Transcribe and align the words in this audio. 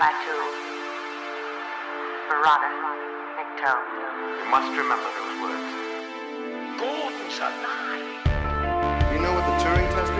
Batu, 0.00 0.38
Marana, 2.28 2.70
Nikto. 3.38 3.74
You 4.42 4.50
must 4.50 4.70
remember 4.74 5.06
those 5.06 5.36
words. 5.42 5.70
Gordon's 6.80 7.38
alive. 7.38 8.02
You 9.12 9.18
know 9.22 9.32
what 9.34 9.44
the 9.46 9.54
Turing 9.62 9.88
test 9.94 10.13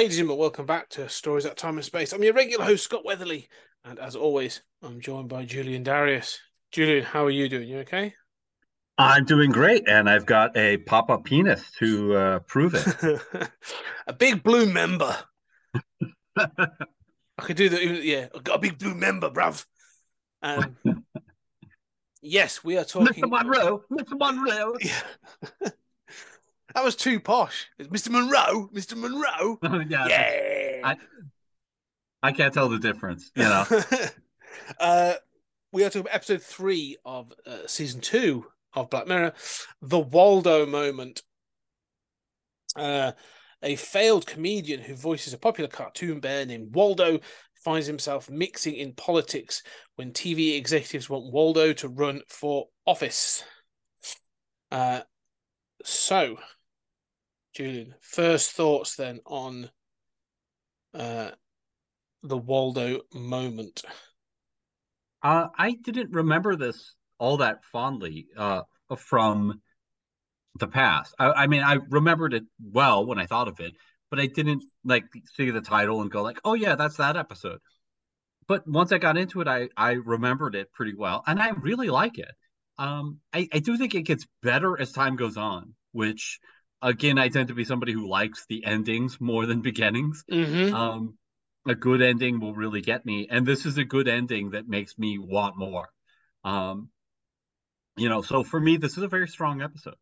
Ladies 0.00 0.16
and 0.16 0.28
gentlemen, 0.28 0.40
welcome 0.40 0.64
back 0.64 0.88
to 0.88 1.10
Stories 1.10 1.44
at 1.44 1.58
Time 1.58 1.76
and 1.76 1.84
Space. 1.84 2.14
I'm 2.14 2.22
your 2.22 2.32
regular 2.32 2.64
host, 2.64 2.84
Scott 2.84 3.04
Weatherly, 3.04 3.50
and 3.84 3.98
as 3.98 4.16
always, 4.16 4.62
I'm 4.82 4.98
joined 4.98 5.28
by 5.28 5.44
Julian 5.44 5.82
Darius. 5.82 6.40
Julian, 6.72 7.04
how 7.04 7.26
are 7.26 7.30
you 7.30 7.50
doing? 7.50 7.68
You 7.68 7.80
okay? 7.80 8.14
I'm 8.96 9.26
doing 9.26 9.50
great, 9.50 9.86
and 9.86 10.08
I've 10.08 10.24
got 10.24 10.56
a 10.56 10.78
pop-up 10.78 11.24
penis 11.24 11.70
to 11.80 12.16
uh, 12.16 12.38
prove 12.38 12.74
it. 12.76 13.50
a 14.06 14.14
big 14.14 14.42
blue 14.42 14.64
member. 14.72 15.14
I 16.34 16.56
could 17.42 17.58
do 17.58 17.68
that. 17.68 17.82
even- 17.82 18.00
Yeah, 18.02 18.28
I've 18.34 18.42
got 18.42 18.56
a 18.56 18.60
big 18.60 18.78
blue 18.78 18.94
member, 18.94 19.28
bruv. 19.28 19.66
Um, 20.40 20.76
yes, 22.22 22.64
we 22.64 22.78
are 22.78 22.84
talking. 22.84 23.22
Mr. 23.22 23.28
Monroe, 23.28 23.82
Mr. 23.92 24.18
Monroe. 24.18 24.76
Yeah. 24.80 25.68
That 26.74 26.84
was 26.84 26.96
too 26.96 27.20
posh. 27.20 27.68
It's 27.78 27.88
Mr. 27.88 28.10
Monroe, 28.10 28.68
Mr. 28.74 28.96
Monroe. 28.96 29.58
yeah, 29.88 30.06
Yeah. 30.06 30.80
I, 30.84 30.96
I 32.22 32.32
can't 32.32 32.52
tell 32.52 32.68
the 32.68 32.78
difference. 32.78 33.30
You 33.34 33.44
know, 33.44 33.64
uh, 34.80 35.14
we 35.72 35.84
are 35.84 35.88
talking 35.88 36.02
about 36.02 36.14
episode 36.14 36.42
three 36.42 36.96
of 37.04 37.32
uh, 37.46 37.66
season 37.66 38.00
two 38.00 38.46
of 38.74 38.90
Black 38.90 39.06
Mirror, 39.06 39.32
the 39.82 39.98
Waldo 39.98 40.66
moment. 40.66 41.22
Uh, 42.76 43.12
a 43.62 43.76
failed 43.76 44.26
comedian 44.26 44.80
who 44.80 44.94
voices 44.94 45.34
a 45.34 45.38
popular 45.38 45.68
cartoon 45.68 46.20
bear 46.20 46.46
named 46.46 46.74
Waldo 46.74 47.20
finds 47.62 47.86
himself 47.86 48.30
mixing 48.30 48.74
in 48.74 48.94
politics 48.94 49.62
when 49.96 50.12
TV 50.12 50.56
executives 50.56 51.10
want 51.10 51.32
Waldo 51.32 51.72
to 51.74 51.88
run 51.88 52.22
for 52.28 52.68
office. 52.86 53.44
Uh, 54.70 55.00
so, 55.84 56.38
Julian, 57.52 57.94
first 58.00 58.52
thoughts 58.52 58.96
then 58.96 59.20
on 59.26 59.70
uh, 60.94 61.30
the 62.22 62.36
Waldo 62.36 63.00
moment. 63.14 63.82
uh, 65.22 65.48
I 65.56 65.72
didn't 65.72 66.12
remember 66.12 66.56
this 66.56 66.94
all 67.18 67.38
that 67.38 67.64
fondly 67.64 68.28
uh, 68.36 68.62
from 68.96 69.60
the 70.58 70.68
past. 70.68 71.14
I, 71.18 71.30
I 71.32 71.46
mean, 71.46 71.62
I 71.62 71.78
remembered 71.90 72.34
it 72.34 72.44
well 72.62 73.06
when 73.06 73.18
I 73.18 73.26
thought 73.26 73.48
of 73.48 73.60
it, 73.60 73.74
but 74.10 74.18
I 74.20 74.26
didn't 74.26 74.64
like 74.84 75.04
see 75.36 75.50
the 75.50 75.60
title 75.60 76.00
and 76.02 76.10
go 76.10 76.22
like, 76.22 76.40
"Oh 76.44 76.54
yeah, 76.54 76.74
that's 76.76 76.96
that 76.96 77.16
episode." 77.16 77.58
But 78.48 78.66
once 78.66 78.92
I 78.92 78.98
got 78.98 79.16
into 79.16 79.40
it, 79.40 79.48
I 79.48 79.68
I 79.76 79.92
remembered 79.92 80.54
it 80.54 80.72
pretty 80.72 80.94
well, 80.94 81.22
and 81.26 81.40
I 81.40 81.50
really 81.50 81.88
like 81.88 82.18
it. 82.18 82.30
Um, 82.78 83.20
I 83.32 83.48
I 83.52 83.58
do 83.60 83.76
think 83.76 83.94
it 83.94 84.02
gets 84.02 84.26
better 84.42 84.80
as 84.80 84.92
time 84.92 85.16
goes 85.16 85.36
on, 85.36 85.74
which 85.92 86.40
again, 86.82 87.18
I 87.18 87.28
tend 87.28 87.48
to 87.48 87.54
be 87.54 87.64
somebody 87.64 87.92
who 87.92 88.08
likes 88.08 88.46
the 88.48 88.64
endings 88.64 89.20
more 89.20 89.46
than 89.46 89.60
beginnings. 89.70 90.24
Mm-hmm. 90.30 90.74
Um, 90.74 91.14
a 91.68 91.74
good 91.74 92.00
ending 92.00 92.40
will 92.40 92.54
really 92.54 92.80
get 92.80 93.04
me, 93.04 93.28
and 93.30 93.46
this 93.46 93.66
is 93.66 93.76
a 93.78 93.84
good 93.84 94.08
ending 94.08 94.50
that 94.50 94.68
makes 94.68 94.98
me 94.98 95.18
want 95.18 95.58
more. 95.58 95.90
Um, 96.42 96.88
you 97.96 98.08
know, 98.08 98.22
so 98.22 98.42
for 98.42 98.58
me, 98.58 98.78
this 98.78 98.96
is 98.96 99.02
a 99.02 99.08
very 99.08 99.28
strong 99.28 99.60
episode. 99.60 99.96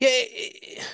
Yeah, 0.00 0.08
it, 0.10 0.84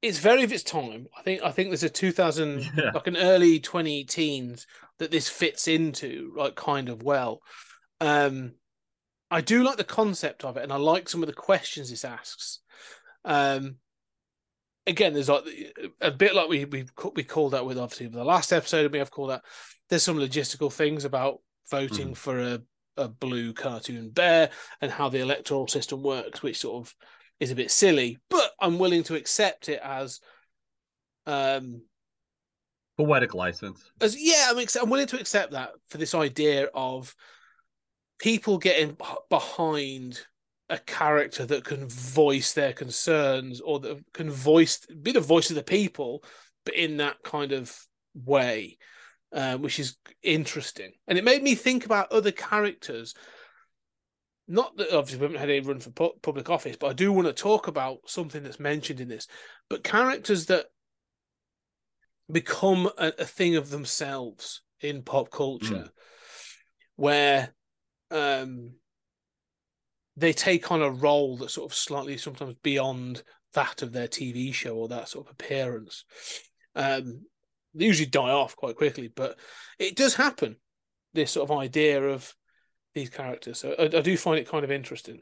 it's 0.00 0.18
very 0.18 0.44
of 0.44 0.52
its 0.52 0.62
time. 0.62 1.06
I 1.16 1.22
think 1.22 1.42
I 1.42 1.50
think 1.50 1.70
there's 1.70 1.82
a 1.82 1.88
2000 1.90 2.70
Yeah. 2.76 2.90
like 2.94 3.06
an 3.06 3.16
early 3.16 3.58
20 3.60 4.04
teens 4.04 4.66
that 4.98 5.10
this 5.10 5.28
fits 5.28 5.68
into 5.68 6.32
like 6.36 6.54
kind 6.54 6.88
of 6.88 7.02
well. 7.02 7.40
Um 8.00 8.52
I 9.30 9.40
do 9.40 9.62
like 9.62 9.76
the 9.76 9.84
concept 9.84 10.44
of 10.44 10.56
it 10.56 10.62
and 10.62 10.72
I 10.72 10.76
like 10.76 11.08
some 11.08 11.22
of 11.22 11.26
the 11.26 11.34
questions 11.34 11.90
this 11.90 12.04
asks. 12.04 12.60
Um 13.24 13.76
again 14.86 15.12
there's 15.12 15.28
like 15.28 15.44
a 16.00 16.10
bit 16.10 16.34
like 16.34 16.48
we 16.48 16.64
we 16.64 16.86
we 17.14 17.22
called 17.22 17.52
that 17.52 17.66
with 17.66 17.76
obviously 17.78 18.06
the 18.06 18.24
last 18.24 18.52
episode 18.52 18.90
we 18.90 18.98
have 18.98 19.10
called 19.10 19.28
that 19.30 19.42
there's 19.90 20.02
some 20.02 20.16
logistical 20.16 20.72
things 20.72 21.04
about 21.04 21.40
voting 21.70 22.12
Mhm. 22.12 22.16
for 22.16 22.38
a 22.38 22.62
a 22.96 23.06
blue 23.08 23.52
cartoon 23.52 24.08
bear 24.10 24.50
and 24.80 24.90
how 24.90 25.08
the 25.08 25.20
electoral 25.20 25.68
system 25.68 26.02
works 26.02 26.42
which 26.42 26.58
sort 26.58 26.84
of 26.86 26.94
is 27.38 27.52
a 27.52 27.54
bit 27.54 27.70
silly, 27.70 28.18
but 28.28 28.50
I'm 28.58 28.78
willing 28.80 29.04
to 29.04 29.14
accept 29.14 29.68
it 29.68 29.80
as 29.82 30.18
um 31.26 31.82
Poetic 32.96 33.34
license. 33.34 33.84
as 34.00 34.16
yeah, 34.20 34.48
I'm 34.50 34.58
ex- 34.58 34.74
I'm 34.74 34.90
willing 34.90 35.06
to 35.08 35.20
accept 35.20 35.52
that 35.52 35.70
for 35.88 35.98
this 35.98 36.14
idea 36.14 36.68
of 36.74 37.14
people 38.18 38.58
getting 38.58 38.96
behind 39.30 40.18
a 40.70 40.78
character 40.78 41.46
that 41.46 41.64
can 41.64 41.88
voice 41.88 42.52
their 42.52 42.72
concerns 42.72 43.60
or 43.60 43.80
that 43.80 43.98
can 44.12 44.30
voice 44.30 44.84
be 44.86 45.12
the 45.12 45.20
voice 45.20 45.50
of 45.50 45.56
the 45.56 45.62
people, 45.62 46.22
but 46.64 46.74
in 46.74 46.98
that 46.98 47.16
kind 47.22 47.52
of 47.52 47.74
way, 48.14 48.76
uh, 49.32 49.56
which 49.56 49.78
is 49.78 49.96
interesting. 50.22 50.92
And 51.06 51.16
it 51.16 51.24
made 51.24 51.42
me 51.42 51.54
think 51.54 51.84
about 51.86 52.12
other 52.12 52.32
characters. 52.32 53.14
Not 54.46 54.76
that 54.76 54.94
obviously 54.94 55.18
we 55.18 55.24
haven't 55.24 55.40
had 55.40 55.50
any 55.50 55.60
run 55.60 55.80
for 55.80 55.90
pu- 55.90 56.18
public 56.22 56.50
office, 56.50 56.76
but 56.78 56.88
I 56.88 56.92
do 56.92 57.12
want 57.12 57.28
to 57.28 57.32
talk 57.32 57.68
about 57.68 57.98
something 58.06 58.42
that's 58.42 58.60
mentioned 58.60 59.00
in 59.00 59.08
this. 59.08 59.26
But 59.68 59.84
characters 59.84 60.46
that 60.46 60.66
become 62.30 62.90
a, 62.98 63.12
a 63.18 63.24
thing 63.24 63.56
of 63.56 63.70
themselves 63.70 64.62
in 64.80 65.02
pop 65.02 65.30
culture, 65.30 65.88
where 66.96 67.54
um, 68.10 68.72
they 70.18 70.32
take 70.32 70.70
on 70.70 70.82
a 70.82 70.90
role 70.90 71.36
that's 71.36 71.54
sort 71.54 71.70
of 71.70 71.76
slightly 71.76 72.16
sometimes 72.16 72.56
beyond 72.62 73.22
that 73.54 73.82
of 73.82 73.92
their 73.92 74.08
TV 74.08 74.52
show 74.52 74.76
or 74.76 74.88
that 74.88 75.08
sort 75.08 75.26
of 75.26 75.32
appearance. 75.32 76.04
Um, 76.74 77.22
they 77.74 77.86
usually 77.86 78.08
die 78.08 78.30
off 78.30 78.56
quite 78.56 78.76
quickly, 78.76 79.08
but 79.14 79.38
it 79.78 79.96
does 79.96 80.14
happen. 80.14 80.56
This 81.14 81.32
sort 81.32 81.50
of 81.50 81.56
idea 81.56 82.02
of 82.02 82.34
these 82.94 83.10
characters, 83.10 83.58
so 83.58 83.74
I, 83.78 83.84
I 83.84 84.00
do 84.00 84.16
find 84.16 84.38
it 84.38 84.48
kind 84.48 84.64
of 84.64 84.70
interesting. 84.70 85.20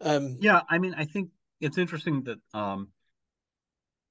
Um, 0.00 0.36
Yeah, 0.40 0.62
I 0.68 0.78
mean, 0.78 0.94
I 0.96 1.04
think 1.04 1.30
it's 1.60 1.78
interesting 1.78 2.22
that 2.24 2.38
um, 2.54 2.88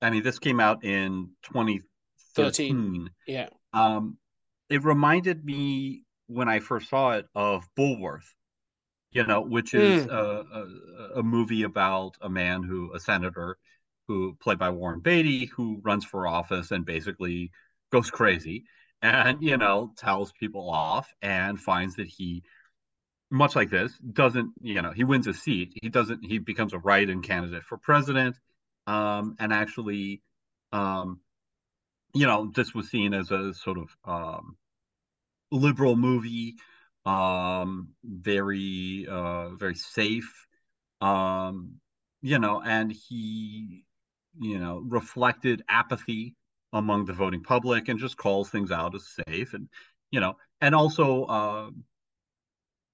I 0.01 0.09
mean, 0.09 0.23
this 0.23 0.39
came 0.39 0.59
out 0.59 0.83
in 0.83 1.29
2013. 1.43 3.09
yeah, 3.27 3.49
Um, 3.73 4.17
it 4.69 4.83
reminded 4.83 5.43
me 5.43 6.03
when 6.29 6.49
I 6.49 6.61
first 6.61 6.89
saw 6.89 7.13
it 7.13 7.27
of 7.35 7.69
Bulworth, 7.77 8.33
you 9.11 9.25
know, 9.25 9.41
which 9.41 9.73
is 9.73 10.05
Mm. 10.05 10.11
a, 10.11 10.43
a, 11.15 11.19
a 11.19 11.23
movie 11.23 11.63
about 11.63 12.17
a 12.21 12.29
man 12.29 12.63
who, 12.63 12.93
a 12.95 12.99
senator 12.99 13.57
who, 14.07 14.35
played 14.41 14.59
by 14.59 14.69
Warren 14.71 15.01
Beatty, 15.01 15.47
who 15.47 15.81
runs 15.83 16.05
for 16.05 16.27
office 16.27 16.71
and 16.71 16.85
basically 16.85 17.51
goes 17.91 18.11
crazy 18.11 18.65
and, 19.01 19.41
you 19.43 19.57
know, 19.57 19.93
tells 19.97 20.31
people 20.33 20.69
off 20.69 21.13
and 21.21 21.59
finds 21.59 21.95
that 21.97 22.07
he, 22.07 22.43
much 23.31 23.55
like 23.55 23.69
this, 23.69 23.93
doesn't, 23.99 24.53
you 24.61 24.81
know, 24.81 24.91
he 24.91 25.03
wins 25.03 25.27
a 25.27 25.33
seat. 25.33 25.73
He 25.81 25.89
doesn't, 25.89 26.23
he 26.25 26.39
becomes 26.39 26.73
a 26.73 26.79
write-in 26.79 27.21
candidate 27.21 27.63
for 27.63 27.77
president 27.77 28.37
um, 28.87 29.35
and 29.39 29.53
actually, 29.53 30.21
um, 30.71 31.21
you 32.13 32.25
know, 32.27 32.51
this 32.55 32.73
was 32.73 32.89
seen 32.89 33.13
as 33.13 33.31
a 33.31 33.53
sort 33.53 33.77
of 33.77 33.89
um, 34.05 34.57
liberal 35.51 35.95
movie, 35.95 36.55
um, 37.05 37.89
very, 38.03 39.07
uh, 39.09 39.49
very 39.55 39.75
safe, 39.75 40.47
um, 41.01 41.75
you 42.21 42.39
know, 42.39 42.61
and 42.61 42.91
he, 42.91 43.85
you 44.39 44.59
know, 44.59 44.83
reflected 44.85 45.63
apathy 45.69 46.35
among 46.73 47.05
the 47.05 47.13
voting 47.13 47.41
public 47.43 47.87
and 47.87 47.99
just 47.99 48.17
calls 48.17 48.49
things 48.49 48.71
out 48.71 48.95
as 48.95 49.07
safe, 49.27 49.53
and 49.53 49.69
you 50.11 50.19
know, 50.19 50.35
and 50.61 50.75
also, 50.75 51.23
uh, 51.25 51.69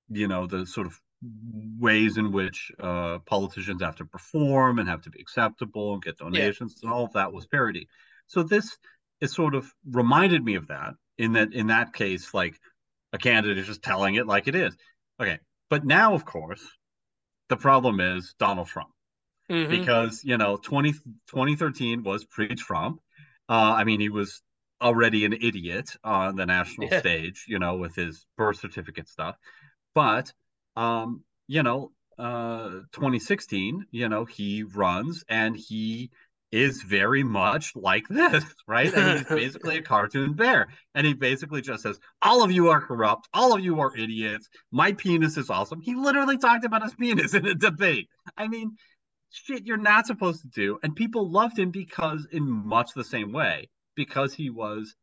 you 0.09 0.27
know, 0.27 0.47
the 0.47 0.65
sort 0.65 0.87
of 0.87 0.99
ways 1.79 2.17
in 2.17 2.31
which 2.31 2.71
uh, 2.79 3.19
politicians 3.19 3.81
have 3.81 3.95
to 3.95 4.05
perform 4.05 4.79
and 4.79 4.87
have 4.87 5.01
to 5.01 5.09
be 5.09 5.19
acceptable 5.19 5.93
and 5.93 6.03
get 6.03 6.17
donations 6.17 6.79
and 6.83 6.91
all 6.91 7.05
of 7.05 7.13
that 7.13 7.33
was 7.33 7.47
parody. 7.47 7.87
So 8.27 8.43
this 8.43 8.77
it 9.21 9.29
sort 9.29 9.55
of 9.55 9.73
reminded 9.89 10.43
me 10.43 10.55
of 10.55 10.67
that 10.67 10.93
in 11.17 11.33
that 11.33 11.53
in 11.53 11.67
that 11.67 11.93
case, 11.93 12.33
like 12.33 12.59
a 13.13 13.17
candidate 13.17 13.57
is 13.59 13.67
just 13.67 13.83
telling 13.83 14.15
it 14.15 14.27
like 14.27 14.47
it 14.47 14.55
is. 14.55 14.75
Okay. 15.19 15.39
But 15.69 15.85
now, 15.85 16.13
of 16.13 16.25
course, 16.25 16.65
the 17.49 17.57
problem 17.57 17.99
is 17.99 18.35
Donald 18.39 18.67
Trump 18.67 18.89
Mhm. 19.49 19.69
because 19.69 20.23
you 20.23 20.37
know 20.37 20.57
20, 20.57 20.93
2013 21.27 22.03
was 22.03 22.25
pre-Trump. 22.25 23.01
Uh, 23.49 23.73
I 23.77 23.83
mean, 23.83 23.99
he 23.99 24.09
was 24.09 24.41
already 24.81 25.25
an 25.25 25.33
idiot 25.33 25.95
on 26.03 26.35
the 26.35 26.45
national 26.45 26.91
Yeah. 26.91 27.01
stage, 27.01 27.45
you 27.47 27.59
know, 27.59 27.77
with 27.77 27.95
his 27.95 28.25
birth 28.37 28.57
certificate 28.57 29.07
stuff. 29.07 29.37
But 29.95 30.33
um, 30.75 31.23
you 31.47 31.63
know, 31.63 31.91
uh, 32.17 32.81
2016, 32.91 33.85
you 33.91 34.09
know, 34.09 34.25
he 34.25 34.63
runs 34.63 35.23
and 35.29 35.55
he 35.57 36.11
is 36.55 36.81
very 36.81 37.23
much 37.23 37.75
like 37.75 38.07
this, 38.09 38.43
right? 38.67 38.93
And 38.93 39.19
he's 39.19 39.27
basically 39.29 39.77
a 39.77 39.81
cartoon 39.81 40.33
bear, 40.33 40.67
and 40.95 41.05
he 41.05 41.13
basically 41.13 41.61
just 41.61 41.83
says, 41.83 41.99
"All 42.21 42.43
of 42.43 42.51
you 42.51 42.69
are 42.69 42.81
corrupt. 42.81 43.27
All 43.33 43.53
of 43.55 43.63
you 43.63 43.79
are 43.81 43.95
idiots. 43.97 44.47
My 44.71 44.93
penis 44.93 45.37
is 45.37 45.49
awesome." 45.49 45.81
He 45.81 45.95
literally 45.95 46.37
talked 46.37 46.65
about 46.65 46.83
his 46.83 46.95
penis 46.99 47.33
in 47.33 47.45
a 47.45 47.55
debate. 47.55 48.07
I 48.37 48.47
mean, 48.47 48.75
shit 49.31 49.65
you're 49.65 49.77
not 49.77 50.07
supposed 50.07 50.41
to 50.41 50.47
do 50.47 50.79
and 50.83 50.95
people 50.95 51.29
loved 51.29 51.59
him 51.59 51.69
because 51.71 52.25
in 52.31 52.49
much 52.49 52.91
the 52.95 53.03
same 53.03 53.33
way 53.33 53.69
because 53.95 54.33
he 54.33 54.49
was 54.49 54.95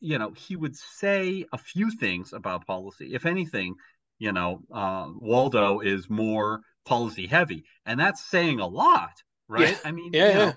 you 0.00 0.18
know 0.18 0.32
he 0.32 0.56
would 0.56 0.76
say 0.76 1.44
a 1.52 1.58
few 1.58 1.90
things 1.90 2.32
about 2.32 2.66
policy 2.66 3.14
if 3.14 3.26
anything 3.26 3.74
you 4.18 4.32
know 4.32 4.60
uh, 4.72 5.06
waldo 5.16 5.80
is 5.80 6.08
more 6.08 6.60
policy 6.84 7.26
heavy 7.26 7.64
and 7.86 7.98
that's 7.98 8.24
saying 8.24 8.60
a 8.60 8.66
lot 8.66 9.12
right 9.48 9.70
Yeah. 9.70 9.78
i 9.84 9.92
mean 9.92 10.10
Yeah, 10.12 10.28
you 10.28 10.34
know, 10.34 10.44
yeah. 10.46 10.52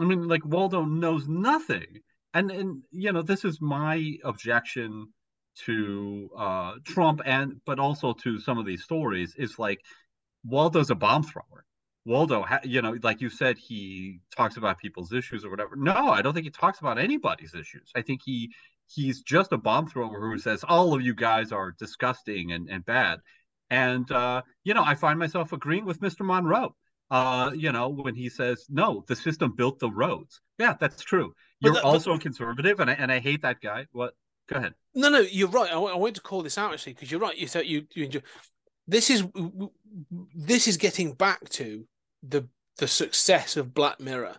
I 0.00 0.04
mean 0.04 0.26
like 0.26 0.44
waldo 0.44 0.84
knows 0.84 1.28
nothing 1.28 2.00
and 2.34 2.50
and 2.50 2.82
you 2.90 3.12
know 3.12 3.22
this 3.22 3.44
is 3.44 3.60
my 3.60 4.14
objection 4.24 5.08
to 5.54 6.30
uh 6.36 6.72
trump 6.84 7.20
and 7.24 7.60
but 7.66 7.78
also 7.78 8.12
to 8.12 8.38
some 8.38 8.58
of 8.58 8.66
these 8.66 8.82
stories 8.82 9.34
is 9.36 9.58
like 9.58 9.80
waldo's 10.44 10.90
a 10.90 10.94
bomb 10.94 11.22
thrower 11.22 11.64
Waldo, 12.06 12.46
you 12.64 12.80
know, 12.80 12.96
like 13.02 13.20
you 13.20 13.28
said, 13.28 13.58
he 13.58 14.20
talks 14.34 14.56
about 14.56 14.78
people's 14.78 15.12
issues 15.12 15.44
or 15.44 15.50
whatever. 15.50 15.76
No, 15.76 15.92
I 15.92 16.22
don't 16.22 16.32
think 16.32 16.44
he 16.44 16.50
talks 16.50 16.80
about 16.80 16.98
anybody's 16.98 17.54
issues. 17.54 17.90
I 17.94 18.02
think 18.02 18.22
he 18.24 18.52
he's 18.86 19.22
just 19.22 19.52
a 19.52 19.58
bomb 19.58 19.86
thrower 19.86 20.18
who 20.18 20.38
says 20.38 20.64
all 20.66 20.94
of 20.94 21.02
you 21.02 21.14
guys 21.14 21.52
are 21.52 21.72
disgusting 21.78 22.52
and, 22.52 22.68
and 22.70 22.84
bad. 22.84 23.20
And 23.68 24.10
uh, 24.10 24.42
you 24.64 24.74
know, 24.74 24.82
I 24.82 24.94
find 24.94 25.18
myself 25.18 25.52
agreeing 25.52 25.84
with 25.84 26.00
Mr. 26.00 26.24
Monroe. 26.24 26.74
Uh, 27.10 27.50
you 27.54 27.72
know, 27.72 27.88
when 27.88 28.14
he 28.14 28.28
says, 28.28 28.66
"No, 28.68 29.04
the 29.08 29.16
system 29.16 29.54
built 29.56 29.78
the 29.80 29.90
roads." 29.90 30.40
Yeah, 30.58 30.76
that's 30.78 31.02
true. 31.02 31.34
You're 31.60 31.74
that- 31.74 31.82
but- 31.82 31.88
also 31.88 32.12
a 32.12 32.18
conservative, 32.18 32.78
and 32.80 32.88
I, 32.90 32.94
and 32.94 33.10
I 33.10 33.18
hate 33.18 33.42
that 33.42 33.60
guy. 33.60 33.86
What? 33.92 34.14
Go 34.48 34.56
ahead. 34.56 34.74
No, 34.94 35.08
no, 35.08 35.20
you're 35.20 35.48
right. 35.48 35.70
I, 35.70 35.76
I 35.78 35.96
wanted 35.96 36.16
to 36.16 36.20
call 36.22 36.42
this 36.42 36.58
out 36.58 36.72
actually 36.72 36.94
because 36.94 37.10
you're 37.10 37.20
right. 37.20 37.36
You 37.36 37.46
said 37.46 37.66
you 37.66 37.86
you 37.94 38.04
enjoy. 38.04 38.22
This 38.86 39.10
is 39.10 39.24
this 40.34 40.66
is 40.68 40.76
getting 40.76 41.12
back 41.12 41.48
to 41.50 41.86
the 42.22 42.48
the 42.78 42.88
success 42.88 43.56
of 43.56 43.74
Black 43.74 44.00
Mirror. 44.00 44.36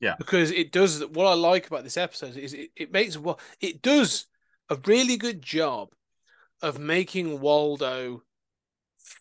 Yeah. 0.00 0.16
because 0.18 0.50
it 0.50 0.72
does. 0.72 1.04
What 1.06 1.26
I 1.26 1.34
like 1.34 1.68
about 1.68 1.84
this 1.84 1.96
episode 1.96 2.36
is 2.36 2.54
it, 2.54 2.70
it 2.74 2.92
makes 2.92 3.16
well 3.16 3.38
it 3.60 3.82
does 3.82 4.26
a 4.68 4.76
really 4.86 5.16
good 5.16 5.40
job 5.42 5.90
of 6.60 6.78
making 6.80 7.40
Waldo 7.40 8.22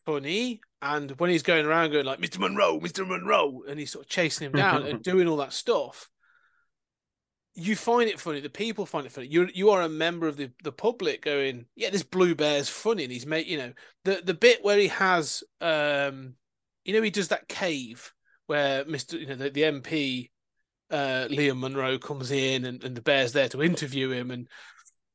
funny. 0.05 0.61
And 0.81 1.11
when 1.19 1.29
he's 1.29 1.43
going 1.43 1.65
around 1.65 1.91
going 1.91 2.05
like 2.05 2.19
Mr. 2.19 2.39
Monroe, 2.39 2.79
Mr. 2.79 3.07
Monroe, 3.07 3.63
and 3.67 3.79
he's 3.79 3.91
sort 3.91 4.05
of 4.05 4.09
chasing 4.09 4.47
him 4.47 4.53
down 4.53 4.83
and 4.83 5.03
doing 5.03 5.27
all 5.27 5.37
that 5.37 5.53
stuff, 5.53 6.09
you 7.53 7.75
find 7.75 8.09
it 8.09 8.19
funny. 8.19 8.39
The 8.39 8.49
people 8.49 8.85
find 8.85 9.05
it 9.05 9.11
funny. 9.11 9.27
You 9.27 9.47
you 9.53 9.69
are 9.69 9.81
a 9.81 9.89
member 9.89 10.27
of 10.27 10.37
the, 10.37 10.51
the 10.63 10.71
public 10.71 11.23
going, 11.23 11.65
yeah, 11.75 11.89
this 11.91 12.03
blue 12.03 12.33
bear's 12.33 12.69
funny, 12.69 13.03
and 13.03 13.11
he's 13.11 13.27
made 13.27 13.45
you 13.45 13.57
know 13.57 13.73
the 14.05 14.21
the 14.23 14.33
bit 14.33 14.63
where 14.63 14.77
he 14.77 14.87
has 14.87 15.43
um, 15.59 16.35
you 16.83 16.93
know, 16.93 17.01
he 17.01 17.09
does 17.09 17.29
that 17.29 17.47
cave 17.47 18.13
where 18.47 18.85
Mister 18.85 19.17
you 19.17 19.27
know 19.27 19.35
the, 19.35 19.49
the 19.49 19.61
MP 19.61 20.29
uh 20.89 21.27
Liam 21.29 21.59
Monroe 21.59 21.99
comes 21.99 22.31
in 22.31 22.65
and, 22.65 22.83
and 22.83 22.95
the 22.95 23.01
bear's 23.01 23.33
there 23.33 23.49
to 23.49 23.63
interview 23.63 24.11
him, 24.11 24.31
and 24.31 24.47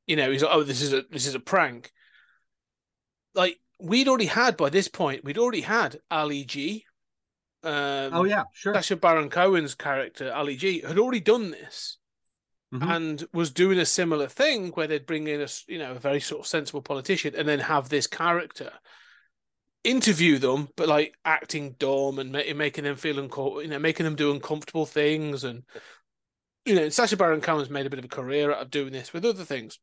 you 0.07 0.17
know 0.17 0.31
he's 0.31 0.43
like, 0.43 0.55
oh, 0.55 0.63
this 0.63 0.83
is 0.83 0.93
a 0.93 1.05
this 1.11 1.27
is 1.27 1.35
a 1.35 1.41
prank. 1.41 1.91
Like 3.35 3.59
we'd 3.79 4.09
already 4.09 4.27
had 4.27 4.57
by 4.57 4.71
this 4.71 4.89
point, 4.89 5.25
we'd 5.25 5.39
already 5.39 5.61
had 5.63 5.99
Ali 6.11 6.45
G. 6.45 6.85
Um, 7.63 8.11
Oh 8.15 8.25
yeah, 8.25 8.45
sure. 8.53 8.75
Sacha 8.75 8.97
Baron 8.97 9.29
Cohen's 9.31 9.75
character 9.75 10.33
Ali 10.33 10.57
G 10.57 10.81
had 10.81 10.99
already 10.99 11.21
done 11.21 11.51
this 11.51 11.99
Mhm. 12.73 12.97
and 12.97 13.25
was 13.33 13.51
doing 13.51 13.79
a 13.79 13.87
similar 13.87 14.29
thing 14.29 14.69
where 14.73 14.87
they'd 14.87 15.07
bring 15.07 15.27
in 15.27 15.41
a 15.41 15.49
you 15.69 15.79
know 15.79 15.93
a 15.93 15.99
very 15.99 16.21
sort 16.21 16.41
of 16.41 16.47
sensible 16.47 16.83
politician 16.83 17.35
and 17.37 17.49
then 17.49 17.61
have 17.61 17.89
this 17.89 18.07
character 18.07 18.73
interview 19.85 20.39
them, 20.39 20.69
but 20.77 20.89
like 20.89 21.15
acting 21.25 21.73
dumb 21.79 22.19
and 22.19 22.33
ma- 22.33 22.43
making 22.55 22.85
them 22.85 22.97
feel 22.97 23.19
unco- 23.21 23.61
you 23.61 23.69
know 23.69 23.79
making 23.79 24.05
them 24.05 24.17
do 24.17 24.33
uncomfortable 24.33 24.85
things 24.87 25.45
and 25.45 25.63
you 26.65 26.75
know 26.75 26.89
Sacha 26.89 27.17
Baron 27.17 27.41
Cohen's 27.41 27.71
made 27.71 27.87
a 27.87 27.91
bit 27.91 28.01
of 28.01 28.05
a 28.05 28.09
career 28.09 28.53
out 28.53 28.63
of 28.63 28.71
doing 28.71 28.93
this 28.93 29.13
with 29.13 29.25
other 29.25 29.45
things, 29.45 29.79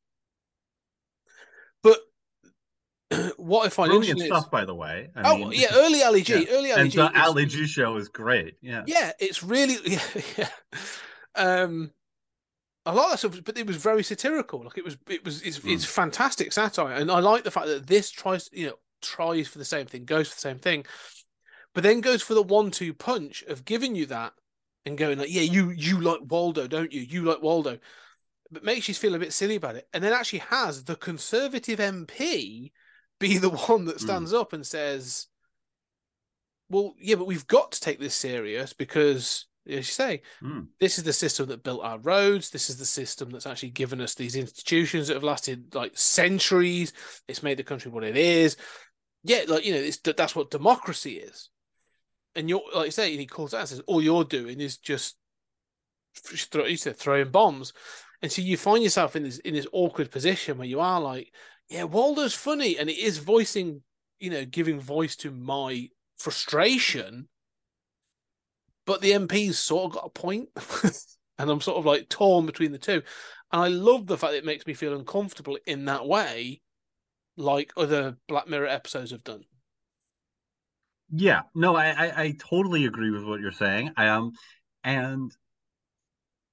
but. 1.81 1.99
What 3.37 3.67
if 3.67 3.73
I 3.73 3.83
find 3.83 3.89
Brilliant 3.89 4.19
interesting 4.19 4.35
stuff, 4.37 4.51
by 4.51 4.65
the 4.65 4.75
way. 4.75 5.09
I 5.15 5.21
oh 5.31 5.37
mean, 5.37 5.51
yeah, 5.53 5.67
early 5.73 6.03
Ali 6.03 6.21
G, 6.21 6.33
yeah. 6.33 6.55
early 6.55 6.71
Ali 6.71 6.81
and 6.81 6.91
G, 6.91 6.97
the 6.97 7.05
is- 7.07 7.11
Ali 7.15 7.45
G 7.45 7.65
show 7.65 7.97
is 7.97 8.09
great. 8.09 8.55
Yeah. 8.61 8.83
yeah, 8.87 9.11
it's 9.19 9.43
really 9.43 9.77
yeah, 9.85 10.21
yeah. 10.37 10.49
Um, 11.35 11.91
a 12.85 12.93
lot 12.93 13.13
of 13.13 13.19
stuff, 13.19 13.43
but 13.43 13.57
it 13.57 13.65
was 13.65 13.77
very 13.77 14.03
satirical. 14.03 14.63
Like 14.63 14.77
it 14.77 14.83
was, 14.83 14.97
it 15.07 15.23
was, 15.23 15.41
it's, 15.41 15.61
it's 15.63 15.85
fantastic 15.85 16.51
satire, 16.51 16.93
and 16.93 17.09
I 17.09 17.19
like 17.19 17.43
the 17.43 17.51
fact 17.51 17.67
that 17.67 17.87
this 17.87 18.11
tries, 18.11 18.49
you 18.51 18.67
know, 18.67 18.75
tries 19.01 19.47
for 19.47 19.57
the 19.57 19.65
same 19.65 19.85
thing, 19.85 20.05
goes 20.05 20.29
for 20.29 20.35
the 20.35 20.41
same 20.41 20.59
thing, 20.59 20.85
but 21.73 21.83
then 21.83 22.01
goes 22.01 22.21
for 22.21 22.33
the 22.33 22.43
one-two 22.43 22.93
punch 22.93 23.43
of 23.43 23.65
giving 23.65 23.95
you 23.95 24.05
that 24.07 24.33
and 24.85 24.97
going 24.97 25.17
like, 25.17 25.31
yeah, 25.31 25.41
you 25.41 25.69
you 25.71 26.01
like 26.01 26.19
Waldo, 26.23 26.67
don't 26.67 26.91
you? 26.91 27.01
You 27.01 27.23
like 27.23 27.41
Waldo, 27.41 27.79
but 28.51 28.63
makes 28.63 28.87
you 28.87 28.93
feel 28.93 29.15
a 29.15 29.19
bit 29.19 29.33
silly 29.33 29.55
about 29.55 29.75
it, 29.75 29.87
and 29.93 30.03
then 30.03 30.13
actually 30.13 30.39
has 30.39 30.83
the 30.83 30.95
conservative 30.95 31.79
MP 31.79 32.71
be 33.23 33.37
the 33.37 33.49
one 33.67 33.85
that 33.85 33.99
stands 34.01 34.33
up 34.33 34.53
and 34.53 34.65
says, 34.65 35.27
well, 36.69 36.93
yeah, 36.99 37.15
but 37.15 37.27
we've 37.27 37.47
got 37.47 37.71
to 37.73 37.81
take 37.81 37.99
this 37.99 38.15
serious 38.15 38.73
because, 38.73 39.45
as 39.67 39.75
you 39.75 39.83
say, 39.83 40.21
Mm. 40.41 40.67
this 40.79 40.97
is 40.97 41.03
the 41.03 41.13
system 41.13 41.47
that 41.47 41.63
built 41.63 41.83
our 41.83 41.99
roads. 41.99 42.49
This 42.49 42.69
is 42.69 42.77
the 42.77 42.85
system 42.85 43.29
that's 43.29 43.45
actually 43.47 43.69
given 43.71 44.01
us 44.01 44.15
these 44.15 44.35
institutions 44.35 45.07
that 45.07 45.13
have 45.15 45.23
lasted 45.23 45.73
like 45.75 45.97
centuries. 45.97 46.93
It's 47.27 47.43
made 47.43 47.57
the 47.57 47.63
country 47.63 47.91
what 47.91 48.03
it 48.03 48.17
is. 48.17 48.57
Yeah, 49.23 49.43
like 49.47 49.65
you 49.65 49.73
know, 49.73 49.79
it's 49.79 49.97
that's 49.97 50.35
what 50.35 50.51
democracy 50.51 51.13
is. 51.13 51.49
And 52.35 52.49
you're 52.49 52.63
like 52.75 52.85
you 52.87 52.91
say, 52.91 53.11
and 53.11 53.19
he 53.19 53.27
calls 53.27 53.53
out 53.53 53.61
and 53.61 53.69
says, 53.69 53.81
all 53.87 54.01
you're 54.01 54.23
doing 54.25 54.59
is 54.59 54.77
just 54.77 55.15
throw, 56.15 56.65
you 56.65 56.77
said 56.77 56.97
throwing 56.97 57.29
bombs. 57.29 57.73
And 58.21 58.31
so 58.31 58.41
you 58.41 58.57
find 58.57 58.83
yourself 58.83 59.15
in 59.15 59.23
this 59.23 59.37
in 59.39 59.53
this 59.53 59.67
awkward 59.71 60.09
position 60.09 60.57
where 60.57 60.67
you 60.67 60.79
are 60.79 60.99
like, 60.99 61.31
yeah, 61.69 61.83
Waldo's 61.83 62.33
funny, 62.33 62.77
and 62.77 62.89
it 62.89 62.97
is 62.97 63.17
voicing, 63.17 63.81
you 64.19 64.29
know, 64.29 64.45
giving 64.45 64.79
voice 64.79 65.15
to 65.17 65.31
my 65.31 65.89
frustration. 66.17 67.27
But 68.85 69.01
the 69.01 69.11
MP's 69.11 69.57
sort 69.57 69.85
of 69.85 69.91
got 69.93 70.05
a 70.05 70.09
point, 70.09 70.49
and 71.37 71.49
I'm 71.49 71.61
sort 71.61 71.77
of 71.77 71.85
like 71.85 72.09
torn 72.09 72.45
between 72.45 72.71
the 72.71 72.77
two. 72.77 73.01
And 73.51 73.61
I 73.61 73.67
love 73.67 74.07
the 74.07 74.17
fact 74.17 74.33
that 74.33 74.39
it 74.39 74.45
makes 74.45 74.65
me 74.65 74.73
feel 74.73 74.97
uncomfortable 74.97 75.57
in 75.65 75.85
that 75.85 76.05
way, 76.05 76.61
like 77.37 77.71
other 77.77 78.17
Black 78.27 78.47
Mirror 78.47 78.67
episodes 78.67 79.11
have 79.11 79.23
done. 79.23 79.45
Yeah, 81.11 81.43
no, 81.53 81.75
I, 81.75 81.89
I 81.89 82.21
I 82.23 82.35
totally 82.39 82.85
agree 82.85 83.11
with 83.11 83.23
what 83.23 83.39
you're 83.39 83.51
saying. 83.51 83.91
I 83.95 84.07
um, 84.07 84.33
and 84.83 85.31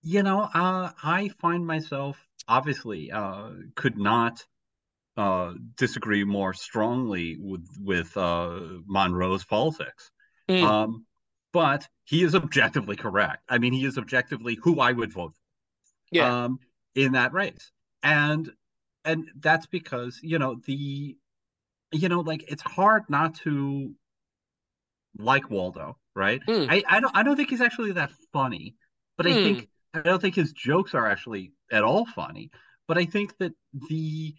you 0.03 0.23
know, 0.23 0.43
uh, 0.43 0.91
I 1.03 1.31
find 1.41 1.67
myself 1.67 2.17
obviously 2.49 3.13
uh 3.13 3.51
could 3.77 3.97
not 3.97 4.45
uh 5.21 5.55
disagree 5.77 6.25
more 6.25 6.55
strongly 6.55 7.37
with 7.41 7.67
with 7.81 8.17
uh 8.17 8.61
Monroe's 8.87 9.45
politics. 9.45 10.11
Mm. 10.49 10.67
Um, 10.67 11.07
but 11.53 11.89
he 12.05 12.23
is 12.25 12.35
objectively 12.35 12.97
correct. 12.97 13.43
I 13.49 13.59
mean, 13.59 13.73
he 13.73 13.85
is 13.85 13.99
objectively 13.99 14.57
who 14.63 14.81
I 14.81 14.93
would 14.93 15.13
vote 15.13 15.35
Yeah, 16.11 16.33
um, 16.33 16.61
in 16.95 17.13
that 17.13 17.33
race, 17.33 17.73
and 18.03 18.51
and 19.05 19.31
that's 19.41 19.67
because 19.67 20.21
you 20.23 20.39
know 20.39 20.61
the 20.67 21.17
you 21.93 22.09
know 22.09 22.21
like 22.21 22.45
it's 22.49 22.63
hard 22.63 23.05
not 23.11 23.35
to 23.37 23.95
like 25.19 25.51
Waldo, 25.51 25.97
right? 26.15 26.41
Mm. 26.49 26.69
I 26.69 26.83
I 26.89 27.01
don't 27.01 27.17
I 27.17 27.23
don't 27.23 27.37
think 27.37 27.51
he's 27.51 27.61
actually 27.61 27.93
that 27.93 28.11
funny, 28.33 28.77
but 29.17 29.27
I 29.27 29.35
Mm. 29.35 29.37
think 29.37 29.69
I 29.95 30.01
don't 30.03 30.21
think 30.21 30.35
his 30.35 30.53
jokes 30.53 30.95
are 30.95 31.07
actually 31.07 31.53
at 31.71 31.83
all 31.83 32.07
funny. 32.07 32.51
But 32.87 32.99
I 32.99 33.05
think 33.05 33.37
that 33.39 33.53
the 33.91 34.35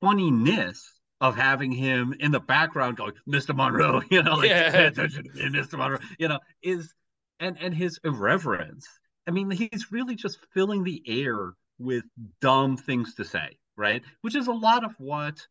funniness 0.00 0.92
of 1.20 1.36
having 1.36 1.72
him 1.72 2.14
in 2.20 2.30
the 2.32 2.40
background 2.40 2.96
going, 2.96 3.12
Mr. 3.26 3.54
Monroe, 3.54 4.02
you 4.10 4.22
know, 4.22 4.34
like 4.34 4.50
Yeah. 4.50 4.70
pay 4.70 4.86
attention 4.86 5.24
to 5.24 5.32
me, 5.32 5.42
Mr. 5.50 5.78
Monroe, 5.78 5.98
you 6.18 6.28
know, 6.28 6.40
is 6.62 6.94
and 7.40 7.56
and 7.60 7.74
his 7.74 7.98
irreverence 8.04 8.86
I 9.28 9.32
mean, 9.32 9.50
he's 9.50 9.90
really 9.90 10.14
just 10.14 10.38
filling 10.54 10.84
the 10.84 11.02
air 11.06 11.54
with 11.78 12.04
dumb 12.40 12.76
things 12.76 13.14
to 13.16 13.24
say, 13.24 13.58
right? 13.76 14.02
Which 14.20 14.36
is 14.36 14.46
a 14.46 14.52
lot 14.52 14.84
of 14.84 14.94
what 14.98 15.44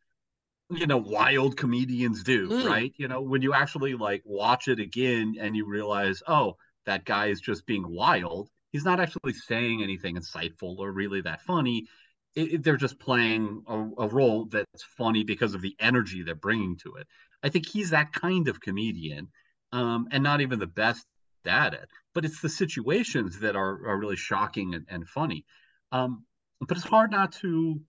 you 0.69 0.87
know 0.87 0.97
wild 0.97 1.57
comedians 1.57 2.23
do, 2.23 2.49
Mm. 2.49 2.65
right? 2.65 2.93
You 2.97 3.07
know, 3.07 3.21
when 3.21 3.41
you 3.41 3.53
actually 3.53 3.93
like 3.95 4.21
watch 4.25 4.67
it 4.67 4.79
again 4.79 5.35
and 5.39 5.55
you 5.55 5.65
realize, 5.67 6.23
oh, 6.27 6.57
that 6.85 7.05
guy 7.05 7.27
is 7.27 7.41
just 7.41 7.65
being 7.65 7.87
wild. 7.87 8.49
He's 8.71 8.85
not 8.85 8.99
actually 8.99 9.33
saying 9.33 9.81
anything 9.83 10.15
insightful 10.17 10.77
or 10.79 10.91
really 10.91 11.21
that 11.21 11.41
funny. 11.41 11.87
It, 12.35 12.63
they're 12.63 12.77
just 12.77 12.99
playing 12.99 13.63
a, 13.67 13.77
a 14.03 14.07
role 14.07 14.45
that's 14.45 14.83
funny 14.97 15.23
because 15.23 15.53
of 15.53 15.61
the 15.61 15.75
energy 15.79 16.21
they're 16.21 16.35
bringing 16.35 16.77
to 16.77 16.95
it. 16.95 17.07
I 17.43 17.49
think 17.49 17.67
he's 17.67 17.91
that 17.91 18.13
kind 18.13 18.47
of 18.47 18.59
comedian, 18.61 19.29
um, 19.71 20.07
and 20.11 20.23
not 20.23 20.41
even 20.41 20.59
the 20.59 20.67
best 20.67 21.05
at 21.45 21.73
it. 21.73 21.89
But 22.13 22.25
it's 22.25 22.41
the 22.41 22.49
situations 22.49 23.39
that 23.39 23.55
are, 23.55 23.87
are 23.87 23.97
really 23.97 24.15
shocking 24.15 24.73
and, 24.73 24.85
and 24.89 25.07
funny. 25.07 25.45
Um, 25.91 26.25
but 26.59 26.77
it's 26.77 26.85
hard 26.85 27.11
not 27.11 27.33
to 27.33 27.81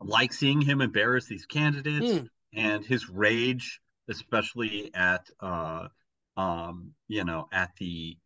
like 0.00 0.32
seeing 0.32 0.60
him 0.60 0.80
embarrass 0.80 1.26
these 1.26 1.46
candidates 1.46 2.10
Mm. 2.12 2.28
and 2.54 2.84
his 2.84 3.08
rage, 3.08 3.80
especially 4.08 4.92
at 4.94 5.28
uh, 5.40 5.88
um, 6.36 6.92
you 7.08 7.24
know, 7.24 7.48
at 7.52 7.74
the 7.78 8.16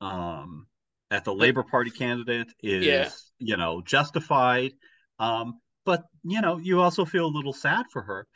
um, 0.00 0.66
at 1.10 1.24
the 1.24 1.34
Labor 1.34 1.62
Party 1.62 1.90
candidate 1.90 2.52
is 2.62 2.86
Yeah. 2.86 3.10
you 3.38 3.56
know 3.56 3.82
justified. 3.82 4.72
Um, 5.18 5.60
but 5.84 6.04
you 6.24 6.40
know, 6.40 6.58
you 6.58 6.80
also 6.80 7.04
feel 7.04 7.26
a 7.26 7.36
little 7.36 7.52
sad 7.52 7.86
for 7.92 8.02
her. 8.02 8.26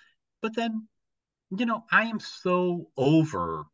But 0.43 0.55
then, 0.55 0.89
you 1.51 1.67
know, 1.67 1.85
I 1.91 2.05
am 2.05 2.21
so 2.21 2.91
over 2.97 3.65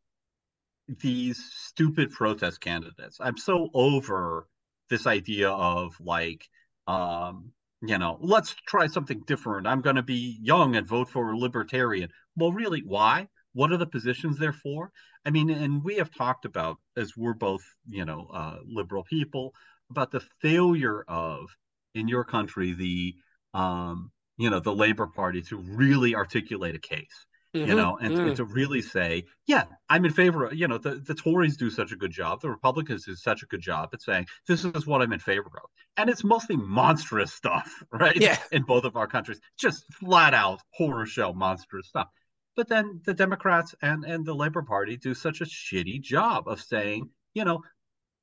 these 1.01 1.43
stupid 1.55 2.11
protest 2.13 2.61
candidates. 2.61 3.19
I'm 3.21 3.37
so 3.37 3.69
over 3.75 4.47
this 4.89 5.07
idea 5.07 5.51
of 5.51 5.95
like, 6.01 6.49
um, 6.87 7.51
you 7.83 7.99
know, 7.99 8.19
let's 8.21 8.55
try 8.67 8.87
something 8.87 9.23
different. 9.27 9.67
I'm 9.67 9.81
going 9.81 9.97
to 9.97 10.03
be 10.03 10.39
young 10.41 10.77
and 10.77 10.87
vote 10.87 11.09
for 11.11 11.33
a 11.33 11.37
libertarian. 11.39 12.09
Well, 12.37 12.53
really, 12.53 12.83
why? 12.85 13.29
What 13.57 13.73
are 13.73 13.79
the 13.79 13.87
positions 13.87 14.39
there 14.39 14.53
for? 14.53 14.93
I 15.25 15.31
mean, 15.31 15.49
and 15.49 15.83
we 15.83 15.97
have 15.97 16.11
talked 16.15 16.45
about, 16.45 16.77
as 16.95 17.17
we're 17.17 17.33
both, 17.33 17.65
you 17.89 18.05
know, 18.05 18.29
uh, 18.41 18.59
liberal 18.67 19.03
people, 19.03 19.55
about 19.91 20.11
the 20.11 20.21
failure 20.43 21.03
of 21.09 21.49
in 21.95 22.07
your 22.07 22.25
country 22.25 22.73
the, 22.75 23.15
um, 23.55 24.13
you 24.37 24.51
know, 24.51 24.61
the 24.61 24.75
Labor 24.75 25.07
Party 25.07 25.41
to 25.43 25.57
really 25.57 26.15
articulate 26.15 26.75
a 26.75 26.79
case 26.95 27.27
you 27.55 27.73
Mhm. 27.73 27.77
know, 27.77 27.97
and, 28.03 28.15
Mm. 28.15 28.27
and 28.27 28.37
to 28.37 28.45
really 28.45 28.83
say, 28.83 29.25
yeah, 29.47 29.65
I'm 29.89 30.05
in 30.05 30.13
favor 30.13 30.45
of, 30.45 30.55
you 30.55 30.69
know, 30.69 30.77
the, 30.77 30.97
the 30.97 31.15
Tories 31.15 31.57
do 31.57 31.71
such 31.71 31.91
a 31.91 31.97
good 31.97 32.11
job, 32.11 32.43
the 32.43 32.51
Republicans 32.51 33.07
do 33.07 33.17
such 33.17 33.43
a 33.43 33.47
good 33.47 33.63
job 33.63 33.89
at 33.95 34.03
saying, 34.03 34.27
this 34.47 34.67
is 34.67 34.87
what 34.87 35.01
I'm 35.01 35.15
in 35.15 35.21
favor 35.21 35.51
of. 35.65 35.71
And 35.97 36.11
it's 36.11 36.23
mostly 36.23 36.57
monstrous 36.57 37.33
stuff, 37.33 37.83
right? 37.91 38.15
Yeah. 38.15 38.39
In 38.53 38.65
both 38.65 38.85
of 38.85 38.95
our 38.97 39.07
countries, 39.07 39.41
just 39.59 39.91
flat 39.95 40.35
out 40.35 40.61
horror 40.75 41.07
show 41.07 41.33
monstrous 41.33 41.89
stuff. 41.89 42.09
But 42.57 42.69
then 42.69 43.01
the 43.05 43.15
Democrats 43.15 43.75
and, 43.83 44.05
and 44.05 44.25
the 44.25 44.35
Labor 44.35 44.63
Party 44.63 44.97
do 44.97 45.15
such 45.15 45.41
a 45.41 45.45
shitty 45.45 46.01
job 46.01 46.49
of 46.49 46.61
saying, 46.61 47.11
you 47.35 47.45
know, 47.45 47.63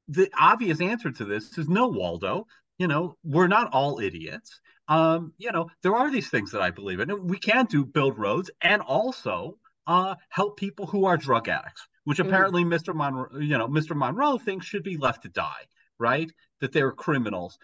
the 0.07 0.29
obvious 0.37 0.81
answer 0.81 1.11
to 1.11 1.25
this 1.25 1.57
is 1.57 1.69
no, 1.69 1.87
Waldo. 1.87 2.47
You 2.79 2.87
know, 2.87 3.15
we're 3.23 3.47
not 3.47 3.71
all 3.71 3.99
idiots. 3.99 4.59
Um, 4.87 5.33
you 5.37 5.51
know, 5.51 5.69
there 5.83 5.95
are 5.95 6.11
these 6.11 6.29
things 6.29 6.51
that 6.51 6.61
I 6.61 6.71
believe 6.71 6.99
in. 6.99 7.09
and 7.11 7.29
We 7.29 7.37
can 7.37 7.65
do 7.65 7.85
build 7.85 8.17
roads 8.17 8.49
and 8.61 8.81
also 8.81 9.57
uh, 9.87 10.15
help 10.29 10.57
people 10.57 10.87
who 10.87 11.05
are 11.05 11.15
drug 11.17 11.47
addicts, 11.47 11.87
which 12.05 12.17
Mhm. 12.17 12.27
apparently 12.27 12.63
Mr. 12.65 12.93
Monroe, 12.95 13.37
you 13.39 13.57
know, 13.57 13.67
Mr. 13.67 13.95
Monroe 13.95 14.37
thinks 14.37 14.65
should 14.65 14.83
be 14.83 14.97
left 14.97 15.23
to 15.23 15.29
die, 15.29 15.65
right? 15.99 16.31
That 16.59 16.71
they're 16.71 16.91
criminals. 16.91 17.57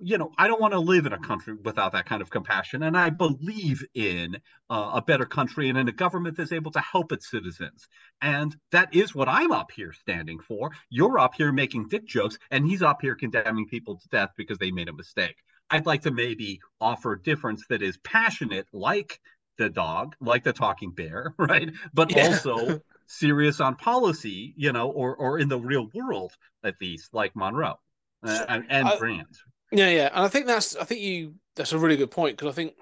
You 0.00 0.18
know, 0.18 0.32
I 0.36 0.48
don't 0.48 0.60
want 0.60 0.72
to 0.72 0.80
live 0.80 1.06
in 1.06 1.12
a 1.12 1.18
country 1.18 1.54
without 1.54 1.92
that 1.92 2.04
kind 2.06 2.20
of 2.20 2.28
compassion, 2.28 2.82
and 2.82 2.96
I 2.98 3.10
believe 3.10 3.84
in 3.94 4.36
uh, 4.68 4.90
a 4.94 5.02
better 5.02 5.24
country 5.24 5.68
and 5.68 5.78
in 5.78 5.86
a 5.88 5.92
government 5.92 6.36
that's 6.36 6.50
able 6.52 6.72
to 6.72 6.80
help 6.80 7.12
its 7.12 7.30
citizens. 7.30 7.86
And 8.20 8.54
that 8.72 8.92
is 8.92 9.14
what 9.14 9.28
I'm 9.28 9.52
up 9.52 9.70
here 9.70 9.92
standing 9.92 10.40
for. 10.40 10.72
You're 10.90 11.18
up 11.20 11.34
here 11.36 11.52
making 11.52 11.88
dick 11.88 12.06
jokes, 12.06 12.36
and 12.50 12.66
he's 12.66 12.82
up 12.82 13.02
here 13.02 13.14
condemning 13.14 13.68
people 13.68 13.96
to 13.98 14.08
death 14.08 14.30
because 14.36 14.58
they 14.58 14.72
made 14.72 14.88
a 14.88 14.92
mistake. 14.92 15.36
I'd 15.70 15.86
like 15.86 16.02
to 16.02 16.10
maybe 16.10 16.60
offer 16.80 17.12
a 17.12 17.22
difference 17.22 17.64
that 17.68 17.80
is 17.80 17.96
passionate, 17.98 18.66
like 18.72 19.20
the 19.58 19.70
dog, 19.70 20.16
like 20.20 20.42
the 20.42 20.52
talking 20.52 20.90
bear, 20.90 21.34
right? 21.38 21.70
But 21.94 22.10
Yeah. 22.10 22.24
also 22.24 22.82
serious 23.06 23.60
on 23.60 23.76
policy, 23.76 24.54
you 24.56 24.72
know, 24.72 24.90
or 24.90 25.14
or 25.14 25.38
in 25.38 25.48
the 25.48 25.60
real 25.60 25.88
world 25.94 26.32
at 26.64 26.74
least, 26.80 27.14
like 27.14 27.36
Monroe 27.36 27.78
uh, 28.24 28.44
and, 28.48 28.66
and 28.68 28.86
I- 28.88 28.96
Brands. 28.96 29.40
Yeah, 29.74 29.90
yeah, 29.90 30.10
and 30.14 30.24
I 30.24 30.28
think 30.28 30.46
that's 30.46 30.76
I 30.76 30.84
think 30.84 31.00
you 31.00 31.34
that's 31.56 31.72
a 31.72 31.78
really 31.78 31.96
good 31.96 32.10
point 32.12 32.36
because 32.36 32.52
I 32.52 32.54
think 32.54 32.74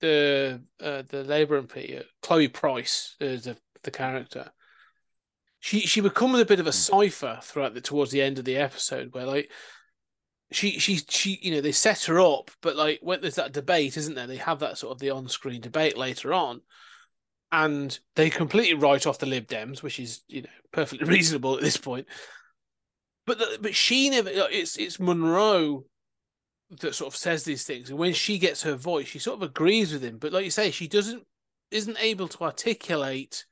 the 0.00 0.62
uh, 0.80 1.02
the 1.08 1.24
Labour 1.24 1.60
MP, 1.60 1.98
uh, 1.98 2.02
Chloe 2.22 2.46
Price, 2.46 3.16
is 3.20 3.44
the 3.44 3.56
the 3.82 3.90
character. 3.90 4.52
She 5.58 5.80
she 5.80 6.00
becomes 6.00 6.38
a 6.38 6.44
bit 6.44 6.60
of 6.60 6.68
a 6.68 6.72
cipher 6.72 7.40
throughout 7.42 7.74
the 7.74 7.80
towards 7.80 8.12
the 8.12 8.22
end 8.22 8.38
of 8.38 8.44
the 8.44 8.56
episode 8.56 9.12
where 9.12 9.26
like 9.26 9.50
she 10.52 10.78
she 10.78 11.00
she 11.08 11.40
you 11.42 11.50
know 11.50 11.60
they 11.60 11.72
set 11.72 12.04
her 12.04 12.20
up, 12.20 12.52
but 12.62 12.76
like 12.76 13.00
when 13.02 13.20
there's 13.20 13.34
that 13.34 13.52
debate, 13.52 13.96
isn't 13.96 14.14
there? 14.14 14.28
They 14.28 14.36
have 14.36 14.60
that 14.60 14.78
sort 14.78 14.92
of 14.92 15.00
the 15.00 15.10
on 15.10 15.28
screen 15.28 15.60
debate 15.60 15.96
later 15.98 16.32
on, 16.32 16.60
and 17.50 17.98
they 18.14 18.30
completely 18.30 18.74
write 18.74 19.04
off 19.04 19.18
the 19.18 19.26
Lib 19.26 19.48
Dems, 19.48 19.82
which 19.82 19.98
is 19.98 20.22
you 20.28 20.42
know 20.42 20.48
perfectly 20.70 21.08
reasonable 21.12 21.56
at 21.56 21.60
this 21.62 21.76
point. 21.76 22.06
But 23.26 23.38
the, 23.38 23.58
but 23.60 23.74
she 23.74 24.10
never. 24.10 24.30
It's 24.32 24.76
it's 24.76 25.00
Monroe 25.00 25.86
that 26.70 26.94
sort 26.94 27.12
of 27.12 27.16
says 27.16 27.44
these 27.44 27.64
things, 27.64 27.90
and 27.90 27.98
when 27.98 28.12
she 28.12 28.38
gets 28.38 28.62
her 28.62 28.74
voice, 28.74 29.08
she 29.08 29.18
sort 29.18 29.36
of 29.36 29.42
agrees 29.42 29.92
with 29.92 30.02
him. 30.02 30.18
But 30.18 30.32
like 30.32 30.44
you 30.44 30.50
say, 30.50 30.70
she 30.70 30.88
doesn't 30.88 31.24
isn't 31.70 31.98
able 32.00 32.28
to 32.28 32.44
articulate. 32.44 33.44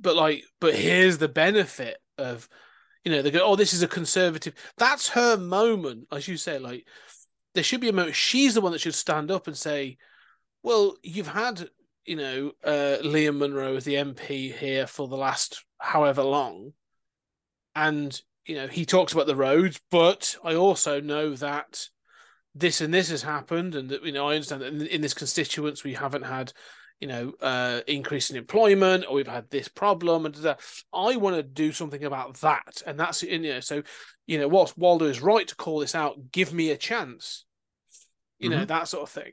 But 0.00 0.16
like, 0.16 0.44
but 0.60 0.74
here's 0.74 1.18
the 1.18 1.28
benefit 1.28 1.98
of, 2.18 2.48
you 3.04 3.12
know, 3.12 3.22
they 3.22 3.30
go, 3.30 3.40
oh, 3.44 3.56
this 3.56 3.74
is 3.74 3.82
a 3.82 3.88
conservative. 3.88 4.54
That's 4.78 5.08
her 5.10 5.36
moment, 5.36 6.08
as 6.10 6.26
you 6.26 6.36
say. 6.36 6.58
Like, 6.58 6.86
there 7.54 7.62
should 7.62 7.80
be 7.80 7.88
a 7.88 7.92
moment. 7.92 8.16
She's 8.16 8.54
the 8.54 8.60
one 8.60 8.72
that 8.72 8.80
should 8.80 8.94
stand 8.94 9.30
up 9.30 9.46
and 9.46 9.56
say, 9.56 9.98
well, 10.62 10.96
you've 11.02 11.28
had, 11.28 11.68
you 12.04 12.16
know, 12.16 12.52
uh, 12.64 12.98
Liam 13.02 13.38
Monroe 13.38 13.76
as 13.76 13.84
the 13.84 13.94
MP 13.94 14.52
here 14.54 14.86
for 14.86 15.06
the 15.08 15.16
last 15.16 15.64
however 15.78 16.22
long, 16.22 16.72
and 17.76 18.20
you 18.46 18.54
know 18.56 18.66
he 18.66 18.84
talks 18.84 19.12
about 19.12 19.26
the 19.26 19.36
roads, 19.36 19.80
but 19.90 20.36
I 20.44 20.54
also 20.54 21.00
know 21.00 21.34
that 21.36 21.88
this 22.54 22.80
and 22.80 22.92
this 22.92 23.08
has 23.10 23.22
happened, 23.22 23.74
and 23.74 23.88
that 23.90 24.04
you 24.04 24.12
know 24.12 24.28
I 24.28 24.34
understand 24.34 24.62
that 24.62 24.72
in, 24.72 24.86
in 24.86 25.00
this 25.00 25.14
constituents 25.14 25.84
we 25.84 25.94
haven't 25.94 26.24
had, 26.24 26.52
you 27.00 27.08
know, 27.08 27.32
uh, 27.40 27.80
increase 27.86 28.30
in 28.30 28.36
employment, 28.36 29.04
or 29.08 29.14
we've 29.14 29.26
had 29.26 29.48
this 29.50 29.68
problem, 29.68 30.26
and 30.26 30.42
da. 30.42 30.54
I 30.92 31.16
want 31.16 31.36
to 31.36 31.42
do 31.42 31.72
something 31.72 32.04
about 32.04 32.40
that, 32.40 32.82
and 32.86 32.98
that's 32.98 33.22
you 33.22 33.38
know 33.38 33.60
so, 33.60 33.82
you 34.26 34.38
know, 34.38 34.48
whilst 34.48 34.76
Waldo 34.76 35.06
is 35.06 35.22
right 35.22 35.46
to 35.48 35.56
call 35.56 35.78
this 35.78 35.94
out, 35.94 36.30
give 36.32 36.52
me 36.52 36.70
a 36.70 36.76
chance, 36.76 37.44
you 38.38 38.50
know 38.50 38.64
Mhm. 38.64 38.68
that 38.68 38.88
sort 38.88 39.02
of 39.04 39.10
thing, 39.10 39.32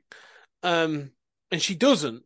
um, 0.63 1.11
and 1.51 1.61
she 1.61 1.75
doesn't, 1.75 2.23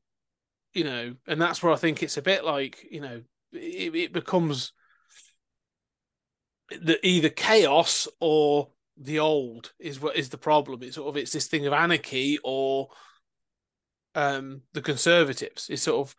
you 0.73 0.83
know, 0.83 1.15
and 1.27 1.41
that's 1.41 1.63
where 1.63 1.73
I 1.73 1.77
think 1.77 2.03
it's 2.03 2.17
a 2.17 2.21
bit 2.21 2.43
like 2.43 2.85
you 2.91 3.01
know 3.01 3.21
it, 3.51 3.95
it 3.95 4.13
becomes 4.13 4.73
the 6.81 7.05
either 7.05 7.29
chaos 7.29 8.07
or 8.19 8.69
the 8.97 9.19
old 9.19 9.73
is 9.79 9.99
what 9.99 10.15
is 10.15 10.29
the 10.29 10.37
problem. 10.37 10.83
It's 10.83 10.95
sort 10.95 11.09
of 11.09 11.17
it's 11.17 11.31
this 11.31 11.47
thing 11.47 11.65
of 11.65 11.73
anarchy 11.73 12.39
or 12.43 12.89
um 14.15 14.61
the 14.73 14.81
conservatives. 14.81 15.69
It's 15.69 15.83
sort 15.83 16.07
of 16.07 16.15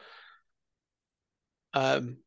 um 1.75 2.19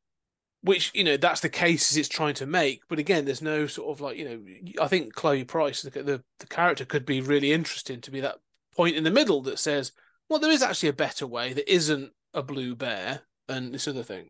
which 0.61 0.91
you 0.93 1.03
know 1.03 1.17
that's 1.17 1.41
the 1.41 1.49
cases 1.49 1.97
it's 1.97 2.09
trying 2.09 2.33
to 2.35 2.45
make. 2.45 2.81
But 2.89 2.99
again, 2.99 3.25
there's 3.25 3.41
no 3.41 3.67
sort 3.67 3.89
of 3.89 4.01
like 4.01 4.17
you 4.17 4.25
know 4.25 4.83
I 4.83 4.87
think 4.87 5.13
Chloe 5.13 5.43
Price 5.43 5.81
the 5.81 5.89
the, 5.89 6.23
the 6.39 6.47
character 6.47 6.85
could 6.85 7.05
be 7.05 7.21
really 7.21 7.53
interesting 7.53 8.01
to 8.01 8.11
be 8.11 8.21
that 8.21 8.39
point 8.75 8.95
in 8.95 9.03
the 9.03 9.11
middle 9.11 9.41
that 9.41 9.59
says, 9.59 9.91
well, 10.29 10.39
there 10.39 10.51
is 10.51 10.61
actually 10.61 10.89
a 10.89 10.93
better 10.93 11.25
way 11.25 11.53
that 11.53 11.71
isn't 11.71 12.11
a 12.33 12.43
blue 12.43 12.75
bear 12.75 13.21
and 13.49 13.73
this 13.73 13.87
other 13.87 14.03
thing. 14.03 14.29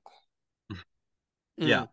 Yeah. 1.60 1.88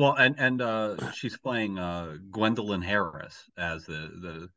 Well, 0.00 0.14
and 0.14 0.34
and 0.38 0.62
uh, 0.62 1.12
she's 1.12 1.36
playing 1.36 1.78
uh, 1.78 2.16
Gwendolyn 2.30 2.80
Harris 2.80 3.36
as 3.58 3.84
the 3.84 4.48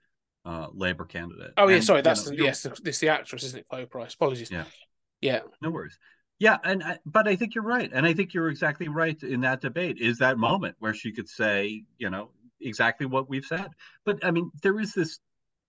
the 0.46 0.50
uh, 0.50 0.68
Labor 0.74 1.04
candidate. 1.04 1.52
Oh 1.58 1.68
yeah, 1.68 1.76
And, 1.76 1.84
sorry, 1.84 2.00
you 2.00 2.04
that's 2.04 2.26
know, 2.30 2.38
the, 2.38 2.44
yes, 2.46 2.66
this 2.82 3.00
the 3.00 3.10
actress, 3.10 3.44
isn't 3.44 3.60
it? 3.60 3.68
Chloe 3.68 3.86
Price. 3.86 4.14
Apologies. 4.14 4.50
Yeah. 4.50 4.64
yeah, 5.20 5.42
No 5.62 5.70
worries. 5.70 6.00
Yeah, 6.40 6.60
and 6.64 6.82
I- 6.82 7.00
but 7.06 7.28
I 7.28 7.36
think 7.36 7.56
you're 7.56 7.64
right, 7.66 7.92
and 7.94 8.06
I 8.06 8.14
think 8.14 8.34
you're 8.34 8.48
exactly 8.48 8.88
right 8.88 9.22
in 9.22 9.42
that 9.42 9.60
debate. 9.60 9.98
Is 10.00 10.20
that 10.20 10.38
moment 10.38 10.78
where 10.80 10.94
she 10.94 11.12
could 11.12 11.28
say, 11.28 11.84
you 11.98 12.10
know, 12.10 12.30
exactly 12.62 13.06
what 13.06 13.30
we've 13.30 13.44
said. 13.46 13.68
But 14.06 14.24
I 14.24 14.32
mean, 14.32 14.50
there 14.62 14.80
is 14.80 14.94
this 14.94 15.20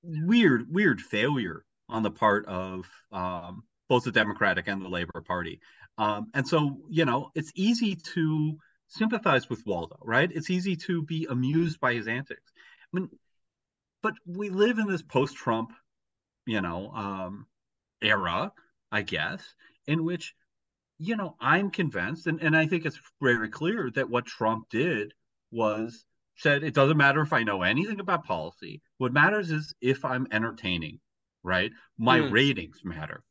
weird, 0.04 0.72
weird 0.72 1.00
failure 1.00 1.64
on 1.88 2.04
the 2.04 2.12
part 2.12 2.46
of 2.46 2.86
um, 3.10 3.64
both 3.88 4.04
the 4.04 4.12
Democratic 4.12 4.68
and 4.68 4.80
the 4.82 4.88
Labor 4.88 5.20
Party, 5.20 5.60
um, 5.98 6.28
and 6.32 6.46
so 6.46 6.78
you 6.88 7.04
know, 7.04 7.32
it's 7.34 7.50
easy 7.56 7.96
to 8.14 8.56
sympathize 8.88 9.48
with 9.48 9.64
Waldo, 9.66 9.98
right? 10.02 10.30
It's 10.32 10.50
easy 10.50 10.76
to 10.76 11.02
be 11.02 11.26
amused 11.28 11.80
by 11.80 11.94
his 11.94 12.08
antics. 12.08 12.52
I 12.92 12.98
mean, 12.98 13.10
but 14.02 14.14
we 14.26 14.50
live 14.50 14.78
in 14.78 14.86
this 14.86 15.02
post-Trump, 15.02 15.72
you 16.46 16.60
know, 16.60 16.90
um, 16.90 17.46
era, 18.02 18.52
I 18.92 19.02
guess, 19.02 19.42
in 19.86 20.04
which, 20.04 20.34
you 20.98 21.16
know, 21.16 21.36
I'm 21.40 21.70
convinced, 21.70 22.26
and, 22.26 22.40
and 22.42 22.56
I 22.56 22.66
think 22.66 22.84
it's 22.84 23.00
very 23.20 23.48
clear 23.48 23.90
that 23.94 24.10
what 24.10 24.26
Trump 24.26 24.68
did 24.70 25.12
was 25.50 26.04
said 26.36 26.64
it 26.64 26.74
doesn't 26.74 26.96
matter 26.96 27.20
if 27.20 27.32
I 27.32 27.44
know 27.44 27.62
anything 27.62 28.00
about 28.00 28.24
policy. 28.24 28.82
What 28.98 29.12
matters 29.12 29.50
is 29.50 29.74
if 29.80 30.04
I'm 30.04 30.26
entertaining, 30.30 31.00
right? 31.42 31.72
My 31.98 32.18
Mm. 32.18 32.30
ratings 32.30 32.80
matter. 32.84 33.22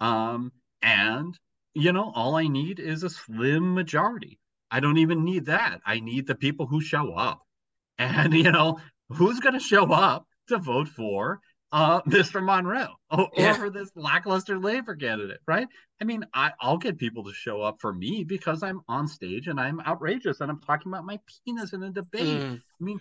Um, 0.00 0.52
and 0.82 1.38
you 1.74 1.92
know, 1.92 2.10
all 2.14 2.34
I 2.34 2.48
need 2.48 2.80
is 2.80 3.04
a 3.04 3.10
slim 3.10 3.74
majority. 3.74 4.38
I 4.70 4.80
don't 4.80 4.98
even 4.98 5.24
need 5.24 5.46
that. 5.46 5.80
I 5.84 6.00
need 6.00 6.26
the 6.26 6.34
people 6.34 6.66
who 6.66 6.80
show 6.80 7.12
up. 7.14 7.40
And 7.98 8.32
you 8.44 8.50
know, 8.52 8.78
who's 9.10 9.40
going 9.40 9.54
to 9.54 9.60
show 9.60 9.84
up 9.92 10.26
to 10.48 10.58
vote 10.58 10.88
for 10.88 11.40
uh 11.72 12.00
Mr. 12.08 12.42
Monroe 12.42 12.94
or, 13.10 13.28
Yeah. 13.36 13.52
for 13.54 13.70
this 13.70 13.90
lackluster 13.94 14.58
labor 14.58 14.96
candidate, 14.96 15.40
right? 15.46 15.68
I 16.00 16.04
mean, 16.04 16.24
I, 16.34 16.52
I'll 16.60 16.78
get 16.78 16.98
people 16.98 17.24
to 17.24 17.32
show 17.32 17.62
up 17.62 17.76
for 17.80 17.92
me 17.92 18.24
because 18.24 18.62
I'm 18.62 18.80
on 18.88 19.06
stage 19.06 19.46
and 19.48 19.60
I'm 19.60 19.80
outrageous 19.80 20.40
and 20.40 20.50
I'm 20.50 20.60
talking 20.60 20.90
about 20.90 21.04
my 21.04 21.20
penis 21.44 21.72
in 21.72 21.82
a 21.82 21.90
debate. 21.90 22.40
Mm. 22.42 22.56
I 22.80 22.84
mean, 22.84 23.00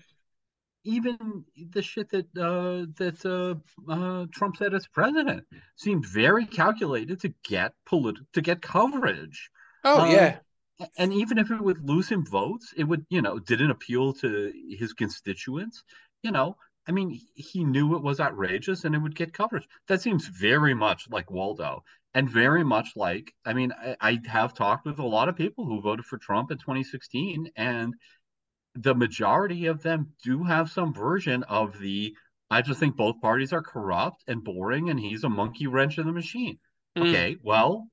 even 0.85 1.43
the 1.71 1.81
shit 1.81 2.09
that 2.11 2.25
uh, 2.37 2.85
that 2.97 3.25
uh, 3.25 3.91
uh, 3.91 4.25
Trump 4.31 4.57
said 4.57 4.73
as 4.73 4.87
president 4.87 5.45
seemed 5.75 6.05
very 6.05 6.45
calculated 6.45 7.19
to 7.21 7.33
get 7.43 7.73
polit- 7.85 8.17
to 8.33 8.41
get 8.41 8.61
coverage. 8.61 9.49
Oh 9.83 10.01
Um, 10.01 10.11
yeah, 10.11 10.37
And 10.97 11.13
even 11.13 11.37
if 11.37 11.51
it 11.51 11.61
would 11.61 11.83
lose 11.87 12.09
him 12.09 12.25
votes, 12.25 12.73
it 12.77 12.83
would, 12.85 13.05
you 13.09 13.21
know, 13.21 13.39
didn't 13.39 13.71
appeal 13.71 14.13
to 14.13 14.53
his 14.69 14.93
constituents. 14.93 15.83
You 16.23 16.31
know, 16.31 16.57
I 16.87 16.91
mean, 16.91 17.19
he- 17.35 17.63
knew 17.63 17.95
it 17.95 18.03
was 18.03 18.19
outrageous 18.19 18.83
and 18.85 18.95
it 18.95 18.99
would 18.99 19.15
get 19.15 19.33
coverage. 19.33 19.67
That 19.87 20.01
seems 20.01 20.27
very 20.27 20.73
much 20.73 21.09
like 21.09 21.29
Waldo 21.31 21.83
and 22.13 22.29
very 22.29 22.63
much 22.63 22.89
like, 22.95 23.33
I 23.45 23.53
mean, 23.53 23.71
I, 23.73 23.95
I 24.01 24.19
have 24.27 24.53
talked 24.53 24.85
with 24.85 24.99
a 24.99 25.05
lot 25.05 25.29
of 25.29 25.35
people 25.35 25.65
who 25.65 25.81
voted 25.81 26.05
for 26.05 26.17
Trump 26.17 26.51
in 26.51 26.57
2016, 26.57 27.51
and 27.55 27.93
the 28.75 28.95
majority 28.95 29.65
of 29.65 29.81
them 29.83 30.13
do 30.23 30.43
have 30.43 30.71
some 30.71 30.93
version 30.93 31.43
of 31.43 31.77
the, 31.79 32.15
I 32.49 32.61
just 32.61 32.79
think 32.79 32.95
both 32.95 33.21
parties 33.21 33.53
are 33.53 33.61
corrupt 33.61 34.23
and 34.27 34.43
boring, 34.43 34.89
and 34.89 34.99
he's 34.99 35.23
a 35.23 35.29
monkey 35.29 35.67
wrench 35.67 35.97
in 35.97 36.05
the 36.07 36.13
machine. 36.13 36.57
Mm. 36.97 37.03
Okay, 37.07 37.37
well, 37.43 37.89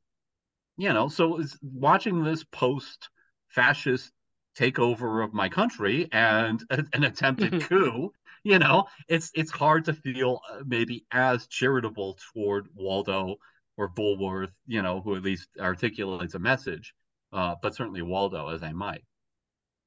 you 0.76 0.92
know, 0.92 1.08
so 1.08 1.40
it's 1.40 1.56
watching 1.62 2.22
this 2.22 2.44
post 2.44 3.08
fascist 3.48 4.12
takeover 4.58 5.24
of 5.24 5.34
my 5.34 5.48
country 5.48 6.08
and 6.12 6.62
a- 6.70 6.84
an 6.92 7.04
attempted 7.04 7.62
coup, 7.62 8.12
you 8.44 8.58
know, 8.58 8.84
it's 9.08 9.30
it's 9.34 9.50
hard 9.50 9.84
to 9.86 9.92
feel 9.92 10.40
uh, 10.50 10.62
maybe 10.66 11.04
as 11.12 11.46
charitable 11.46 12.18
toward 12.32 12.68
Waldo 12.74 13.36
or 13.76 13.88
Bulworth, 13.88 14.52
you 14.66 14.82
know, 14.82 15.00
who 15.00 15.16
at 15.16 15.22
least 15.22 15.48
articulates 15.60 16.34
a 16.34 16.38
message, 16.38 16.94
uh, 17.32 17.54
but 17.60 17.74
certainly 17.74 18.02
Waldo 18.02 18.48
as 18.48 18.62
I 18.62 18.72
might. 18.72 19.04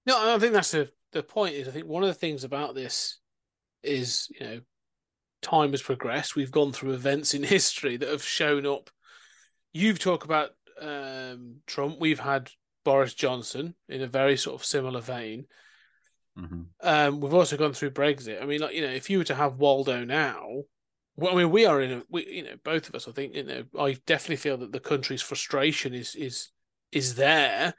No, 0.06 0.36
I 0.36 0.40
think 0.40 0.54
that's 0.54 0.72
the 0.72 0.92
the 1.12 1.24
point. 1.24 1.56
Is 1.56 1.68
I 1.68 1.72
think 1.72 1.88
one 1.88 2.04
of 2.04 2.10
the 2.10 2.14
things 2.14 2.44
about 2.44 2.76
this 2.76 3.18
is 3.84 4.28
you 4.40 4.46
know 4.46 4.62
time 5.42 5.72
has 5.72 5.82
progressed. 5.82 6.36
We've 6.36 6.52
gone 6.52 6.72
through 6.72 6.94
events 6.94 7.34
in 7.34 7.44
history 7.58 7.98
that 7.98 8.10
have 8.10 8.24
shown 8.24 8.66
up. 8.66 8.90
You've 9.74 10.00
talked 10.00 10.26
about 10.26 10.52
um, 10.82 11.58
Trump. 11.68 11.98
We've 12.00 12.20
had 12.20 12.50
Boris 12.84 13.14
Johnson 13.14 13.76
in 13.88 14.02
a 14.02 14.08
very 14.08 14.38
sort 14.38 14.60
of 14.60 14.66
similar 14.66 15.02
vein. 15.02 15.46
hmm 16.36 16.64
Um, 16.82 17.20
we've 17.20 17.34
also 17.34 17.58
gone 17.58 17.74
through 17.74 17.92
Brexit. 17.92 18.42
I 18.42 18.46
mean, 18.46 18.62
like 18.62 18.76
you 18.76 18.82
know, 18.82 18.92
if 18.94 19.10
you 19.10 19.20
were 19.20 19.24
to 19.26 19.36
have 19.36 19.58
Waldo 19.58 20.06
now, 20.06 20.64
well, 21.16 21.34
I 21.34 21.38
mean, 21.38 21.52
we 21.52 21.66
are 21.66 21.82
in 21.82 21.92
a, 21.92 22.04
we, 22.10 22.26
you 22.28 22.44
know, 22.44 22.56
both 22.64 22.88
of 22.88 22.96
us. 22.96 23.08
I 23.08 23.12
think 23.12 23.36
you 23.36 23.44
know, 23.44 23.64
I 23.78 23.98
definitely 24.06 24.38
feel 24.38 24.58
that 24.58 24.72
the 24.72 24.80
country's 24.80 25.22
frustration 25.22 25.94
is 25.94 26.16
is 26.16 26.50
is 26.92 27.16
there, 27.16 27.74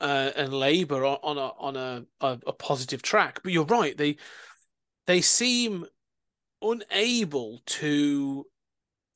uh, 0.00 0.30
and 0.36 0.52
Labour 0.52 1.04
on, 1.04 1.18
on 1.22 1.38
a 1.38 1.50
on 1.58 1.76
a, 1.76 2.04
a 2.20 2.38
a 2.48 2.52
positive 2.52 3.02
track. 3.02 3.40
But 3.42 3.52
you're 3.52 3.64
right; 3.64 3.96
they 3.96 4.16
they 5.06 5.20
seem 5.20 5.86
unable 6.60 7.60
to 7.66 8.46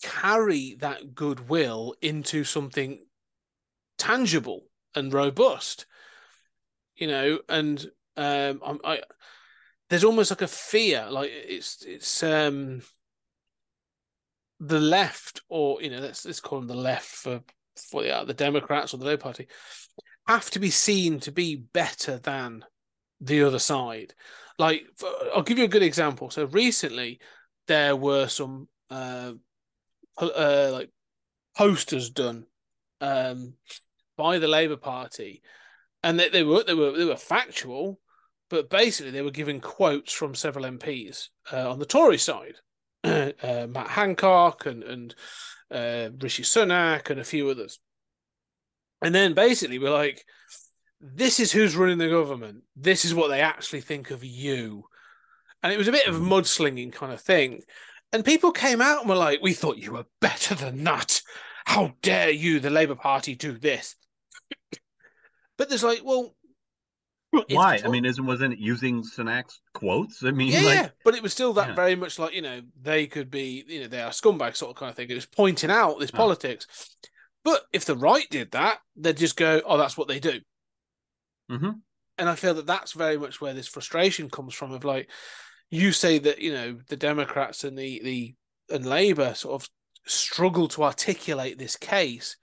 carry 0.03 0.77
that 0.81 1.15
goodwill 1.15 1.95
into 2.03 2.45
something 2.45 3.06
tangible 3.99 4.65
and 4.95 5.13
robust. 5.13 5.87
You 6.97 7.09
know, 7.09 7.39
and 7.49 7.85
um, 8.17 8.61
I'm, 8.65 8.79
I 8.85 9.01
there's 9.89 10.05
almost 10.05 10.31
like 10.31 10.43
a 10.43 10.49
fear, 10.49 11.07
like 11.11 11.31
it's 11.31 11.85
it's 11.85 12.23
um 12.23 12.83
the 14.59 14.81
left, 14.81 15.43
or 15.49 15.81
you 15.83 15.91
know, 15.91 15.99
let's 15.99 16.25
let's 16.25 16.41
call 16.41 16.59
them 16.61 16.69
the 16.69 16.75
left 16.75 17.07
for 17.07 17.43
for 17.91 18.03
the, 18.03 18.25
the 18.27 18.35
Democrats 18.35 18.95
or 18.95 18.99
the 18.99 19.05
Labour 19.05 19.23
Party, 19.23 19.47
have 20.27 20.51
to 20.51 20.59
be 20.59 20.71
seen 20.71 21.21
to 21.21 21.33
be 21.33 21.57
better 21.57 22.19
than 22.19 22.65
the 23.21 23.43
other 23.43 23.59
side. 23.59 24.15
Like, 24.59 24.87
for, 24.97 25.11
I'll 25.35 25.43
give 25.43 25.59
you 25.59 25.65
a 25.65 25.69
good 25.69 25.83
example. 25.83 26.31
So 26.31 26.47
recently, 26.47 27.21
there 27.69 27.95
were 27.95 28.29
some 28.29 28.69
uh, 28.91 29.33
uh 30.19 30.71
like 30.73 30.91
posters 31.57 32.11
done 32.11 32.47
um 33.01 33.55
by 34.17 34.39
the 34.39 34.49
Labour 34.49 34.77
Party, 34.77 35.43
and 36.03 36.19
they, 36.19 36.29
they 36.29 36.43
were 36.43 36.65
they 36.65 36.75
were 36.75 36.93
they 36.93 37.05
were 37.05 37.17
factual, 37.17 38.01
but 38.51 38.71
basically 38.71 39.11
they 39.11 39.23
were 39.23 39.31
giving 39.31 39.61
quotes 39.61 40.13
from 40.13 40.35
several 40.35 40.65
MPs 40.65 41.29
uh, 41.53 41.71
on 41.71 41.79
the 41.79 41.87
Tory 41.87 42.19
side, 42.19 42.55
uh, 43.05 43.33
Matt 43.43 43.89
Hancock 43.89 44.67
and 44.67 44.83
and 44.83 45.15
uh, 45.71 46.11
Rishi 46.21 46.43
Sunak 46.43 47.11
and 47.11 47.21
a 47.21 47.25
few 47.25 47.49
others, 47.49 47.81
and 49.03 49.15
then 49.15 49.35
basically 49.35 49.79
we're 49.79 49.91
like, 49.91 50.25
this 51.01 51.41
is 51.41 51.53
who's 51.53 51.77
running 51.77 51.99
the 51.99 52.09
government. 52.09 52.63
This 52.75 53.05
is 53.05 53.15
what 53.15 53.29
they 53.29 53.41
actually 53.41 53.81
think 53.81 54.11
of 54.11 54.25
you, 54.25 54.85
and 55.63 55.73
it 55.73 55.79
was 55.79 55.89
a 55.89 55.93
bit 55.93 56.07
of 56.07 56.17
a 56.17 56.21
mudslinging 56.21 56.93
kind 56.93 57.13
of 57.13 57.21
thing, 57.21 57.63
and 58.13 58.25
people 58.25 58.53
came 58.53 58.81
out 58.81 59.01
and 59.01 59.09
were 59.09 59.17
like, 59.17 59.43
we 59.43 59.53
thought 59.53 59.79
you 59.79 59.93
were 59.93 60.07
better 60.21 60.55
than 60.55 60.83
that. 60.85 61.21
How 61.67 61.95
dare 62.01 62.31
you, 62.31 62.61
the 62.61 62.71
Labour 62.71 62.95
Party, 62.95 63.35
do 63.35 63.59
this? 63.59 63.97
But 65.59 65.69
there's 65.69 65.83
like, 65.85 66.03
well, 66.05 66.35
Why? 67.49 67.81
I 67.85 67.89
mean, 67.89 68.05
isn't 68.05 68.25
wasn't 68.25 68.55
it 68.55 68.59
using 68.59 69.03
Sunak's 69.03 69.61
quotes? 69.75 70.23
I 70.25 70.31
mean, 70.31 70.53
yeah, 70.53 70.61
like, 70.61 70.75
yeah, 70.75 70.89
but 71.05 71.15
it 71.15 71.23
was 71.23 71.33
still 71.33 71.53
that 71.55 71.71
Yeah. 71.71 71.75
very 71.75 71.97
much 71.97 72.19
like 72.19 72.35
you 72.35 72.43
know 72.43 72.61
they 72.81 73.07
could 73.07 73.31
be 73.31 73.65
you 73.67 73.81
know 73.81 73.89
they 73.89 74.01
are 74.01 74.11
scumbags 74.11 74.57
sort 74.57 74.71
of 74.71 74.77
kind 74.77 74.91
of 74.91 74.97
thing. 74.97 75.11
It 75.11 75.15
was 75.15 75.27
pointing 75.27 75.71
out 75.71 75.99
this 75.99 76.11
Oh. 76.15 76.17
politics, 76.17 76.67
but 77.45 77.63
if 77.73 77.85
the 77.85 77.97
right 77.97 78.27
did 78.31 78.53
that, 78.53 78.79
they'd 78.97 79.17
just 79.17 79.37
go, 79.37 79.61
oh, 79.67 79.77
that's 79.77 79.97
what 79.97 80.09
they 80.09 80.19
do. 80.21 80.41
Mhm. 81.51 81.81
And 82.19 82.29
I 82.29 82.35
feel 82.35 82.55
that 82.55 82.67
that's 82.67 82.93
very 82.93 83.19
much 83.19 83.41
where 83.41 83.55
this 83.55 83.69
frustration 83.69 84.31
comes 84.31 84.55
from. 84.55 84.73
Of 84.73 84.85
like, 84.85 85.11
you 85.71 85.93
say 85.93 86.19
that 86.19 86.39
you 86.39 86.53
know 86.53 86.79
the 86.89 86.97
Democrats 86.97 87.65
and 87.65 87.79
the 87.79 88.01
the 88.03 88.35
and 88.75 88.87
Labour 88.87 89.35
sort 89.35 89.63
of 89.63 89.69
struggle 90.07 90.69
to 90.69 90.85
articulate 90.85 91.59
this 91.59 91.77
case. 91.77 92.37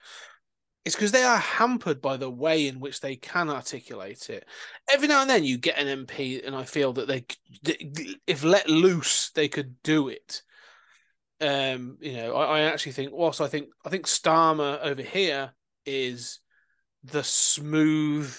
It's 0.84 0.94
because 0.94 1.12
they 1.12 1.22
are 1.22 1.38
hampered 1.38 2.02
by 2.02 2.16
the 2.18 2.30
way 2.30 2.68
in 2.68 2.78
which 2.78 3.00
they 3.00 3.16
can 3.16 3.48
articulate 3.48 4.28
it. 4.28 4.46
Every 4.90 5.08
now 5.08 5.22
and 5.22 5.30
then 5.30 5.44
you 5.44 5.56
get 5.56 5.78
an 5.78 6.06
MP, 6.06 6.46
and 6.46 6.54
I 6.54 6.64
feel 6.64 6.92
that 6.94 7.08
they, 7.08 7.24
if 8.26 8.44
let 8.44 8.68
loose, 8.68 9.30
they 9.30 9.48
could 9.48 9.82
do 9.82 10.08
it. 10.08 10.42
Um, 11.40 11.96
you 12.00 12.12
know, 12.14 12.36
I, 12.36 12.58
I 12.58 12.60
actually 12.62 12.92
think, 12.92 13.12
whilst 13.12 13.40
I 13.40 13.48
think, 13.48 13.68
I 13.84 13.88
think 13.88 14.06
Starmer 14.06 14.78
over 14.82 15.02
here 15.02 15.52
is 15.86 16.40
the 17.02 17.24
smooth, 17.24 18.34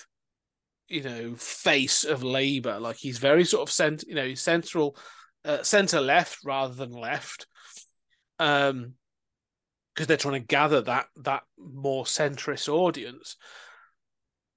you 0.88 1.02
know, 1.02 1.36
face 1.36 2.04
of 2.04 2.24
Labour. 2.24 2.80
Like 2.80 2.98
he's 2.98 3.18
very 3.18 3.44
sort 3.44 3.68
of 3.68 3.74
cent, 3.74 4.04
you 4.08 4.14
know, 4.14 4.26
he's 4.26 4.42
central, 4.42 4.98
uh, 5.44 5.64
centre 5.64 6.02
left 6.02 6.40
rather 6.46 6.74
than 6.74 6.92
left. 6.92 7.48
Um, 8.38 8.94
because 9.96 10.08
they're 10.08 10.18
trying 10.18 10.42
to 10.42 10.48
gather 10.48 10.82
that 10.82 11.08
that 11.18 11.44
more 11.58 12.04
centrist 12.04 12.68
audience. 12.68 13.38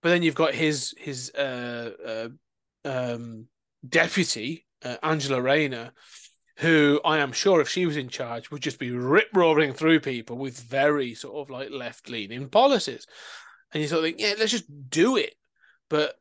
But 0.03 0.11
then 0.11 0.23
you've 0.23 0.35
got 0.35 0.55
his 0.55 0.95
his 0.99 1.31
uh, 1.35 1.91
uh 2.05 2.29
um 2.89 3.47
deputy 3.89 4.67
uh, 4.85 4.97
Angela 5.03 5.41
Rayner, 5.41 5.93
who 6.59 7.01
I 7.05 7.19
am 7.19 7.33
sure 7.33 7.61
if 7.61 7.69
she 7.69 7.87
was 7.87 7.97
in 7.97 8.09
charge 8.09 8.51
would 8.51 8.63
just 8.63 8.79
be 8.79 8.91
rip 8.91 9.29
roaring 9.33 9.73
through 9.73 10.01
people 10.01 10.37
with 10.37 10.61
very 10.61 11.15
sort 11.15 11.37
of 11.37 11.51
like 11.51 11.71
left 11.71 12.09
leaning 12.09 12.49
policies, 12.49 13.07
and 13.73 13.83
you 13.83 13.89
sort 13.89 14.01
of 14.01 14.05
think, 14.05 14.21
yeah, 14.21 14.35
let's 14.39 14.53
just 14.53 14.91
do 14.91 15.17
it. 15.17 15.35
But 15.89 16.17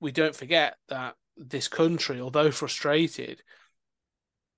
we 0.00 0.12
don't 0.12 0.36
forget 0.36 0.76
that 0.88 1.14
this 1.36 1.68
country, 1.68 2.20
although 2.20 2.50
frustrated, 2.50 3.42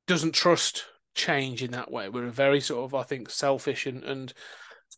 doesn't 0.06 0.34
trust 0.34 0.84
change 1.18 1.62
in 1.62 1.72
that 1.72 1.90
way. 1.90 2.08
We're 2.08 2.30
very 2.30 2.60
sort 2.60 2.84
of, 2.84 2.94
I 2.94 3.02
think, 3.02 3.28
selfish 3.28 3.86
and 3.86 4.02
and 4.04 4.32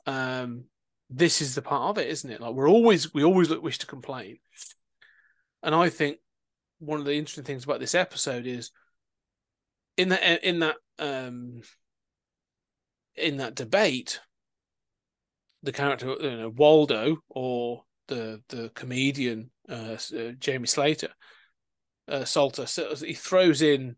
um, 0.06 0.64
this 1.08 1.42
is 1.42 1.54
the 1.54 1.62
part 1.62 1.90
of 1.90 1.98
it, 1.98 2.08
isn't 2.08 2.30
it? 2.30 2.40
Like 2.40 2.54
we're 2.54 2.68
always 2.68 3.12
we 3.12 3.24
always 3.24 3.48
wish 3.48 3.78
to 3.78 3.86
complain, 3.86 4.38
and 5.62 5.74
I 5.74 5.88
think 5.88 6.18
one 6.78 7.00
of 7.00 7.06
the 7.06 7.14
interesting 7.14 7.44
things 7.44 7.64
about 7.64 7.80
this 7.80 7.94
episode 7.94 8.46
is 8.46 8.70
in 9.96 10.10
that 10.10 10.44
in 10.44 10.60
that 10.60 10.76
um 10.98 11.62
in 13.16 13.38
that 13.38 13.56
debate, 13.56 14.20
the 15.62 15.72
character 15.72 16.14
you 16.20 16.36
know 16.36 16.48
Waldo 16.50 17.16
or 17.28 17.82
the 18.06 18.42
the 18.48 18.70
comedian 18.74 19.50
uh, 19.68 19.96
uh, 20.16 20.32
Jamie 20.38 20.68
Slater, 20.68 21.10
uh, 22.08 22.24
Salter, 22.24 22.66
so 22.66 22.94
he 22.94 23.14
throws 23.14 23.62
in 23.62 23.96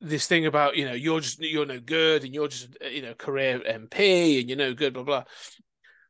this 0.00 0.26
thing 0.26 0.46
about 0.46 0.76
you 0.76 0.84
know 0.84 0.92
you're 0.92 1.20
just 1.20 1.40
you're 1.40 1.66
no 1.66 1.80
good 1.80 2.24
and 2.24 2.34
you're 2.34 2.48
just 2.48 2.68
you 2.90 3.02
know 3.02 3.14
career 3.14 3.60
MP 3.60 4.40
and 4.40 4.48
you're 4.48 4.58
no 4.58 4.74
good 4.74 4.94
blah 4.94 5.02
blah. 5.02 5.24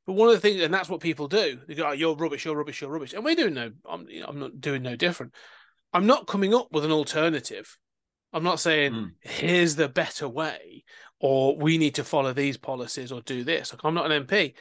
But 0.07 0.13
one 0.13 0.29
of 0.29 0.35
the 0.35 0.41
things, 0.41 0.61
and 0.63 0.73
that's 0.73 0.89
what 0.89 1.01
people 1.01 1.27
do. 1.27 1.59
They 1.67 1.75
go, 1.75 1.89
oh, 1.89 1.93
"You're 1.93 2.15
rubbish. 2.15 2.45
You're 2.45 2.57
rubbish. 2.57 2.81
You're 2.81 2.91
rubbish." 2.91 3.13
And 3.13 3.25
we're 3.25 3.35
doing 3.35 3.55
no. 3.55 3.73
I'm 3.89 4.09
you 4.09 4.21
know, 4.21 4.27
I'm 4.29 4.39
not 4.39 4.61
doing 4.61 4.83
no 4.83 4.95
different. 4.97 5.35
I'm 5.93 6.07
not 6.07 6.27
coming 6.27 6.55
up 6.55 6.69
with 6.73 6.85
an 6.85 6.93
alternative. 6.93 7.77
I'm 8.33 8.45
not 8.45 8.61
saying 8.61 8.93
Mm. 8.93 9.11
here's 9.21 9.77
the 9.77 9.89
better 9.89 10.29
way 10.29 10.85
or 11.21 11.57
we 11.57 11.79
need 11.79 11.95
to 11.95 12.05
follow 12.05 12.33
these 12.33 12.57
policies 12.57 13.11
or 13.11 13.23
do 13.23 13.45
this. 13.45 13.73
Like 13.73 13.85
I'm 13.85 13.95
not 13.95 14.11
an 14.11 14.27
MP. 14.27 14.55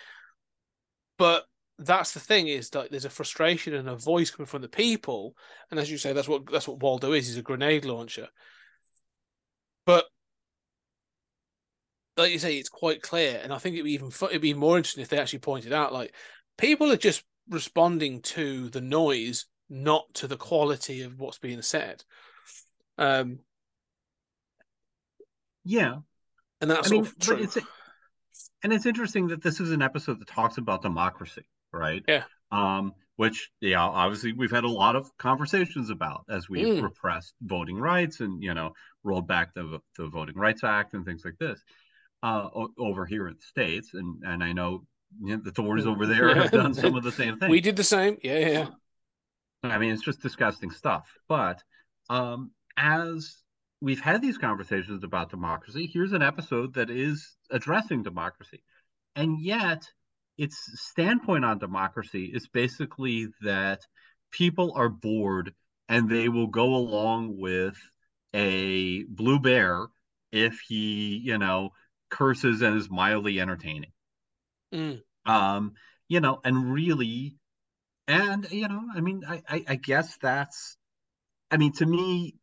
But 1.18 1.46
that's 1.78 2.14
the 2.14 2.20
thing 2.20 2.48
is 2.48 2.70
that 2.72 2.90
there's 2.90 3.06
a 3.06 3.10
frustration 3.10 3.74
and 3.74 3.90
a 3.90 3.96
voice 3.96 4.32
coming 4.32 4.48
from 4.48 4.62
the 4.62 4.70
people, 4.70 5.36
and 5.70 5.80
as 5.80 5.92
you 5.92 5.98
say, 5.98 6.14
that's 6.14 6.28
what 6.28 6.50
that's 6.50 6.68
what 6.68 6.80
Waldo 6.82 7.12
is. 7.14 7.28
He's 7.28 7.38
a 7.38 7.42
grenade 7.42 7.86
launcher. 7.86 8.28
But 9.86 10.06
like 12.17 12.32
you 12.32 12.39
say, 12.39 12.58
it's 12.58 12.69
quite 12.69 13.02
clear, 13.02 13.39
and 13.43 13.54
I 13.54 13.58
think 13.58 13.76
it'd 13.76 13.86
be 13.86 13.93
even 13.93 14.08
it'd 14.24 14.41
be 14.41 14.54
more 14.54 14.78
interesting 14.78 15.02
if 15.04 15.10
they 15.10 15.19
actually 15.19 15.39
pointed 15.39 15.74
out 15.74 15.93
like 15.93 16.13
people 16.58 16.91
are 16.91 16.98
just 16.98 17.24
responding 17.50 18.21
to 18.21 18.69
the 18.69 18.82
noise, 18.82 19.45
not 19.69 20.13
to 20.15 20.28
the 20.28 20.38
quality 20.38 21.02
of 21.02 21.19
what's 21.19 21.39
being 21.39 21.62
said. 21.62 22.04
Um, 22.98 23.39
Yeah, 25.65 25.95
and 26.62 26.71
that's 26.71 26.88
I 26.88 26.91
mean, 26.91 27.12
true. 27.19 27.38
it's 27.38 27.58
and 28.63 28.74
it's 28.74 28.86
interesting 28.86 29.28
that 29.28 29.41
this 29.41 29.60
is 29.60 29.71
an 29.71 29.82
episode 29.82 30.19
that 30.19 30.28
talks 30.28 30.58
about 30.58 30.82
democracy, 30.82 31.43
right? 31.74 32.04
Yeah. 32.08 32.24
Um, 32.52 32.93
which 33.17 33.49
yeah, 33.62 33.82
obviously 33.82 34.34
we've 34.34 34.51
had 34.51 34.63
a 34.65 34.69
lot 34.69 34.95
of 34.95 35.10
conversations 35.17 35.89
about 35.89 36.25
as 36.30 36.49
we've 36.49 36.67
Mm. 36.67 36.84
repressed 36.84 37.34
voting 37.41 37.78
rights 37.78 38.19
and 38.19 38.41
you 38.43 38.54
know 38.54 38.73
rolled 39.04 39.28
back 39.28 39.54
the 39.54 39.80
the 39.97 40.08
Voting 40.08 40.36
Rights 40.36 40.63
Act 40.63 40.93
and 40.93 41.06
things 41.06 41.23
like 41.25 41.38
this 41.39 41.62
uh, 42.23 42.49
o- 42.56 42.73
over 42.78 43.06
here 43.06 43.28
in 43.28 43.36
the 43.36 43.41
states, 43.41 43.93
and 43.93 44.23
and 44.23 44.43
I 44.43 44.54
know 44.54 44.86
you 45.23 45.38
know, 45.38 45.41
the 45.43 45.51
Tories 45.51 45.86
over 45.86 46.06
there 46.06 46.34
have 46.36 46.51
done 46.51 46.73
some 46.73 46.95
of 46.95 47.04
the 47.04 47.12
same 47.12 47.38
thing. 47.39 47.49
We 47.49 47.62
did 47.62 47.75
the 47.75 47.84
same. 47.84 48.17
Yeah, 48.23 48.39
yeah, 48.39 48.49
yeah. 48.49 48.67
I 49.63 49.78
mean, 49.78 49.91
it's 49.93 50.04
just 50.04 50.21
disgusting 50.21 50.71
stuff. 50.71 51.08
But 51.28 51.63
um, 52.10 52.51
as 52.78 53.38
we've 53.82 53.99
had 54.01 54.21
these 54.21 54.38
conversations 54.38 55.04
about 55.04 55.30
democracy, 55.30 55.89
here's 55.91 56.13
an 56.13 56.21
episode 56.21 56.73
that 56.75 56.89
is 56.89 57.36
addressing 57.51 58.04
democracy. 58.04 58.63
And 59.15 59.39
yet, 59.39 59.88
its 60.38 60.58
standpoint 60.76 61.45
on 61.45 61.60
democracy 61.60 62.26
is 62.34 62.48
basically 62.48 63.28
that 63.41 63.82
people 64.32 64.74
are 64.76 64.89
bored 64.89 65.54
and 65.88 66.10
they 66.10 66.30
will 66.30 66.48
go 66.48 66.76
along 66.76 67.38
with 67.38 67.78
a 68.34 69.04
blue 69.04 69.39
bear 69.39 69.88
if 70.32 70.60
he, 70.67 71.21
you 71.24 71.38
know, 71.38 71.69
curses 72.10 72.62
and 72.62 72.78
is 72.78 72.89
mildly 72.89 73.39
entertaining. 73.39 73.91
Mm. 74.74 75.02
Um, 75.26 75.74
you 76.08 76.19
know, 76.19 76.39
and 76.43 76.71
really 76.71 77.38
and 78.08 78.50
you 78.52 78.67
know, 78.67 78.84
I 78.93 79.02
mean, 79.02 79.24
I, 79.28 79.41
I, 79.48 79.65
I 79.69 79.76
guess 79.76 80.17
that's, 80.21 80.78
I 81.50 81.58
mean, 81.58 81.74
to 81.74 81.86
me, 81.86 82.36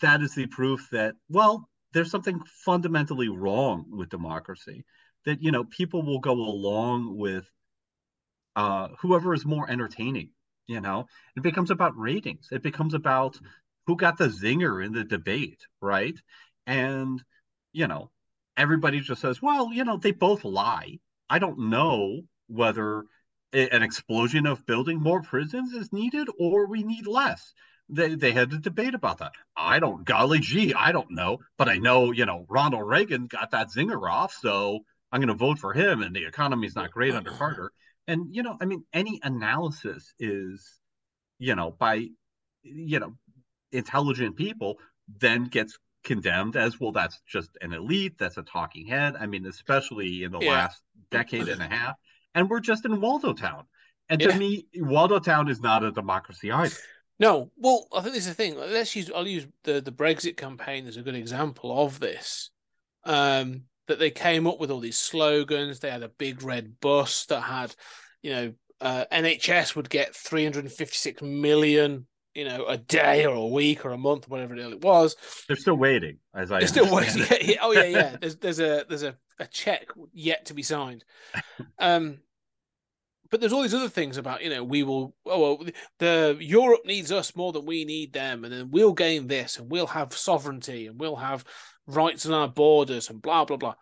that 0.00 0.20
is 0.22 0.34
the 0.34 0.46
proof 0.46 0.88
that 0.92 1.14
well, 1.28 1.68
there's 1.92 2.10
something 2.10 2.40
fundamentally 2.64 3.28
wrong 3.28 3.86
with 3.90 4.08
democracy. 4.08 4.84
That 5.24 5.42
you 5.42 5.52
know, 5.52 5.64
people 5.64 6.02
will 6.02 6.18
go 6.20 6.32
along 6.32 7.16
with 7.16 7.48
uh, 8.56 8.88
whoever 9.00 9.34
is 9.34 9.44
more 9.44 9.68
entertaining. 9.70 10.30
You 10.66 10.80
know, 10.80 11.06
it 11.36 11.42
becomes 11.42 11.70
about 11.70 11.96
ratings. 11.96 12.48
It 12.50 12.62
becomes 12.62 12.94
about 12.94 13.38
who 13.86 13.96
got 13.96 14.16
the 14.16 14.28
zinger 14.28 14.84
in 14.84 14.92
the 14.92 15.04
debate, 15.04 15.60
right? 15.80 16.18
And 16.66 17.22
you 17.72 17.86
know, 17.88 18.10
everybody 18.56 19.00
just 19.00 19.20
says, 19.20 19.40
well, 19.42 19.72
you 19.72 19.84
know, 19.84 19.96
they 19.96 20.12
both 20.12 20.44
lie. 20.44 20.98
I 21.28 21.38
don't 21.38 21.70
know 21.70 22.22
whether 22.48 23.04
an 23.52 23.82
explosion 23.82 24.46
of 24.46 24.64
building 24.66 25.00
more 25.00 25.22
prisons 25.22 25.72
is 25.72 25.92
needed 25.92 26.28
or 26.38 26.66
we 26.66 26.82
need 26.82 27.06
less. 27.06 27.52
They 27.88 28.14
they 28.14 28.32
had 28.32 28.52
a 28.52 28.58
debate 28.58 28.94
about 28.94 29.18
that. 29.18 29.32
I 29.56 29.78
don't 29.78 30.04
golly 30.04 30.38
gee, 30.40 30.72
I 30.72 30.92
don't 30.92 31.10
know, 31.10 31.38
but 31.58 31.68
I 31.68 31.76
know, 31.76 32.12
you 32.12 32.24
know, 32.24 32.46
Ronald 32.48 32.88
Reagan 32.88 33.26
got 33.26 33.50
that 33.50 33.68
zinger 33.68 34.10
off, 34.10 34.32
so 34.32 34.84
I'm 35.12 35.20
going 35.20 35.28
to 35.28 35.34
vote 35.34 35.58
for 35.58 35.72
him 35.72 36.02
and 36.02 36.16
the 36.16 36.24
economy's 36.24 36.74
not 36.74 36.90
great 36.90 37.14
under 37.14 37.30
Carter. 37.30 37.70
And 38.08 38.34
you 38.34 38.42
know, 38.42 38.56
I 38.60 38.64
mean 38.64 38.84
any 38.92 39.20
analysis 39.22 40.12
is 40.18 40.80
you 41.38 41.54
know, 41.54 41.70
by 41.78 42.08
you 42.62 42.98
know, 43.00 43.14
intelligent 43.72 44.36
people 44.36 44.78
then 45.18 45.44
gets 45.44 45.78
condemned 46.04 46.56
as 46.56 46.80
well 46.80 46.92
that's 46.92 47.20
just 47.26 47.50
an 47.60 47.72
elite, 47.72 48.18
that's 48.18 48.36
a 48.38 48.42
talking 48.42 48.86
head. 48.86 49.14
I 49.18 49.26
mean, 49.26 49.46
especially 49.46 50.24
in 50.24 50.32
the 50.32 50.40
Yeah. 50.40 50.50
last 50.50 50.82
decade 51.10 51.48
and 51.48 51.62
a 51.62 51.68
half 51.68 51.96
and 52.34 52.48
we're 52.48 52.60
just 52.60 52.84
in 52.84 53.00
Waldo 53.00 53.34
Town. 53.34 53.64
And 54.08 54.20
Yeah. 54.20 54.32
to 54.32 54.38
me, 54.38 54.66
Waldo 54.76 55.18
Town 55.18 55.48
is 55.48 55.60
not 55.60 55.84
a 55.84 55.92
democracy 55.92 56.50
either. 56.50 56.74
No, 57.18 57.52
well, 57.56 57.86
I 57.94 58.00
think 58.00 58.14
this 58.14 58.26
is 58.26 58.30
the 58.30 58.34
thing. 58.34 58.56
Let's 58.56 58.96
use. 58.96 59.10
I'll 59.14 59.28
use 59.28 59.46
the 59.62 59.80
the 59.80 59.92
Brexit 59.92 60.36
campaign 60.36 60.86
as 60.88 60.96
a 60.96 61.02
good 61.02 61.14
example 61.14 61.84
of 61.84 62.00
this. 62.00 62.50
Um, 63.04 63.64
that 63.92 63.98
they 63.98 64.10
came 64.10 64.46
up 64.46 64.58
with 64.58 64.70
all 64.70 64.80
these 64.80 64.96
slogans. 64.96 65.80
They 65.80 65.90
had 65.90 66.02
a 66.02 66.08
big 66.08 66.42
red 66.42 66.80
bus 66.80 67.26
that 67.26 67.42
had, 67.42 67.74
you 68.22 68.32
know, 68.32 68.52
uh, 68.80 69.04
NHS 69.12 69.76
would 69.76 69.90
get 69.90 70.16
356 70.16 71.20
million, 71.20 72.06
you 72.34 72.46
know, 72.46 72.64
a 72.64 72.78
day 72.78 73.26
or 73.26 73.34
a 73.34 73.46
week 73.46 73.84
or 73.84 73.90
a 73.90 73.98
month, 73.98 74.30
whatever 74.30 74.56
it 74.56 74.80
was. 74.80 75.14
They're 75.46 75.56
still 75.58 75.76
waiting, 75.76 76.20
as 76.34 76.50
I 76.50 76.60
They're 76.60 76.68
still 76.68 76.94
waiting. 76.94 77.22
it. 77.30 77.58
oh 77.60 77.72
yeah, 77.72 77.84
yeah. 77.84 78.16
There's 78.20 78.36
there's 78.36 78.60
a 78.60 78.86
there's 78.88 79.02
a, 79.02 79.14
a 79.38 79.46
check 79.46 79.88
yet 80.14 80.46
to 80.46 80.54
be 80.54 80.62
signed. 80.62 81.04
Um, 81.78 82.20
but 83.30 83.40
there's 83.40 83.52
all 83.52 83.62
these 83.62 83.74
other 83.74 83.90
things 83.90 84.16
about 84.16 84.42
you 84.42 84.48
know 84.48 84.64
we 84.64 84.82
will 84.84 85.14
oh 85.26 85.40
well, 85.40 85.66
the 85.98 86.36
Europe 86.40 86.86
needs 86.86 87.12
us 87.12 87.36
more 87.36 87.52
than 87.52 87.66
we 87.66 87.84
need 87.84 88.14
them, 88.14 88.44
and 88.44 88.52
then 88.52 88.70
we'll 88.70 88.94
gain 88.94 89.26
this, 89.26 89.58
and 89.58 89.70
we'll 89.70 89.86
have 89.86 90.16
sovereignty, 90.16 90.86
and 90.86 90.98
we'll 90.98 91.16
have 91.16 91.44
rights 91.86 92.26
on 92.26 92.32
our 92.32 92.48
borders, 92.48 93.10
and 93.10 93.20
blah 93.22 93.44
blah 93.44 93.56
blah. 93.56 93.74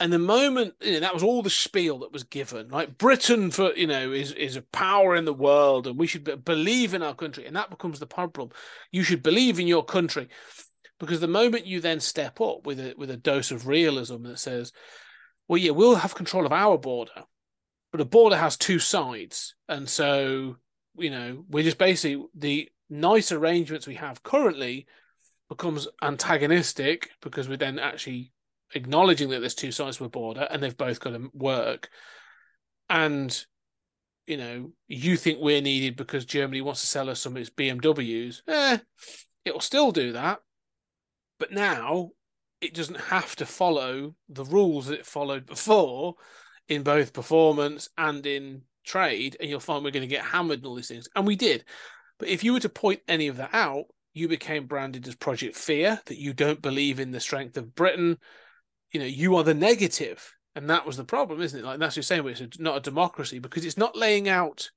And 0.00 0.12
the 0.12 0.18
moment 0.18 0.74
you 0.80 0.94
know, 0.94 1.00
that 1.00 1.14
was 1.14 1.22
all 1.22 1.42
the 1.42 1.50
spiel 1.50 2.00
that 2.00 2.12
was 2.12 2.24
given, 2.24 2.68
like 2.70 2.98
Britain 2.98 3.52
for 3.52 3.72
you 3.74 3.86
know 3.86 4.10
is 4.10 4.32
is 4.32 4.56
a 4.56 4.62
power 4.62 5.14
in 5.14 5.24
the 5.24 5.32
world, 5.32 5.86
and 5.86 5.98
we 5.98 6.08
should 6.08 6.44
believe 6.44 6.92
in 6.92 7.02
our 7.02 7.14
country, 7.14 7.46
and 7.46 7.54
that 7.54 7.70
becomes 7.70 8.00
the 8.00 8.06
problem. 8.06 8.50
You 8.90 9.04
should 9.04 9.22
believe 9.22 9.60
in 9.60 9.68
your 9.68 9.84
country, 9.84 10.28
because 10.98 11.20
the 11.20 11.28
moment 11.28 11.66
you 11.66 11.80
then 11.80 12.00
step 12.00 12.40
up 12.40 12.66
with 12.66 12.80
a 12.80 12.94
with 12.96 13.10
a 13.10 13.16
dose 13.16 13.52
of 13.52 13.68
realism 13.68 14.24
that 14.24 14.40
says, 14.40 14.72
well, 15.46 15.58
yeah, 15.58 15.70
we'll 15.70 15.94
have 15.94 16.14
control 16.14 16.46
of 16.46 16.52
our 16.52 16.78
border, 16.78 17.24
but 17.92 18.00
a 18.00 18.04
border 18.04 18.36
has 18.36 18.56
two 18.56 18.80
sides, 18.80 19.54
and 19.68 19.88
so 19.88 20.56
you 20.96 21.10
know 21.10 21.44
we're 21.48 21.62
just 21.62 21.78
basically 21.78 22.24
the 22.34 22.68
nice 22.90 23.30
arrangements 23.30 23.86
we 23.86 23.94
have 23.94 24.22
currently 24.22 24.86
becomes 25.56 25.86
antagonistic 26.02 27.10
because 27.20 27.48
we're 27.48 27.56
then 27.56 27.78
actually 27.78 28.32
acknowledging 28.74 29.28
that 29.28 29.40
there's 29.40 29.54
two 29.54 29.72
sides 29.72 29.98
to 29.98 30.04
a 30.04 30.08
border 30.08 30.46
and 30.50 30.62
they've 30.62 30.76
both 30.76 30.98
got 31.00 31.10
to 31.10 31.30
work, 31.34 31.90
and 32.88 33.44
you 34.26 34.36
know 34.36 34.70
you 34.88 35.16
think 35.16 35.38
we're 35.40 35.60
needed 35.60 35.96
because 35.96 36.24
Germany 36.24 36.60
wants 36.60 36.80
to 36.80 36.86
sell 36.86 37.10
us 37.10 37.20
some 37.20 37.36
of 37.36 37.42
its 37.42 37.50
BMWs. 37.50 38.42
Eh, 38.48 38.78
it'll 39.44 39.60
still 39.60 39.92
do 39.92 40.12
that, 40.12 40.40
but 41.38 41.52
now 41.52 42.10
it 42.60 42.74
doesn't 42.74 43.00
have 43.00 43.36
to 43.36 43.46
follow 43.46 44.14
the 44.28 44.44
rules 44.44 44.86
that 44.86 45.00
it 45.00 45.06
followed 45.06 45.44
before 45.46 46.14
in 46.68 46.82
both 46.82 47.12
performance 47.12 47.88
and 47.98 48.24
in 48.24 48.62
trade, 48.84 49.36
and 49.38 49.50
you'll 49.50 49.60
find 49.60 49.84
we're 49.84 49.90
going 49.90 50.00
to 50.00 50.06
get 50.06 50.24
hammered 50.24 50.58
and 50.58 50.66
all 50.66 50.76
these 50.76 50.88
things. 50.88 51.08
And 51.14 51.26
we 51.26 51.36
did. 51.36 51.64
But 52.18 52.28
if 52.28 52.44
you 52.44 52.52
were 52.52 52.60
to 52.60 52.68
point 52.68 53.00
any 53.08 53.26
of 53.28 53.36
that 53.36 53.50
out, 53.52 53.86
you 54.14 54.28
became 54.28 54.66
branded 54.66 55.08
as 55.08 55.14
Project 55.14 55.56
Fear, 55.56 56.00
that 56.06 56.18
you 56.18 56.32
don't 56.32 56.62
believe 56.62 57.00
in 57.00 57.10
the 57.10 57.20
strength 57.20 57.56
of 57.56 57.74
Britain. 57.74 58.18
You 58.92 59.00
know, 59.00 59.06
you 59.06 59.36
are 59.36 59.44
the 59.44 59.54
negative. 59.54 60.34
And 60.54 60.68
that 60.68 60.84
was 60.84 60.98
the 60.98 61.04
problem, 61.04 61.40
isn't 61.40 61.58
it? 61.58 61.64
Like 61.64 61.78
that's 61.78 61.92
what 61.92 61.96
you're 61.96 62.02
saying, 62.02 62.26
it's 62.26 62.58
not 62.58 62.76
a 62.76 62.80
democracy 62.80 63.38
because 63.38 63.64
it's 63.64 63.78
not 63.78 63.96
laying 63.96 64.28
out 64.28 64.70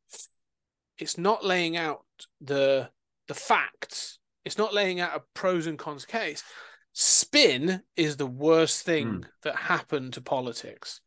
it's 0.98 1.18
not 1.18 1.44
laying 1.44 1.78
out 1.78 2.06
the 2.42 2.90
the 3.28 3.34
facts. 3.34 4.20
It's 4.46 4.58
not 4.58 4.74
laying 4.74 5.00
out 5.00 5.16
a 5.16 5.24
pros 5.34 5.68
and 5.68 5.78
cons 5.78 6.06
case. 6.06 6.44
Spin 6.94 7.82
is 7.98 8.16
the 8.18 8.28
worst 8.28 8.86
thing 8.86 9.08
Hmm. 9.08 9.22
that 9.44 9.56
happened 9.56 10.14
to 10.14 10.22
politics 10.22 11.02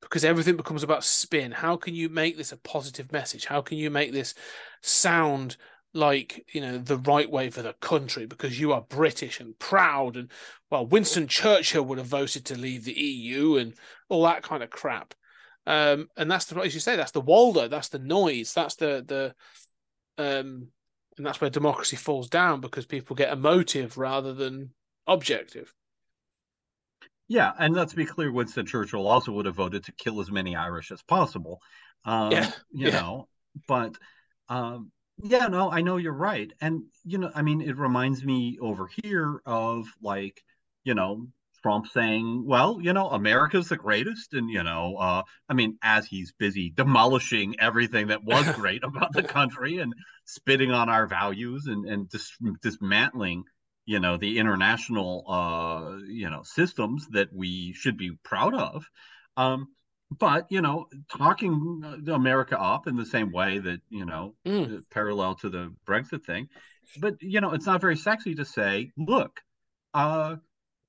because 0.00 0.24
everything 0.24 0.56
becomes 0.56 0.82
about 0.82 1.04
spin. 1.04 1.50
How 1.52 1.76
can 1.76 1.94
you 1.94 2.08
make 2.08 2.36
this 2.36 2.52
a 2.52 2.56
positive 2.58 3.10
message? 3.12 3.46
How 3.46 3.62
can 3.62 3.78
you 3.78 3.90
make 3.90 4.12
this 4.12 4.34
sound 4.82 5.56
like 5.94 6.44
you 6.52 6.60
know 6.60 6.78
the 6.78 6.96
right 6.98 7.30
way 7.30 7.50
for 7.50 7.62
the 7.62 7.74
country 7.74 8.26
because 8.26 8.58
you 8.58 8.72
are 8.72 8.82
British 8.82 9.40
and 9.40 9.58
proud 9.58 10.16
and 10.16 10.30
well 10.70 10.86
Winston 10.86 11.28
Churchill 11.28 11.84
would 11.84 11.98
have 11.98 12.06
voted 12.06 12.46
to 12.46 12.58
leave 12.58 12.84
the 12.84 12.98
EU 12.98 13.56
and 13.56 13.74
all 14.08 14.22
that 14.24 14.42
kind 14.42 14.62
of 14.62 14.70
crap. 14.70 15.14
Um, 15.66 16.08
and 16.16 16.30
that's 16.30 16.46
the 16.46 16.60
as 16.60 16.74
you 16.74 16.80
say, 16.80 16.96
that's 16.96 17.12
the 17.12 17.20
Waldo, 17.20 17.68
that's 17.68 17.88
the 17.88 17.98
noise, 17.98 18.52
that's 18.54 18.76
the 18.76 19.04
the 19.06 19.34
um 20.22 20.68
and 21.18 21.26
that's 21.26 21.40
where 21.40 21.50
democracy 21.50 21.96
falls 21.96 22.28
down 22.28 22.60
because 22.60 22.86
people 22.86 23.16
get 23.16 23.32
emotive 23.32 23.98
rather 23.98 24.32
than 24.34 24.70
objective. 25.06 25.74
Yeah, 27.28 27.52
and 27.58 27.74
let's 27.74 27.94
be 27.94 28.04
clear, 28.04 28.30
Winston 28.30 28.66
Churchill 28.66 29.06
also 29.06 29.32
would 29.32 29.46
have 29.46 29.54
voted 29.54 29.84
to 29.84 29.92
kill 29.92 30.20
as 30.20 30.30
many 30.30 30.54
Irish 30.56 30.90
as 30.90 31.02
possible. 31.02 31.60
Um, 32.04 32.32
Yeah, 32.32 32.50
you 32.72 32.88
yeah. 32.88 32.90
know, 32.90 33.28
but 33.66 33.96
um, 34.48 34.90
yeah, 35.22 35.46
no, 35.46 35.70
I 35.70 35.82
know 35.82 35.96
you're 35.96 36.12
right. 36.12 36.52
And, 36.60 36.84
you 37.04 37.18
know, 37.18 37.30
I 37.34 37.42
mean, 37.42 37.60
it 37.60 37.76
reminds 37.76 38.24
me 38.24 38.58
over 38.60 38.88
here 39.02 39.40
of 39.46 39.86
like, 40.02 40.42
you 40.84 40.94
know, 40.94 41.28
Trump 41.62 41.86
saying, 41.86 42.44
well, 42.44 42.78
you 42.80 42.92
know, 42.92 43.08
America's 43.08 43.68
the 43.68 43.76
greatest. 43.76 44.34
And, 44.34 44.50
you 44.50 44.64
know, 44.64 44.96
uh, 44.96 45.22
I 45.48 45.54
mean, 45.54 45.78
as 45.82 46.06
he's 46.06 46.32
busy 46.32 46.70
demolishing 46.70 47.54
everything 47.60 48.08
that 48.08 48.24
was 48.24 48.50
great 48.56 48.82
about 48.82 49.12
the 49.12 49.22
country 49.22 49.78
and 49.78 49.94
spitting 50.24 50.72
on 50.72 50.88
our 50.88 51.06
values 51.06 51.66
and, 51.66 51.86
and 51.86 52.08
dis- 52.08 52.36
dismantling, 52.60 53.44
you 53.86 54.00
know, 54.00 54.16
the 54.16 54.38
international, 54.38 55.24
uh, 55.28 55.98
you 56.08 56.30
know, 56.30 56.42
systems 56.42 57.06
that 57.12 57.28
we 57.32 57.72
should 57.74 57.96
be 57.96 58.10
proud 58.24 58.54
of. 58.54 58.84
Um, 59.36 59.68
but 60.18 60.46
you 60.50 60.60
know, 60.60 60.86
talking 61.16 61.82
uh, 61.84 62.12
America 62.12 62.60
up 62.60 62.86
in 62.86 62.96
the 62.96 63.06
same 63.06 63.32
way 63.32 63.58
that 63.58 63.80
you 63.90 64.04
know, 64.04 64.34
Mm. 64.46 64.82
parallel 64.90 65.34
to 65.36 65.48
the 65.50 65.74
Brexit 65.86 66.24
thing, 66.24 66.48
but 67.00 67.14
you 67.20 67.40
know, 67.40 67.52
it's 67.52 67.66
not 67.66 67.80
very 67.80 67.96
sexy 67.96 68.34
to 68.34 68.44
say, 68.44 68.90
look, 68.96 69.40
uh, 69.94 70.36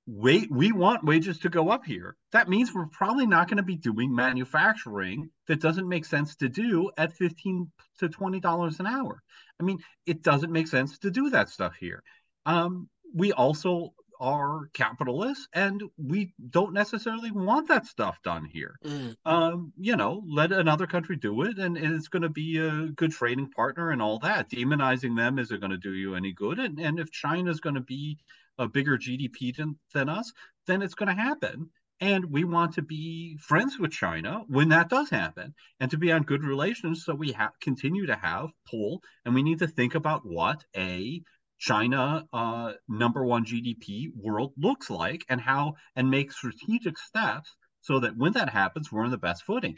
wait, 0.05 0.51
we 0.51 0.71
want 0.71 1.03
wages 1.03 1.39
to 1.39 1.49
go 1.49 1.69
up 1.69 1.85
here. 1.85 2.15
That 2.31 2.49
means 2.49 2.73
we're 2.73 2.87
probably 2.87 3.25
not 3.25 3.47
going 3.47 3.57
to 3.57 3.63
be 3.63 3.75
doing 3.77 4.13
manufacturing 4.13 5.29
that 5.47 5.61
doesn't 5.61 5.87
make 5.87 6.05
sense 6.05 6.35
to 6.37 6.49
do 6.49 6.91
at 6.97 7.13
fifteen 7.13 7.71
to 7.99 8.09
twenty 8.09 8.39
dollars 8.39 8.79
an 8.79 8.87
hour. 8.87 9.21
I 9.59 9.63
mean, 9.63 9.79
it 10.05 10.23
doesn't 10.23 10.51
make 10.51 10.67
sense 10.67 10.97
to 10.99 11.11
do 11.11 11.29
that 11.29 11.49
stuff 11.49 11.75
here. 11.79 12.03
Um, 12.45 12.89
we 13.13 13.31
also 13.31 13.93
are 14.19 14.69
capitalists, 14.73 15.47
and 15.53 15.81
we 15.97 16.33
don't 16.49 16.73
necessarily 16.73 17.31
want 17.31 17.67
that 17.67 17.85
stuff 17.85 18.21
done 18.23 18.45
here 18.45 18.75
Mm. 18.83 19.15
um, 19.25 19.73
you 19.77 19.95
know, 19.95 20.23
let 20.27 20.51
another 20.51 20.87
country 20.87 21.15
do 21.15 21.43
it, 21.43 21.57
and, 21.57 21.77
and 21.77 21.95
it's 21.95 22.07
going 22.09 22.21
to 22.23 22.29
be 22.29 22.57
a 22.57 22.87
good 22.95 23.11
trading 23.11 23.49
partner 23.51 23.91
and 23.91 24.01
all 24.01 24.19
that. 24.19 24.49
Demonizing 24.49 25.15
them 25.17 25.39
isn't 25.39 25.59
going 25.59 25.71
to 25.71 25.77
do 25.77 25.93
you 25.93 26.15
any 26.15 26.33
good. 26.33 26.59
And 26.59 26.79
and 26.79 26.99
if 26.99 27.11
China's 27.11 27.59
going 27.59 27.75
to 27.75 27.81
be 27.81 28.17
a 28.57 28.67
bigger 28.67 28.97
GDP 28.97 29.55
than, 29.55 29.77
than 29.93 30.09
us, 30.09 30.31
then 30.67 30.81
it's 30.81 30.93
going 30.95 31.15
to 31.15 31.21
happen. 31.21 31.69
And 31.99 32.25
we 32.25 32.43
want 32.43 32.73
to 32.73 32.81
be 32.81 33.37
friends 33.37 33.79
with 33.79 33.91
China 33.91 34.43
when 34.47 34.69
that 34.69 34.89
does 34.89 35.09
happen, 35.09 35.53
and 35.79 35.89
to 35.91 35.97
be 35.97 36.11
on 36.11 36.23
good 36.23 36.43
relations, 36.43 37.05
so 37.05 37.15
we 37.15 37.31
have 37.31 37.51
continue 37.61 38.05
to 38.07 38.15
have 38.15 38.49
pull. 38.69 39.01
And 39.25 39.33
we 39.33 39.43
need 39.43 39.59
to 39.59 39.67
think 39.67 39.95
about 39.95 40.25
what 40.25 40.65
a 40.75 41.21
China 41.63 42.27
uh, 42.33 42.73
number 42.89 43.23
one 43.25 43.45
GDP 43.45 44.07
world 44.15 44.51
looks 44.57 44.89
like, 44.89 45.23
and 45.29 45.39
how 45.39 45.75
and 45.95 46.11
make 46.11 46.33
strategic 46.33 46.97
steps 46.97 47.55
so 47.79 48.01
that 48.01 48.17
when 48.17 48.33
that 48.33 48.49
happens, 48.49 48.91
we're 48.91 49.05
on 49.05 49.11
the 49.11 49.17
best 49.17 49.43
footing. 49.43 49.77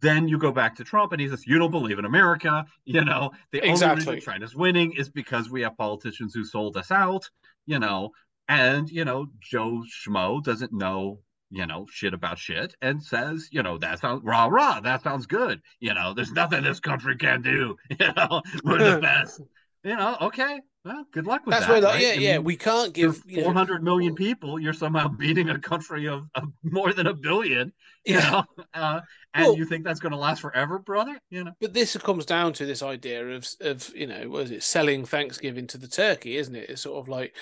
Then 0.00 0.28
you 0.28 0.36
go 0.38 0.52
back 0.52 0.76
to 0.76 0.84
Trump 0.84 1.12
and 1.12 1.20
he 1.20 1.28
says, 1.28 1.46
You 1.46 1.58
don't 1.58 1.70
believe 1.70 1.98
in 1.98 2.04
America. 2.04 2.66
You 2.84 3.04
know, 3.04 3.32
the 3.52 3.62
only 3.62 3.72
Exactly. 3.72 4.14
reason 4.16 4.20
China's 4.20 4.54
winning 4.54 4.92
is 4.92 5.08
because 5.08 5.50
we 5.50 5.62
have 5.62 5.76
politicians 5.78 6.34
who 6.34 6.44
sold 6.44 6.76
us 6.76 6.90
out, 6.90 7.28
you 7.66 7.78
know, 7.78 8.10
and, 8.48 8.88
you 8.90 9.04
know, 9.04 9.26
Joe 9.40 9.82
Schmo 9.88 10.42
doesn't 10.44 10.72
know, 10.72 11.20
you 11.50 11.66
know, 11.66 11.86
shit 11.90 12.14
about 12.14 12.38
shit 12.38 12.74
and 12.82 13.02
says, 13.02 13.48
you 13.50 13.62
know, 13.62 13.78
that 13.78 13.98
sounds 14.00 14.22
rah 14.24 14.46
rah, 14.46 14.80
that 14.80 15.02
sounds 15.02 15.26
good. 15.26 15.60
You 15.80 15.94
know, 15.94 16.14
there's 16.14 16.32
nothing 16.32 16.62
this 16.62 16.80
country 16.80 17.16
can 17.16 17.40
do. 17.42 17.76
You 17.98 18.12
know, 18.14 18.42
we're 18.62 18.82
the 18.82 19.00
best. 19.02 19.40
You 19.86 19.94
know, 19.96 20.16
okay. 20.20 20.60
Well, 20.84 21.04
good 21.12 21.26
luck 21.28 21.46
with 21.46 21.52
That's 21.52 21.66
that. 21.66 21.80
where, 21.80 21.92
right? 21.92 22.02
yeah, 22.02 22.08
I 22.08 22.14
yeah, 22.14 22.38
we 22.38 22.56
can't 22.56 22.92
give 22.92 23.24
know, 23.24 23.44
400 23.44 23.84
million 23.84 24.16
people, 24.16 24.58
you're 24.58 24.72
somehow 24.72 25.06
beating 25.18 25.48
a 25.50 25.60
country 25.60 26.08
of, 26.08 26.24
of 26.34 26.48
more 26.64 26.92
than 26.92 27.06
a 27.06 27.14
billion, 27.14 27.72
you 28.04 28.14
Yeah. 28.16 28.30
know, 28.30 28.64
uh, 28.74 29.00
and 29.32 29.44
Well- 29.44 29.56
you 29.56 29.64
think 29.64 29.84
that's 29.84 30.00
going 30.00 30.10
to 30.10 30.18
last 30.18 30.40
forever, 30.40 30.80
brother? 30.80 31.16
You 31.30 31.44
know, 31.44 31.52
But 31.60 31.72
this 31.72 31.96
comes 31.98 32.26
down 32.26 32.52
to 32.54 32.66
this 32.66 32.82
idea 32.82 33.28
of 33.28 33.48
of 33.60 33.94
you 33.94 34.08
know, 34.08 34.28
what 34.28 34.44
is 34.46 34.50
it, 34.50 34.64
selling 34.64 35.04
Thanksgiving 35.04 35.68
to 35.68 35.78
the 35.78 35.86
turkey, 35.86 36.36
isn't 36.36 36.56
it? 36.56 36.68
It's 36.68 36.82
sort 36.82 36.98
of 36.98 37.08
like, 37.08 37.36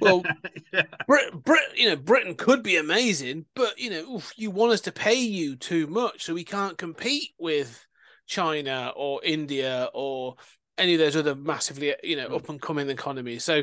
well, 0.00 0.22
yeah, 0.72 0.84
Brit, 1.06 1.44
Brit, 1.44 1.76
you 1.76 1.90
know, 1.90 1.96
Britain 1.96 2.36
could 2.36 2.62
be 2.62 2.78
amazing, 2.78 3.44
but 3.54 3.78
you 3.78 3.90
know, 3.90 4.14
oof, 4.14 4.32
you 4.36 4.50
want 4.50 4.72
us 4.72 4.80
to 4.82 4.92
pay 4.92 5.20
you 5.20 5.56
too 5.56 5.86
much, 5.88 6.24
so 6.24 6.32
we 6.32 6.44
can't 6.44 6.78
compete 6.78 7.32
with 7.38 7.86
China 8.26 8.94
or 8.96 9.20
India 9.22 9.90
or 9.92 10.36
any 10.82 10.94
of 10.94 10.98
those 10.98 11.16
other 11.16 11.34
massively, 11.34 11.92
uh, 11.92 11.96
you 12.02 12.16
know, 12.16 12.28
hmm. 12.28 12.34
up 12.34 12.48
and 12.48 12.60
coming 12.60 12.90
economies. 12.90 13.44
So, 13.44 13.62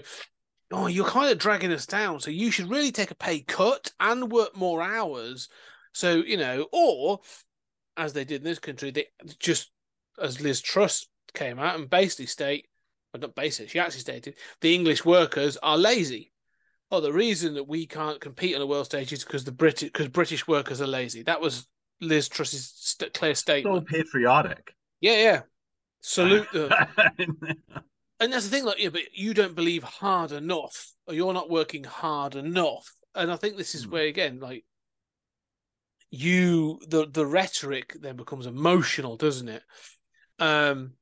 oh, 0.72 0.88
you're 0.88 1.06
kind 1.06 1.32
of 1.32 1.38
dragging 1.38 1.72
us 1.74 1.86
down. 1.86 2.20
So 2.20 2.32
you 2.32 2.52
should 2.52 2.70
really 2.70 2.92
take 2.92 3.12
a 3.12 3.16
pay 3.16 3.42
cut 3.42 3.92
and 4.00 4.32
work 4.32 4.56
more 4.56 4.82
hours. 4.82 5.50
So 5.94 6.16
you 6.16 6.38
know, 6.38 6.68
or 6.72 7.20
as 7.98 8.14
they 8.14 8.24
did 8.24 8.42
in 8.42 8.46
this 8.46 8.60
country, 8.60 8.92
they 8.92 9.08
just 9.40 9.72
as 10.22 10.42
Liz 10.42 10.62
Truss 10.62 11.08
came 11.34 11.60
out 11.60 11.80
and 11.80 11.90
basically 11.90 12.26
state, 12.26 12.68
well, 13.14 13.22
not 13.22 13.36
basically, 13.36 13.70
she 13.70 13.80
actually 13.80 14.02
stated 14.02 14.36
the 14.62 14.74
English 14.74 15.06
workers 15.06 15.58
are 15.58 15.78
lazy. 15.78 16.32
Oh, 16.92 17.02
the 17.02 17.14
reason 17.14 17.54
that 17.54 17.68
we 17.68 17.86
can't 17.86 18.20
compete 18.20 18.56
on 18.56 18.62
the 18.62 18.68
world 18.68 18.88
stage 18.88 19.14
is 19.14 19.24
because 19.24 19.44
the 19.44 19.52
British 19.52 19.90
because 19.90 20.08
British 20.08 20.48
workers 20.48 20.82
are 20.82 20.88
lazy. 20.88 21.24
That 21.24 21.42
was 21.42 21.68
Liz 22.02 22.30
Truss's 22.30 22.72
st- 22.76 23.14
clear 23.14 23.36
so 23.36 23.40
statement. 23.40 23.88
patriotic. 23.88 24.74
yeah, 25.02 25.22
yeah. 25.22 25.42
Salute 26.02 26.50
them. 26.54 26.72
and 28.20 28.34
that's 28.34 28.46
the 28.46 28.52
thing, 28.52 28.66
like, 28.66 28.80
yeah, 28.80 28.90
but 28.90 29.14
you 29.14 29.34
don't 29.34 29.56
believe 29.56 29.84
hard 29.84 30.32
enough, 30.32 30.94
or 31.08 31.14
you're 31.14 31.34
not 31.34 31.50
working 31.50 31.84
hard 31.84 32.36
enough. 32.36 32.94
And 33.16 33.32
I 33.32 33.36
think 33.36 33.58
this 33.58 33.76
is 33.76 33.86
Hmm. 33.86 33.92
where, 33.92 34.06
again, 34.06 34.40
like, 34.40 34.66
you 36.12 36.80
the 36.88 37.06
the 37.06 37.26
rhetoric 37.26 37.96
then 38.02 38.16
becomes 38.16 38.48
emotional, 38.48 39.16
doesn't 39.16 39.48
it? 39.50 39.64
Um, 40.40 40.94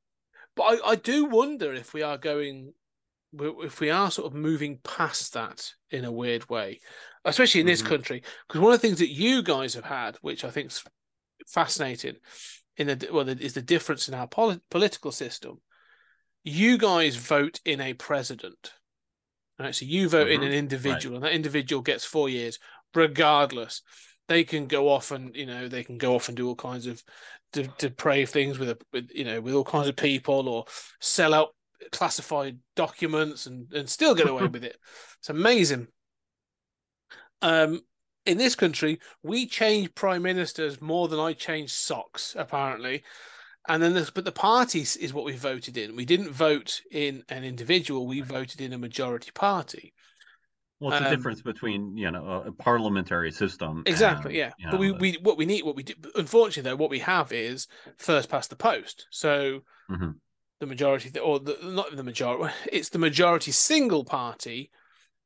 but 0.54 0.64
I 0.64 0.90
I 0.90 0.94
do 0.96 1.24
wonder 1.24 1.72
if 1.72 1.94
we 1.94 2.02
are 2.02 2.18
going, 2.18 2.74
if 3.40 3.80
we 3.80 3.90
are 3.90 4.10
sort 4.10 4.26
of 4.26 4.34
moving 4.38 4.78
past 4.84 5.32
that 5.34 5.72
in 5.90 6.04
a 6.04 6.12
weird 6.12 6.48
way, 6.50 6.80
especially 7.24 7.60
in 7.62 7.66
this 7.66 7.82
Mhm. 7.82 7.86
country, 7.86 8.22
because 8.46 8.60
one 8.60 8.72
of 8.72 8.80
the 8.80 8.86
things 8.86 8.98
that 8.98 9.12
you 9.12 9.42
guys 9.42 9.74
have 9.74 9.84
had, 9.84 10.16
which 10.20 10.44
I 10.44 10.50
think 10.50 10.72
is 10.72 10.84
fascinating, 11.46 12.16
in 12.78 12.86
the 12.86 13.08
well, 13.12 13.28
is 13.28 13.54
the 13.54 13.62
difference 13.62 14.08
in 14.08 14.14
our 14.14 14.26
poli- 14.26 14.60
political 14.70 15.12
system 15.12 15.60
you 16.44 16.78
guys 16.78 17.16
vote 17.16 17.60
in 17.64 17.80
a 17.80 17.94
president. 17.94 18.72
Right, 19.58 19.74
so 19.74 19.84
you 19.84 20.08
vote 20.08 20.28
in 20.28 20.40
Mhm, 20.40 20.46
an 20.46 20.52
individual, 20.52 21.16
and 21.16 21.24
that 21.24 21.32
individual 21.32 21.82
gets 21.82 22.04
four 22.04 22.28
years, 22.28 22.58
regardless. 22.94 23.82
They 24.28 24.44
can 24.44 24.66
go 24.66 24.88
off 24.88 25.10
and 25.10 25.34
you 25.34 25.46
know 25.46 25.68
they 25.68 25.82
can 25.82 25.98
go 25.98 26.14
off 26.14 26.28
and 26.28 26.36
do 26.36 26.46
all 26.46 26.54
kinds 26.54 26.86
of 26.86 27.02
de- 27.52 27.66
depraved 27.78 28.30
things 28.30 28.58
with 28.58 28.68
a 28.70 28.78
with 28.92 29.10
you 29.12 29.24
know 29.24 29.40
with 29.40 29.54
all 29.54 29.64
kinds 29.64 29.88
of 29.88 29.96
people 29.96 30.48
or 30.48 30.66
sell 31.00 31.34
out 31.34 31.54
classified 31.90 32.58
documents 32.76 33.46
and 33.46 33.72
and 33.72 33.88
still 33.88 34.14
get 34.14 34.28
away 34.28 34.46
with 34.52 34.64
it. 34.64 34.78
It's 35.18 35.30
amazing. 35.30 35.88
Um, 37.42 37.80
in 38.28 38.38
this 38.38 38.54
country, 38.54 39.00
we 39.22 39.46
change 39.46 39.94
prime 39.94 40.22
ministers 40.22 40.80
more 40.80 41.08
than 41.08 41.18
I 41.18 41.32
change 41.32 41.72
socks, 41.72 42.36
apparently. 42.38 43.02
And 43.68 43.82
then 43.82 43.94
this, 43.94 44.10
but 44.10 44.24
the 44.24 44.32
parties 44.32 44.96
is 44.96 45.12
what 45.12 45.24
we 45.24 45.36
voted 45.36 45.76
in. 45.76 45.96
We 45.96 46.04
didn't 46.04 46.30
vote 46.30 46.80
in 46.90 47.22
an 47.28 47.44
individual. 47.44 48.06
We 48.06 48.20
voted 48.20 48.60
in 48.60 48.72
a 48.72 48.78
majority 48.78 49.30
party. 49.32 49.92
Well, 50.80 50.92
it's 50.92 51.00
the 51.00 51.08
Um, 51.10 51.16
difference 51.16 51.42
between 51.42 51.96
you 51.96 52.10
know 52.10 52.44
a, 52.46 52.52
parliamentary 52.52 53.32
system. 53.32 53.82
Exactly. 53.86 54.40
and, 54.40 54.52
yeah. 54.52 54.52
you 54.58 54.70
But 54.70 54.80
we, 54.80 54.92
know, 54.92 54.98
we 55.00 55.18
what 55.22 55.36
we 55.36 55.44
need 55.44 55.64
what 55.64 55.74
we 55.76 55.82
do. 55.82 55.94
Unfortunately, 56.14 56.70
though, 56.70 56.76
what 56.76 56.90
we 56.90 57.00
have 57.00 57.32
is 57.32 57.66
first 57.98 58.28
past 58.28 58.50
the 58.50 58.56
post. 58.56 59.06
So 59.10 59.60
Mhm. 59.90 60.14
the 60.60 60.66
majority, 60.66 61.18
or 61.18 61.40
the, 61.40 61.58
not 61.62 61.94
the 61.96 62.04
majority, 62.04 62.54
it's 62.72 62.90
the 62.90 62.98
majority 62.98 63.50
single 63.52 64.04
party 64.04 64.70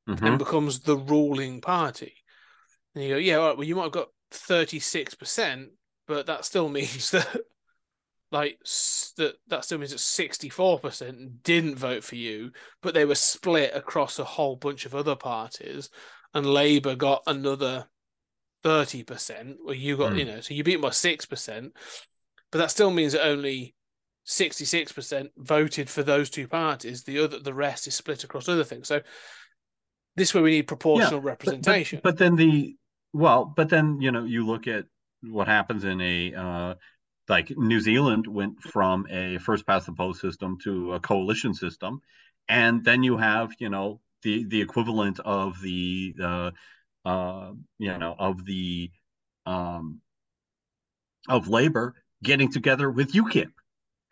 mhm. 0.08 0.22
and 0.22 0.38
becomes 0.38 0.80
the 0.80 0.96
ruling 0.96 1.60
party. 1.60 2.14
And 2.94 3.05
you 3.05 3.11
go, 3.11 3.16
yeah, 3.16 3.37
all 3.37 3.48
right, 3.48 3.57
well, 3.57 3.66
you 3.66 3.76
might 3.76 3.85
have 3.85 3.92
got 3.92 4.09
36%, 4.33 5.66
but 6.07 6.26
that 6.26 6.44
still 6.44 6.68
means 6.68 7.11
that, 7.12 7.28
like, 8.31 8.59
that, 9.16 9.35
that 9.48 9.64
still 9.64 9.78
means 9.78 9.90
that 9.92 9.98
64% 9.98 11.42
didn't 11.42 11.76
vote 11.76 12.05
for 12.05 12.16
you, 12.16 12.50
but 12.83 12.94
they 12.94 13.05
were 13.05 13.14
split 13.14 13.72
across 13.74 14.18
a 14.18 14.24
whole 14.24 14.57
bunch 14.57 14.87
of 14.87 14.94
other 14.94 15.16
parties, 15.16 15.90
and 16.35 16.46
Labour 16.46 16.94
got 16.94 17.22
another 17.26 17.87
thirty 18.62 19.02
percent, 19.02 19.57
or 19.66 19.74
you 19.74 19.96
got 19.96 20.12
Mm. 20.12 20.18
you 20.18 20.24
know, 20.24 20.40
so 20.40 20.55
you 20.55 20.62
beat 20.62 20.74
them 20.74 20.83
by 20.83 20.90
six 20.90 21.26
percent, 21.26 21.72
but 22.52 22.59
that 22.59 22.70
still 22.70 22.90
means 22.92 23.12
that 23.12 23.26
only 23.26 23.74
sixty 24.24 24.64
six 24.64 24.92
percent 24.92 25.31
voted 25.37 25.90
for 25.90 26.02
those 26.05 26.31
two 26.31 26.46
parties. 26.48 27.02
The 27.02 27.18
other, 27.18 27.38
the 27.40 27.52
rest 27.52 27.87
is 27.88 27.94
split 27.96 28.22
across 28.24 28.48
other 28.48 28.62
things. 28.64 28.87
So 28.88 29.00
this 30.16 30.28
is 30.28 30.35
where 30.35 30.42
we 30.44 30.52
need 30.52 30.68
proportional 30.68 31.20
But- 31.20 31.24
but- 31.24 31.28
representation. 31.28 32.00
But, 32.05 32.18
then 32.18 32.37
the 32.37 32.76
well, 33.12 33.44
but 33.44 33.68
then 33.68 34.01
you 34.01 34.12
know 34.12 34.25
you 34.25 34.46
look 34.46 34.66
at 34.66 34.87
what 35.22 35.48
happens 35.48 35.85
in 35.85 36.01
a 36.01 36.35
uh, 36.35 36.75
like 37.29 37.51
New 37.57 37.81
Zealand 37.81 38.27
went 38.27 38.61
from 38.62 39.07
a 39.11 39.38
first 39.38 39.66
past 39.66 39.87
the 39.87 39.92
post 39.92 40.20
system 40.20 40.59
to 40.64 40.94
a 40.94 41.01
coalition 41.01 41.55
system, 41.55 42.01
and 42.48 42.85
then 42.85 43.03
you 43.03 43.16
have 43.16 43.53
you 43.59 43.68
know 43.68 44.01
the 44.22 44.44
the 44.44 44.61
equivalent 44.61 45.20
of 45.20 45.61
the 45.62 46.14
uh, 46.22 46.51
uh, 47.05 47.53
you 47.79 47.98
know 47.98 48.14
of 48.18 48.44
the 48.44 48.90
um, 49.46 50.01
of 51.29 51.48
labor 51.48 51.94
getting 52.22 52.51
together 52.51 52.90
with 52.90 53.12
UKIP 53.12 53.51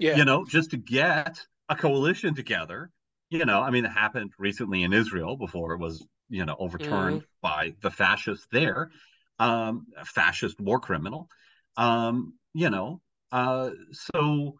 yeah, 0.01 0.17
you 0.17 0.25
know, 0.25 0.45
just 0.47 0.71
to 0.71 0.79
get 0.79 1.47
a 1.69 1.77
coalition 1.77 2.35
together. 2.35 2.91
You 3.29 3.45
know, 3.45 3.61
I 3.61 3.71
mean, 3.71 3.85
it 3.85 3.91
happened 3.91 4.33
recently 4.39 4.83
in 4.83 4.93
Israel 4.93 5.37
before 5.37 5.75
it 5.75 5.79
was, 5.79 6.05
you 6.31 6.45
know, 6.47 6.57
overturned 6.59 7.25
by 7.43 7.75
the 7.83 7.91
fascists 7.91 8.47
there, 8.53 8.91
um, 9.39 9.87
a 9.97 10.05
fascist 10.05 10.61
war 10.61 10.81
criminal. 10.81 11.29
Um, 11.77 12.35
you 12.55 12.71
know, 12.71 13.01
uh, 13.33 13.71
so 13.93 14.57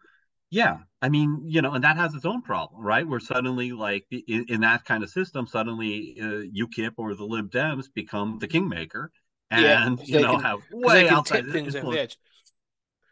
yeah, 0.49 0.79
I 1.01 1.09
mean, 1.09 1.43
you 1.45 1.61
know, 1.61 1.73
and 1.73 1.83
that 1.83 1.97
has 1.97 2.13
its 2.13 2.25
own 2.25 2.41
problem, 2.41 2.83
right? 2.83 3.07
Where 3.07 3.19
suddenly, 3.19 3.71
like 3.71 4.05
in, 4.11 4.45
in 4.49 4.61
that 4.61 4.85
kind 4.85 5.03
of 5.03 5.09
system, 5.09 5.47
suddenly 5.47 6.17
uh, 6.21 6.43
UKIP 6.53 6.93
or 6.97 7.15
the 7.15 7.23
Lib 7.25 7.49
Dems 7.51 7.85
become 7.93 8.37
the 8.39 8.47
kingmaker, 8.47 9.11
and 9.49 9.99
they 9.99 10.05
you 10.05 10.19
know 10.19 10.37
can- 10.37 10.41
have 10.41 10.59
way 10.69 11.07
outside 11.09 11.43
tip 11.43 11.51
things 11.51 11.75
over 11.81 11.95
influence. 11.95 12.17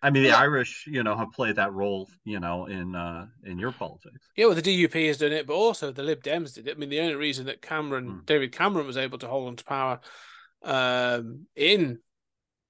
I 0.01 0.09
mean, 0.09 0.23
the 0.23 0.29
Yeah. 0.29 0.37
Irish, 0.37 0.85
you 0.87 1.03
know, 1.03 1.17
have 1.17 1.31
played 1.33 1.57
that 1.57 1.73
role, 1.73 2.09
you 2.23 2.39
know, 2.39 2.65
in 2.65 2.95
uh 2.95 3.27
in 3.43 3.59
your 3.59 3.71
politics. 3.71 4.25
Yeah, 4.35 4.45
well, 4.45 4.55
the 4.55 4.61
DUP 4.61 5.07
has 5.07 5.17
done 5.17 5.31
it, 5.33 5.45
but 5.47 5.53
also 5.53 5.91
the 5.91 6.03
Lib 6.03 6.23
Dems 6.23 6.53
did 6.55 6.67
it. 6.67 6.75
I 6.75 6.79
mean, 6.79 6.89
the 6.89 6.99
only 7.01 7.15
reason 7.15 7.45
that 7.47 7.61
Cameron, 7.61 8.05
Hmm. 8.09 8.19
David 8.25 8.51
Cameron, 8.51 8.87
was 8.87 8.97
able 8.97 9.17
to 9.19 9.27
hold 9.27 9.47
on 9.49 9.55
to 9.57 9.63
power 9.63 9.99
um, 10.63 11.47
in 11.55 11.99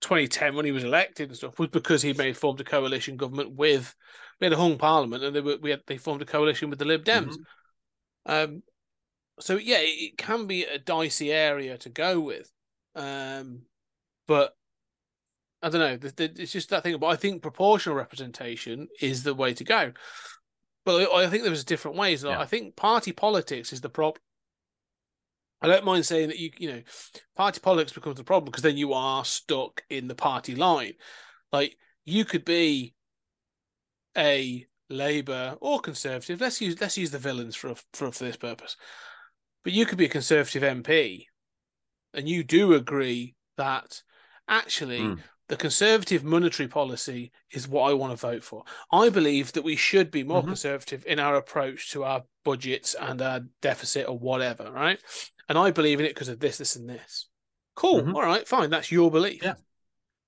2010 0.01 0.55
when 0.55 0.65
he 0.65 0.71
was 0.71 0.83
elected 0.83 1.29
and 1.29 1.37
stuff 1.37 1.59
was 1.59 1.69
because 1.69 2.01
he 2.01 2.13
made 2.13 2.37
formed 2.37 2.59
a 2.61 2.63
coalition 2.63 3.17
government 3.17 3.51
with 3.51 3.93
we 4.39 4.45
had 4.45 4.53
a 4.53 4.57
hung 4.57 4.77
parliament 4.77 5.23
and 5.23 5.35
they 5.35 5.41
were 5.41 5.57
we 5.61 5.69
had 5.71 5.81
they 5.87 5.97
formed 5.97 6.21
a 6.21 6.25
coalition 6.25 6.69
with 6.69 6.79
the 6.79 6.85
Lib 6.85 7.03
Dems. 7.03 7.35
Um, 8.25 8.63
so 9.39 9.57
yeah, 9.57 9.79
it, 9.79 10.13
it 10.13 10.17
can 10.17 10.47
be 10.47 10.65
a 10.65 10.79
dicey 10.79 11.31
area 11.31 11.77
to 11.79 11.89
go 11.89 12.19
with, 12.19 12.51
um, 12.95 13.61
but 14.27 14.55
I 15.61 15.69
don't 15.69 16.01
know. 16.01 16.09
It's 16.17 16.51
just 16.51 16.69
that 16.69 16.83
thing. 16.83 16.97
But 16.99 17.07
I 17.07 17.15
think 17.15 17.41
proportional 17.41 17.95
representation 17.95 18.87
is 19.01 19.23
the 19.23 19.33
way 19.33 19.53
to 19.53 19.63
go. 19.63 19.91
But 20.85 21.11
I 21.13 21.27
think 21.27 21.43
there's 21.43 21.65
different 21.65 21.97
ways. 21.97 22.23
Yeah. 22.23 22.39
I 22.39 22.45
think 22.45 22.75
party 22.75 23.11
politics 23.11 23.73
is 23.73 23.81
the 23.81 23.89
prop. 23.89 24.17
I 25.61 25.67
don't 25.67 25.83
mind 25.83 26.05
saying 26.05 26.29
that 26.29 26.39
you 26.39 26.51
you 26.57 26.71
know, 26.71 26.81
party 27.35 27.59
politics 27.59 27.91
becomes 27.91 28.15
the 28.15 28.23
problem 28.23 28.45
because 28.45 28.63
then 28.63 28.77
you 28.77 28.93
are 28.93 29.25
stuck 29.25 29.83
in 29.89 30.07
the 30.07 30.15
party 30.15 30.55
line. 30.55 30.93
Like 31.51 31.75
you 32.05 32.23
could 32.23 32.45
be 32.45 32.95
a 34.17 34.65
Labour 34.89 35.57
or 35.59 35.79
Conservative. 35.79 36.39
Let's 36.39 36.61
use 36.61 36.79
let's 36.79 36.97
use 36.97 37.11
the 37.11 37.19
villains 37.19 37.55
for 37.55 37.75
for 37.93 38.11
for 38.11 38.23
this 38.23 38.37
purpose. 38.37 38.77
But 39.63 39.73
you 39.73 39.85
could 39.85 39.97
be 39.97 40.05
a 40.05 40.09
Conservative 40.09 40.63
MP, 40.63 41.25
and 42.13 42.27
you 42.29 42.43
do 42.45 42.73
agree 42.73 43.35
that 43.57 44.01
actually 44.47 45.01
Mm. 45.01 45.19
The 45.49 45.57
Conservative 45.57 46.23
monetary 46.23 46.69
policy 46.69 47.31
is 47.51 47.67
what 47.67 47.89
I 47.89 47.93
want 47.93 48.11
to 48.11 48.17
vote 48.17 48.43
for. 48.43 48.63
I 48.91 49.09
believe 49.09 49.51
that 49.53 49.63
we 49.63 49.75
should 49.75 50.11
be 50.11 50.23
more 50.23 50.43
Mhm. 50.43 50.49
conservative 50.49 51.03
in 51.07 51.19
our 51.19 51.35
approach 51.35 51.91
to 51.91 52.03
our 52.03 52.23
budgets 52.45 52.93
and 52.93 53.21
our 53.21 53.41
deficit 53.61 54.07
or 54.07 54.17
whatever, 54.17 54.71
right? 54.71 55.01
And 55.49 55.57
I 55.57 55.71
believe 55.71 55.99
in 55.99 56.05
it 56.05 56.13
because 56.13 56.29
of 56.29 56.39
this, 56.39 56.59
this, 56.59 56.75
and 56.75 56.87
this. 56.87 57.27
Cool. 57.75 58.03
Mhm. 58.03 58.13
All 58.15 58.21
right, 58.21 58.47
fine. 58.47 58.69
That's 58.69 58.91
your 58.91 59.09
belief. 59.09 59.41
Yeah. 59.41 59.55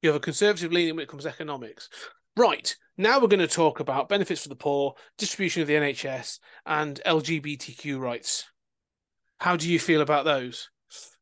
You 0.02 0.10
have 0.10 0.16
a 0.16 0.20
conservative 0.20 0.72
leaning 0.72 0.96
when 0.96 1.04
it 1.04 1.10
comes 1.10 1.24
to 1.24 1.30
economics. 1.30 1.88
Right. 2.36 2.76
Now 2.98 3.20
we're 3.20 3.28
going 3.28 3.40
to 3.42 3.48
talk 3.48 3.80
about 3.80 4.10
benefits 4.10 4.42
for 4.44 4.50
the 4.50 4.56
poor, 4.56 4.96
distribution 5.18 5.62
of 5.62 5.68
the 5.68 5.76
NHS, 5.76 6.40
and 6.66 7.00
LGBTQ 7.06 8.00
rights. 8.00 8.46
How 9.40 9.56
do 9.56 9.70
you 9.70 9.80
feel 9.80 10.02
about 10.02 10.26
those? 10.26 10.72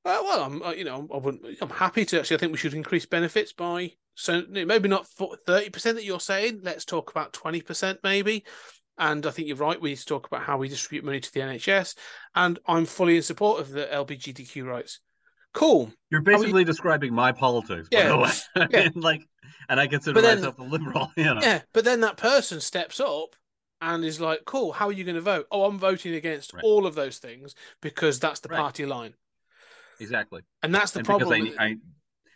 Uh, 0.09 0.23
well, 0.23 0.43
I'm, 0.43 0.61
uh, 0.61 0.71
you 0.71 0.83
know, 0.83 1.07
I 1.13 1.17
wouldn't. 1.17 1.45
I'm 1.61 1.69
happy 1.69 2.05
to 2.05 2.19
actually. 2.19 2.37
I 2.37 2.39
think 2.39 2.51
we 2.51 2.57
should 2.57 2.73
increase 2.73 3.05
benefits 3.05 3.53
by 3.53 3.93
so 4.15 4.43
maybe 4.49 4.89
not 4.89 5.07
thirty 5.45 5.69
percent 5.69 5.95
that 5.97 6.03
you're 6.05 6.19
saying. 6.19 6.61
Let's 6.63 6.85
talk 6.85 7.11
about 7.11 7.33
twenty 7.33 7.61
percent, 7.61 7.99
maybe. 8.03 8.43
And 8.97 9.25
I 9.25 9.31
think 9.31 9.47
you're 9.47 9.55
right. 9.55 9.79
We 9.79 9.91
need 9.91 9.97
to 9.99 10.05
talk 10.05 10.27
about 10.27 10.41
how 10.43 10.57
we 10.57 10.67
distribute 10.67 11.05
money 11.05 11.21
to 11.21 11.33
the 11.33 11.39
NHS. 11.39 11.95
And 12.35 12.59
I'm 12.67 12.85
fully 12.85 13.15
in 13.15 13.21
support 13.23 13.61
of 13.61 13.69
the 13.69 13.85
LGBTQ 13.85 14.65
rights. 14.65 14.99
Cool. 15.53 15.91
You're 16.11 16.19
How 16.21 16.25
are 16.27 16.31
you- 16.33 16.37
basically 16.39 16.63
describing 16.65 17.13
my 17.13 17.31
politics, 17.31 17.87
by 17.89 18.03
the 18.07 18.17
way. 18.17 18.29
Yeah. 18.71 18.89
mean, 18.89 18.91
like, 19.01 19.21
and 19.69 19.79
I 19.79 19.87
consider 19.87 20.19
then- 20.19 20.39
myself 20.39 20.59
a 20.59 20.63
liberal. 20.63 21.11
You 21.17 21.23
know, 21.23 21.39
Yeah, 21.41 21.61
but 21.73 21.85
then 21.85 22.01
that 22.01 22.17
person 22.17 22.59
steps 22.59 22.99
up 22.99 23.35
and 23.81 24.03
is 24.03 24.19
like, 24.19 24.41
"Cool, 24.45 24.73
how 24.73 24.89
are 24.89 24.91
you 24.91 25.05
going 25.05 25.15
to 25.15 25.21
vote?" 25.21 25.47
Oh, 25.49 25.63
I'm 25.63 25.79
voting 25.79 26.13
against 26.15 26.53
Right. 26.53 26.63
all 26.65 26.85
of 26.85 26.93
those 26.95 27.19
things 27.19 27.55
because 27.81 28.19
that's 28.19 28.41
the 28.41 28.49
Right. 28.49 28.59
party 28.59 28.85
line, 28.85 29.13
exactly. 29.99 30.41
and 30.63 30.73
that's 30.73 30.91
the 30.91 30.99
and 30.99 31.05
problem. 31.05 31.41
because 31.41 31.57
I, 31.57 31.63
I 31.63 31.75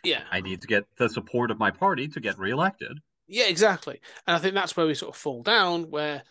yeah, 0.02 0.22
I 0.30 0.40
need 0.40 0.60
to 0.60 0.66
get 0.66 0.84
the 0.98 1.08
support 1.08 1.50
of 1.50 1.58
my 1.58 1.70
party 1.70 2.08
to 2.08 2.20
get 2.20 2.38
reelected. 2.38 2.98
yeah, 3.26 3.46
exactly. 3.46 4.00
And 4.26 4.36
I 4.36 4.38
think 4.38 4.54
that's 4.54 4.76
where 4.76 4.86
we 4.86 4.94
sort 4.94 5.14
of 5.14 5.20
fall 5.20 5.42
down. 5.42 5.90
Where, 5.90 6.22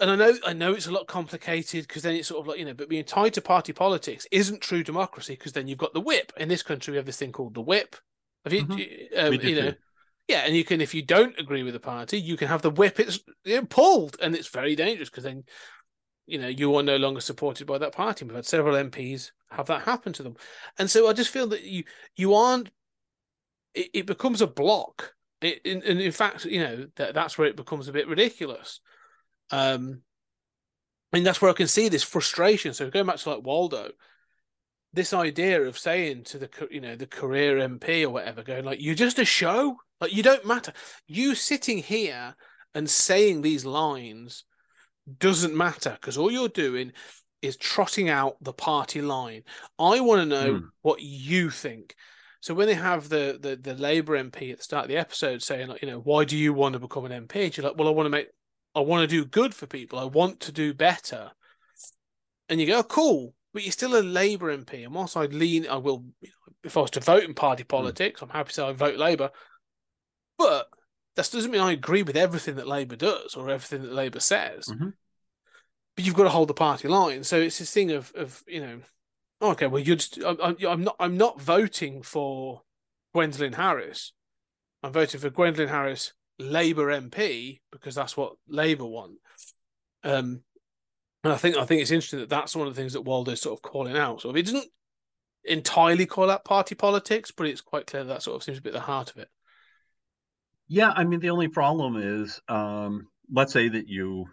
and 0.00 0.10
I 0.10 0.16
know, 0.16 0.34
I 0.46 0.52
know 0.52 0.72
it's 0.72 0.86
a 0.86 0.92
lot 0.92 1.06
complicated 1.06 1.86
because 1.86 2.02
then 2.02 2.14
it's 2.14 2.28
sort 2.28 2.40
of 2.40 2.46
like 2.48 2.58
you 2.58 2.64
know, 2.64 2.74
but 2.74 2.88
being 2.88 3.04
tied 3.04 3.34
to 3.34 3.40
party 3.42 3.72
politics 3.72 4.26
isn't 4.30 4.62
true 4.62 4.82
democracy 4.82 5.34
because 5.34 5.52
then 5.52 5.68
you've 5.68 5.78
got 5.78 5.92
the 5.92 6.00
whip. 6.00 6.32
In 6.38 6.48
this 6.48 6.62
country, 6.62 6.92
we 6.92 6.96
have 6.96 7.06
this 7.06 7.18
thing 7.18 7.32
called 7.32 7.54
the 7.54 7.60
whip. 7.60 7.96
Have 8.44 8.52
you, 8.54 8.64
Mhm. 8.64 9.18
um, 9.18 9.34
you 9.34 9.54
know, 9.54 9.70
too. 9.70 9.76
Yeah, 10.26 10.42
and 10.46 10.56
you 10.56 10.64
can, 10.64 10.80
if 10.80 10.94
you 10.94 11.02
don't 11.02 11.38
agree 11.38 11.62
with 11.64 11.74
the 11.74 11.80
party, 11.80 12.18
you 12.20 12.36
can 12.36 12.48
have 12.48 12.62
the 12.62 12.70
whip 12.70 13.00
it's 13.00 13.18
you 13.44 13.56
know, 13.56 13.66
pulled, 13.66 14.16
and 14.22 14.34
it's 14.34 14.48
very 14.48 14.76
dangerous 14.76 15.10
because 15.10 15.24
then, 15.24 15.44
you 16.30 16.38
know, 16.38 16.48
you 16.48 16.74
are 16.76 16.82
no 16.82 16.96
longer 16.96 17.20
supported 17.20 17.66
by 17.66 17.78
that 17.78 17.92
party. 17.92 18.24
We've 18.24 18.34
had 18.34 18.46
several 18.46 18.76
MPs 18.76 19.32
have 19.50 19.66
that 19.66 19.82
happen 19.82 20.12
to 20.14 20.22
them, 20.22 20.36
and 20.78 20.90
so 20.90 21.08
I 21.08 21.12
just 21.12 21.30
feel 21.30 21.48
that 21.48 21.62
you 21.62 21.84
you 22.16 22.34
aren't. 22.34 22.70
It, 23.74 23.90
it 23.94 24.06
becomes 24.06 24.40
a 24.40 24.46
block, 24.46 25.14
it, 25.40 25.60
and, 25.64 25.82
and 25.82 26.00
in 26.00 26.12
fact, 26.12 26.44
you 26.44 26.60
know 26.60 26.86
that 26.96 27.14
that's 27.14 27.36
where 27.36 27.48
it 27.48 27.56
becomes 27.56 27.88
a 27.88 27.92
bit 27.92 28.08
ridiculous. 28.08 28.80
Um, 29.50 30.02
and 31.12 31.26
that's 31.26 31.42
where 31.42 31.50
I 31.50 31.54
can 31.54 31.66
see 31.66 31.88
this 31.88 32.04
frustration. 32.04 32.72
So 32.72 32.90
going 32.90 33.06
back 33.06 33.16
to 33.16 33.30
like 33.30 33.44
Waldo, 33.44 33.90
this 34.92 35.12
idea 35.12 35.62
of 35.62 35.78
saying 35.78 36.24
to 36.24 36.38
the 36.38 36.68
you 36.70 36.80
know 36.80 36.96
the 36.96 37.06
career 37.06 37.56
MP 37.56 38.04
or 38.04 38.10
whatever, 38.10 38.42
going 38.42 38.64
like 38.64 38.80
you're 38.80 38.94
just 38.94 39.18
a 39.18 39.24
show, 39.24 39.76
like 40.00 40.12
you 40.12 40.22
don't 40.22 40.46
matter. 40.46 40.72
You 41.06 41.34
sitting 41.34 41.78
here 41.78 42.36
and 42.74 42.88
saying 42.88 43.42
these 43.42 43.64
lines 43.64 44.44
doesn't 45.18 45.56
matter 45.56 45.90
because 46.00 46.16
all 46.18 46.30
you're 46.30 46.48
doing 46.48 46.92
is 47.42 47.56
trotting 47.56 48.08
out 48.08 48.36
the 48.42 48.52
party 48.52 49.00
line. 49.00 49.42
I 49.78 50.00
want 50.00 50.20
to 50.22 50.26
know 50.26 50.58
Hmm. 50.58 50.66
what 50.82 51.00
you 51.00 51.50
think. 51.50 51.94
So 52.40 52.54
when 52.54 52.66
they 52.68 52.74
have 52.74 53.08
the, 53.08 53.38
the 53.40 53.56
the 53.56 53.74
Labour 53.74 54.16
MP 54.16 54.50
at 54.52 54.58
the 54.58 54.64
start 54.64 54.84
of 54.84 54.88
the 54.88 54.96
episode 54.96 55.42
saying 55.42 55.68
like, 55.68 55.82
you 55.82 55.88
know, 55.90 56.00
why 56.00 56.24
do 56.24 56.36
you 56.36 56.52
want 56.54 56.72
to 56.74 56.78
become 56.78 57.04
an 57.04 57.26
MP? 57.26 57.44
And 57.44 57.56
you're 57.56 57.66
like, 57.66 57.76
well, 57.78 57.88
I 57.88 57.92
want 57.92 58.06
to 58.06 58.10
make, 58.10 58.28
I 58.74 58.80
want 58.80 59.02
to 59.02 59.06
do 59.16 59.24
good 59.24 59.54
for 59.54 59.66
people. 59.66 59.98
I 59.98 60.04
want 60.04 60.40
to 60.40 60.52
do 60.52 60.72
better. 60.72 61.32
And 62.48 62.60
you 62.60 62.66
go, 62.66 62.78
oh, 62.78 62.82
cool, 62.82 63.34
but 63.52 63.62
you're 63.62 63.72
still 63.72 63.96
a 63.96 64.00
Labour 64.02 64.56
MP. 64.56 64.84
And 64.84 64.94
whilst 64.94 65.16
I 65.16 65.26
lean, 65.26 65.66
I 65.68 65.76
will, 65.76 66.04
if 66.64 66.76
I 66.76 66.80
was 66.80 66.90
to 66.92 67.00
vote 67.00 67.24
in 67.24 67.34
party 67.34 67.62
politics, 67.64 68.22
I'm 68.22 68.28
happy 68.28 68.48
to 68.48 68.54
say 68.54 68.62
I 68.64 68.72
vote 68.72 68.96
Labour. 68.98 69.30
But 70.38 70.68
that 71.28 71.36
doesn't 71.36 71.50
mean 71.50 71.60
I 71.60 71.72
agree 71.72 72.02
with 72.02 72.16
everything 72.16 72.56
that 72.56 72.66
Labour 72.68 72.96
does 72.96 73.34
or 73.34 73.50
everything 73.50 73.82
that 73.82 73.92
Labour 73.92 74.20
says. 74.20 74.66
Mhm. 74.66 74.94
But 75.96 76.04
you've 76.04 76.14
got 76.14 76.24
to 76.24 76.28
hold 76.30 76.48
the 76.48 76.54
party 76.54 76.88
line. 76.88 77.24
So 77.24 77.38
it's 77.40 77.58
this 77.58 77.72
thing 77.72 77.90
of, 77.90 78.12
of 78.14 78.42
you 78.46 78.60
know, 78.60 78.80
okay, 79.42 79.66
well, 79.66 79.82
you're 79.82 79.96
just, 79.96 80.18
I'm, 80.18 80.40
I'm- 80.40 80.56
I'm 80.68 80.84
not, 80.84 80.96
I'm 81.00 81.16
not 81.16 81.40
voting 81.40 82.02
for 82.02 82.62
Gwendolyn 83.14 83.54
Harris. 83.54 84.12
I'm 84.82 84.92
voting 84.92 85.20
for 85.20 85.30
Gwendolyn 85.30 85.68
Harris, 85.68 86.12
Labour 86.38 86.86
MP, 86.86 87.60
because 87.70 87.94
that's 87.94 88.16
what 88.16 88.34
Labour 88.48 88.86
want. 88.86 89.18
Um, 90.04 90.42
and 91.22 91.32
I 91.34 91.36
think 91.36 91.56
I 91.56 91.66
think 91.66 91.82
it's 91.82 91.90
interesting 91.90 92.20
that 92.20 92.30
that's 92.30 92.56
one 92.56 92.66
of 92.66 92.74
the 92.74 92.80
things 92.80 92.94
that 92.94 93.02
Waldo's 93.02 93.42
sort 93.42 93.58
of 93.58 93.62
calling 93.62 93.96
out. 93.96 94.22
So 94.22 94.30
it 94.30 94.42
doesn't 94.46 94.68
entirely 95.44 96.06
call 96.06 96.30
out 96.30 96.44
party 96.46 96.74
politics, 96.74 97.30
but 97.30 97.46
it's 97.46 97.60
quite 97.60 97.86
clear 97.86 98.04
that, 98.04 98.14
that 98.14 98.22
sort 98.22 98.36
of 98.36 98.42
seems 98.42 98.56
to 98.58 98.62
be 98.62 98.70
at 98.70 98.74
the 98.74 98.80
heart 98.80 99.10
of 99.10 99.18
it. 99.18 99.28
Yeah, 100.72 100.92
I 100.94 101.02
mean 101.02 101.18
the 101.18 101.30
only 101.30 101.48
problem 101.48 101.96
is, 101.96 102.40
um, 102.48 103.08
let's 103.30 103.52
say 103.52 103.68
that 103.68 103.88
you, 103.88 104.26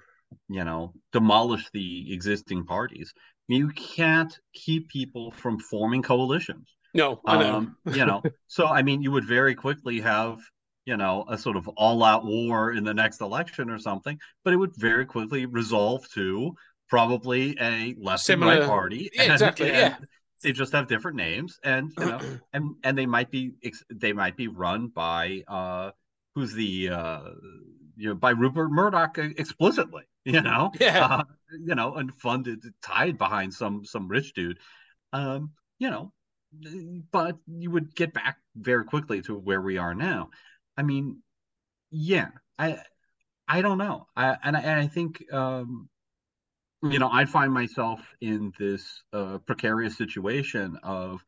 you 0.47 0.63
know, 0.63 0.93
demolish 1.11 1.67
the 1.73 2.13
existing 2.13 2.63
parties. 2.63 3.11
You 3.47 3.69
can't 3.69 4.37
keep 4.53 4.87
people 4.87 5.31
from 5.31 5.57
forming 5.57 6.03
coalitions. 6.03 6.67
No, 6.93 7.21
I 7.25 7.39
know. 7.39 7.55
Um, 7.55 7.77
you 7.91 8.05
know, 8.05 8.21
so 8.47 8.67
I 8.67 8.83
mean, 8.83 9.01
you 9.01 9.11
would 9.11 9.25
very 9.25 9.55
quickly 9.55 9.99
have, 10.01 10.37
you 10.85 10.95
know, 10.95 11.25
a 11.27 11.39
sort 11.39 11.57
of 11.57 11.67
all-out 11.69 12.23
war 12.23 12.71
in 12.71 12.83
the 12.83 12.93
next 12.93 13.19
election 13.21 13.71
or 13.71 13.79
something, 13.79 14.19
but 14.43 14.53
it 14.53 14.57
would 14.57 14.75
very 14.75 15.07
quickly 15.07 15.47
resolve 15.47 16.07
to 16.11 16.53
probably 16.87 17.57
a 17.59 17.95
left 17.99 18.23
Similar- 18.23 18.51
and 18.51 18.59
right 18.61 18.69
party. 18.69 19.09
Yeah, 19.11 19.23
and- 19.23 19.31
exactly, 19.31 19.71
and 19.71 19.75
yeah. 19.75 20.05
They 20.43 20.51
just 20.51 20.71
have 20.73 20.87
different 20.87 21.17
names, 21.17 21.57
and 21.63 21.91
you 21.97 22.05
know, 22.05 22.19
and 22.53 22.75
and 22.83 22.95
they 22.95 23.07
might 23.07 23.31
be 23.31 23.53
they 23.89 24.13
might 24.13 24.37
be 24.37 24.47
run 24.47 24.89
by 24.89 25.41
uh 25.47 25.89
who's 26.37 26.53
the 26.53 26.89
uh 26.89 27.21
you 27.95 28.09
know 28.09 28.15
by 28.15 28.29
Rupert 28.29 28.69
Murdoch 28.69 29.17
explicitly, 29.17 30.03
you 30.23 30.41
know, 30.41 30.71
Yeah. 30.79 31.07
uh, 31.07 31.23
you 31.49 31.73
know, 31.73 31.95
and 31.95 32.13
funded 32.13 32.59
tied 32.83 33.17
behind 33.17 33.53
some 33.55 33.83
some 33.85 34.07
rich 34.07 34.33
dude, 34.35 34.59
um, 35.13 35.51
you 35.79 35.89
know, 35.89 36.13
but 37.11 37.37
you 37.47 37.71
would 37.71 37.95
get 37.95 38.13
back 38.13 38.37
very 38.55 38.85
quickly 38.85 39.21
to 39.23 39.35
where 39.35 39.61
we 39.61 39.79
are 39.79 39.95
now. 39.95 40.29
I 40.77 40.83
mean, 40.83 41.23
yeah, 41.91 42.29
I 42.59 42.79
I 43.47 43.61
don't 43.61 43.79
know, 43.79 44.07
I 44.15 44.37
and 44.43 44.57
I, 44.57 44.61
and 44.61 44.79
I 44.81 44.87
think 44.87 45.23
um 45.33 45.89
you 46.83 46.99
know, 46.99 47.09
I 47.11 47.25
find 47.25 47.51
myself 47.51 48.01
in 48.21 48.53
this 48.59 49.01
uh, 49.11 49.39
precarious 49.39 49.97
situation 49.97 50.77
of, 50.83 51.23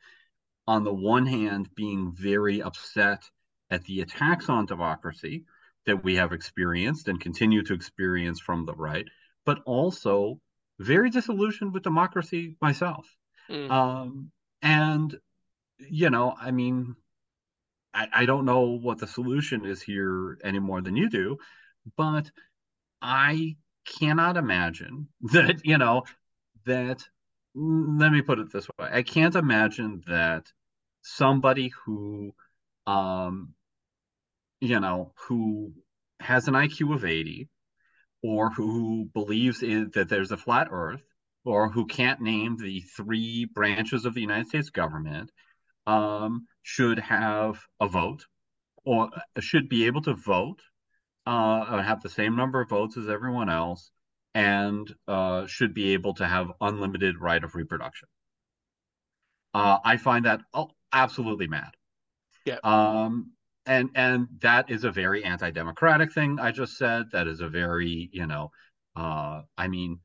on 0.67 0.83
the 0.83 0.93
one 0.93 1.25
hand, 1.25 1.69
being 1.75 2.13
very 2.13 2.61
upset 2.61 3.23
at 3.71 3.83
the 3.85 4.01
attacks 4.01 4.49
on 4.49 4.65
democracy 4.65 5.45
that 5.85 6.03
we 6.03 6.15
have 6.15 6.33
experienced 6.33 7.07
and 7.07 7.19
continue 7.19 7.63
to 7.63 7.73
experience 7.73 8.39
from 8.39 8.65
the 8.65 8.73
right, 8.73 9.07
but 9.45 9.59
also 9.65 10.39
very 10.79 11.09
disillusioned 11.09 11.73
with 11.73 11.83
democracy 11.83 12.55
myself. 12.61 13.07
Mm. 13.49 13.69
Um, 13.71 14.31
and, 14.61 15.17
you 15.79 16.09
know, 16.09 16.35
I 16.39 16.51
mean, 16.51 16.95
I, 17.93 18.07
I 18.13 18.25
don't 18.25 18.45
know 18.45 18.61
what 18.61 18.99
the 18.99 19.07
solution 19.07 19.65
is 19.65 19.81
here 19.81 20.37
any 20.43 20.59
more 20.59 20.81
than 20.81 20.95
you 20.95 21.09
do, 21.09 21.37
but 21.97 22.29
I 23.01 23.57
cannot 23.85 24.37
imagine 24.37 25.07
that, 25.33 25.61
you 25.63 25.77
know, 25.77 26.03
that, 26.65 27.03
let 27.55 28.11
me 28.11 28.21
put 28.21 28.37
it 28.37 28.51
this 28.53 28.67
way 28.77 28.87
I 28.91 29.01
can't 29.01 29.35
imagine 29.35 30.03
that 30.07 30.45
somebody 31.01 31.73
who, 31.83 32.31
um, 32.85 33.53
you 34.61 34.79
know, 34.79 35.13
who 35.27 35.73
has 36.19 36.47
an 36.47 36.53
IQ 36.53 36.95
of 36.95 37.05
80 37.05 37.47
or 38.21 38.49
who 38.51 39.09
believes 39.13 39.63
in, 39.63 39.91
that 39.93 40.09
there's 40.09 40.31
a 40.31 40.37
flat 40.37 40.67
earth 40.71 41.01
or 41.45 41.69
who 41.69 41.85
can't 41.85 42.21
name 42.21 42.57
the 42.57 42.81
three 42.81 43.45
branches 43.45 44.05
of 44.05 44.13
the 44.13 44.21
United 44.21 44.47
States 44.47 44.69
government 44.69 45.31
um, 45.87 46.45
should 46.61 46.99
have 46.99 47.59
a 47.79 47.87
vote 47.87 48.25
or 48.85 49.09
should 49.39 49.69
be 49.69 49.85
able 49.85 50.01
to 50.01 50.13
vote 50.13 50.61
uh, 51.25 51.81
have 51.81 52.01
the 52.01 52.09
same 52.09 52.35
number 52.35 52.61
of 52.61 52.69
votes 52.69 52.97
as 52.97 53.07
everyone 53.07 53.49
else 53.49 53.91
and 54.33 54.93
uh, 55.07 55.45
should 55.45 55.73
be 55.73 55.93
able 55.93 56.13
to 56.15 56.25
have 56.25 56.51
unlimited 56.61 57.19
right 57.19 57.43
of 57.43 57.55
reproduction. 57.55 58.07
Uh, 59.53 59.77
I 59.83 59.97
find 59.97 60.25
that 60.25 60.41
oh, 60.53 60.69
absolutely 60.91 61.47
mad. 61.47 61.71
Yeah. 62.45 62.57
Um, 62.63 63.31
and 63.69 63.89
and 63.95 64.27
that 64.41 64.71
is 64.71 64.83
a 64.85 64.91
very 64.91 65.23
anti-democratic 65.23 66.13
thing 66.13 66.39
I 66.39 66.51
just 66.51 66.77
said. 66.77 67.05
That 67.13 67.27
is 67.27 67.41
a 67.41 67.49
very 67.49 68.09
you 68.13 68.27
know, 68.27 68.51
uh, 68.97 69.43
I 69.57 69.69
mean, 69.69 70.01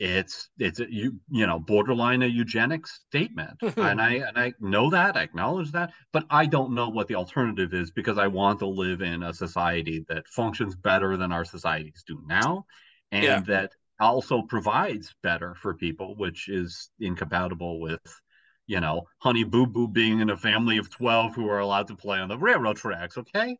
it's 0.00 0.50
it's 0.58 0.80
a, 0.80 0.92
you 0.92 1.20
you 1.30 1.46
know 1.46 1.58
borderline 1.60 2.22
a 2.22 2.26
eugenics 2.26 3.02
statement, 3.08 3.60
and 3.80 4.00
I 4.00 4.12
and 4.14 4.38
I 4.38 4.54
know 4.60 4.90
that 4.90 5.16
I 5.16 5.22
acknowledge 5.22 5.72
that, 5.72 5.92
but 6.12 6.24
I 6.30 6.46
don't 6.46 6.74
know 6.74 6.88
what 6.90 7.08
the 7.08 7.16
alternative 7.16 7.74
is 7.74 7.90
because 7.92 8.18
I 8.18 8.28
want 8.28 8.60
to 8.60 8.66
live 8.66 9.02
in 9.02 9.22
a 9.22 9.34
society 9.34 10.04
that 10.08 10.28
functions 10.28 10.76
better 10.76 11.16
than 11.16 11.32
our 11.32 11.44
societies 11.44 12.04
do 12.06 12.22
now, 12.26 12.66
and 13.12 13.46
Yeah. 13.46 13.54
that 13.54 13.72
also 14.00 14.42
provides 14.42 15.14
better 15.22 15.54
for 15.54 15.74
people, 15.74 16.16
which 16.16 16.48
is 16.48 16.90
incompatible 17.00 17.80
with 17.80 18.00
you 18.66 18.80
know, 18.80 19.06
Honey 19.18 19.44
Boo 19.44 19.66
Boo 19.66 19.88
being 19.88 20.20
in 20.20 20.30
a 20.30 20.36
family 20.36 20.78
of 20.78 20.90
12 20.90 21.34
who 21.34 21.48
are 21.48 21.58
allowed 21.58 21.88
to 21.88 21.96
play 21.96 22.18
on 22.18 22.28
the 22.28 22.38
railroad 22.38 22.76
tracks, 22.76 23.18
okay? 23.18 23.58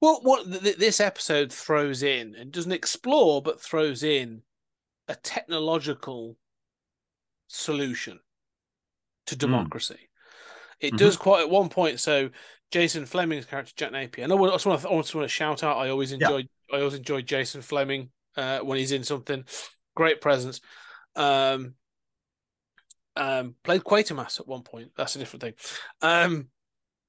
Well, 0.00 0.20
what 0.22 0.44
th- 0.46 0.62
th- 0.62 0.76
this 0.76 1.00
episode 1.00 1.52
throws 1.52 2.02
in 2.02 2.34
and 2.34 2.52
doesn't 2.52 2.72
explore, 2.72 3.40
but 3.40 3.60
throws 3.60 4.02
in 4.02 4.42
a 5.08 5.14
technological 5.14 6.36
solution 7.48 8.20
to 9.26 9.36
democracy. 9.36 10.08
It 10.80 10.94
Mhm. 10.94 10.98
does 10.98 11.16
quite 11.16 11.40
at 11.40 11.50
one 11.50 11.68
point. 11.68 12.00
So 12.00 12.30
Jason 12.70 13.06
Flemyng's 13.06 13.46
character, 13.46 13.72
Jack 13.76 13.92
Napier, 13.92 14.24
and 14.24 14.32
I 14.32 14.36
just 14.36 14.66
want 14.66 14.82
to, 14.82 14.88
I 14.88 14.96
just 15.00 15.14
want 15.14 15.24
to 15.24 15.28
shout 15.28 15.62
out. 15.62 15.78
I 15.78 15.88
always 15.88 16.12
Yeah. 16.12 16.28
enjoy, 16.28 16.48
I 16.72 16.78
always 16.78 16.94
enjoy 16.94 17.22
Jason 17.22 17.62
Fleming 17.62 18.10
uh, 18.36 18.60
when 18.60 18.78
he's 18.78 18.92
in 18.92 19.04
something. 19.04 19.44
Great 19.94 20.20
presence. 20.20 20.60
Um, 21.14 21.74
um, 23.16 23.54
played 23.62 23.82
Quatermass 23.82 24.40
at 24.40 24.48
one 24.48 24.62
point. 24.62 24.92
That's 24.96 25.16
a 25.16 25.18
different 25.18 25.42
thing. 25.42 25.54
Um, 26.02 26.48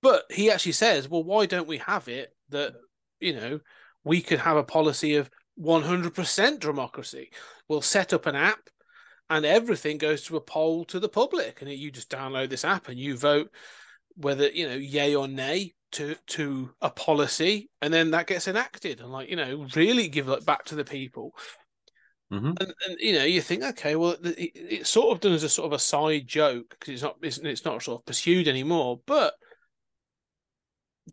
but 0.01 0.23
he 0.29 0.51
actually 0.51 0.73
says, 0.73 1.09
well, 1.09 1.23
why 1.23 1.45
don't 1.45 1.67
we 1.67 1.77
have 1.79 2.07
it 2.07 2.33
that, 2.49 2.73
you 3.19 3.33
know, 3.33 3.59
we 4.03 4.21
could 4.21 4.39
have 4.39 4.57
a 4.57 4.63
policy 4.63 5.15
of 5.15 5.29
100% 5.59 6.59
democracy? 6.59 7.31
We'll 7.67 7.81
set 7.81 8.13
up 8.13 8.25
an 8.25 8.35
app 8.35 8.69
and 9.29 9.45
everything 9.45 9.97
goes 9.97 10.23
to 10.23 10.37
a 10.37 10.41
poll 10.41 10.85
to 10.85 10.99
the 10.99 11.09
public. 11.09 11.61
And 11.61 11.71
you 11.71 11.91
just 11.91 12.09
download 12.09 12.49
this 12.49 12.65
app 12.65 12.87
and 12.87 12.99
you 12.99 13.17
vote 13.17 13.49
whether, 14.15 14.47
you 14.49 14.67
know, 14.67 14.75
yay 14.75 15.15
or 15.15 15.27
nay 15.27 15.73
to 15.89 16.15
to 16.27 16.69
a 16.81 16.89
policy 16.89 17.69
and 17.81 17.93
then 17.93 18.11
that 18.11 18.27
gets 18.27 18.47
enacted 18.47 18.99
and 18.99 19.09
like 19.09 19.29
you 19.29 19.37
know 19.37 19.65
really 19.73 20.09
give 20.09 20.27
it 20.27 20.45
back 20.45 20.65
to 20.65 20.75
the 20.75 20.83
people 20.83 21.33
hmm 22.29 22.51
and, 22.59 22.73
and 22.85 22.97
you 22.99 23.13
know 23.13 23.23
you 23.23 23.41
think 23.41 23.63
okay 23.63 23.95
well 23.95 24.17
it- 24.23 24.51
it's 24.55 24.89
sort 24.89 25.13
of 25.15 25.21
done 25.21 25.31
as 25.33 25.43
a 25.43 25.49
sort 25.49 25.67
of 25.67 25.73
a 25.73 25.79
side 25.79 26.27
joke 26.27 26.69
because 26.71 26.93
it's 26.93 27.03
not 27.03 27.15
it's, 27.21 27.37
it's 27.37 27.65
not 27.65 27.81
sort 27.81 28.01
of 28.01 28.05
pursued 28.05 28.47
anymore 28.47 28.99
but 29.05 29.33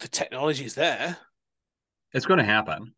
the 0.00 0.08
technology 0.08 0.64
is 0.64 0.74
there 0.74 1.16
It's 2.12 2.26
going 2.26 2.38
to 2.38 2.44
happen. 2.44 2.94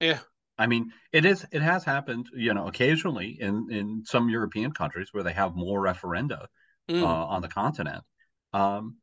yeah 0.00 0.18
I 0.58 0.66
mean, 0.66 0.92
it 1.10 1.24
is. 1.24 1.46
It 1.52 1.62
has 1.62 1.84
happened, 1.84 2.28
you 2.34 2.52
know, 2.52 2.66
occasionally 2.66 3.38
in 3.40 3.68
in 3.70 4.02
some 4.04 4.28
European 4.28 4.72
countries 4.72 5.08
where 5.12 5.24
they 5.24 5.32
have 5.32 5.54
more 5.56 5.80
referenda 5.80 6.46
Mm. 6.90 7.02
uh, 7.02 7.06
on 7.06 7.40
the 7.40 7.48
continent. 7.48 8.02
Um, 8.52 8.96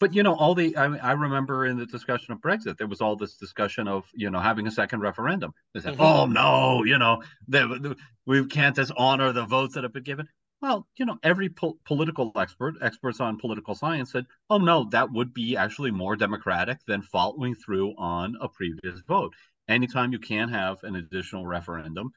but 0.00 0.14
you 0.14 0.22
know, 0.22 0.34
all 0.34 0.54
the 0.54 0.76
I, 0.76 0.84
I 0.96 1.12
remember 1.12 1.66
in 1.66 1.78
the 1.78 1.86
discussion 1.86 2.32
of 2.32 2.40
Brexit, 2.40 2.76
there 2.78 2.86
was 2.86 3.00
all 3.00 3.16
this 3.16 3.36
discussion 3.36 3.88
of 3.88 4.04
you 4.14 4.30
know 4.30 4.40
having 4.40 4.66
a 4.66 4.70
second 4.70 5.00
referendum. 5.00 5.52
They 5.72 5.80
said, 5.80 5.94
Mhm. 5.94 6.00
"Oh 6.00 6.26
no, 6.26 6.84
you 6.84 6.98
know, 6.98 7.22
the, 7.48 7.66
the, 7.66 7.96
we 8.26 8.46
can't 8.46 8.76
just 8.76 8.92
honor 8.96 9.32
the 9.32 9.44
votes 9.46 9.74
that 9.74 9.84
have 9.84 9.92
been 9.92 10.02
given." 10.02 10.28
Well, 10.60 10.86
you 10.96 11.04
know, 11.04 11.18
every 11.22 11.50
po- 11.50 11.78
political 11.84 12.32
expert, 12.36 12.76
experts 12.80 13.20
on 13.20 13.38
political 13.38 13.74
science, 13.74 14.12
said, 14.12 14.26
"Oh 14.50 14.58
no, 14.58 14.88
that 14.90 15.12
would 15.12 15.34
be 15.34 15.56
actually 15.56 15.90
more 15.90 16.16
democratic 16.16 16.78
than 16.86 17.02
following 17.02 17.54
through 17.54 17.94
on 17.96 18.36
a 18.40 18.48
previous 18.48 19.00
vote." 19.06 19.34
Anytime 19.68 20.12
you 20.12 20.18
can 20.18 20.48
have 20.50 20.82
an 20.82 20.96
additional 20.96 21.46
referendum, 21.46 22.12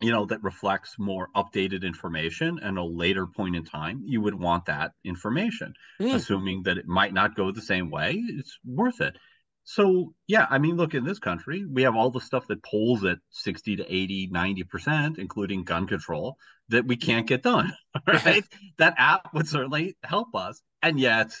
you 0.00 0.10
know, 0.10 0.24
that 0.26 0.42
reflects 0.42 0.98
more 0.98 1.28
updated 1.36 1.82
information 1.82 2.58
and 2.62 2.78
a 2.78 2.82
later 2.82 3.26
point 3.26 3.54
in 3.56 3.64
time, 3.64 4.02
you 4.04 4.20
would 4.20 4.34
want 4.34 4.64
that 4.66 4.92
information, 5.04 5.74
Mm. 6.00 6.14
assuming 6.14 6.62
that 6.64 6.78
it 6.78 6.86
might 6.86 7.12
not 7.12 7.34
go 7.36 7.50
the 7.52 7.60
same 7.62 7.90
way. 7.90 8.14
It's 8.16 8.58
worth 8.64 9.00
it. 9.00 9.16
So, 9.64 10.14
yeah, 10.26 10.46
I 10.50 10.58
mean, 10.58 10.76
look, 10.76 10.94
in 10.94 11.04
this 11.04 11.18
country, 11.18 11.64
we 11.66 11.82
have 11.82 11.94
all 11.94 12.10
the 12.10 12.20
stuff 12.20 12.46
that 12.48 12.62
polls 12.62 13.04
at 13.04 13.18
60 13.30 13.76
to 13.76 13.94
80, 13.94 14.28
90%, 14.28 15.18
including 15.18 15.64
gun 15.64 15.86
control, 15.86 16.38
that 16.68 16.86
we 16.86 16.96
can't 16.96 17.26
get 17.26 17.42
done, 17.42 17.72
right? 18.06 18.44
that 18.78 18.94
app 18.96 19.32
would 19.34 19.48
certainly 19.48 19.96
help 20.02 20.34
us. 20.34 20.62
And 20.82 20.98
yet, 20.98 21.36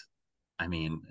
I 0.58 0.66
mean, 0.66 1.02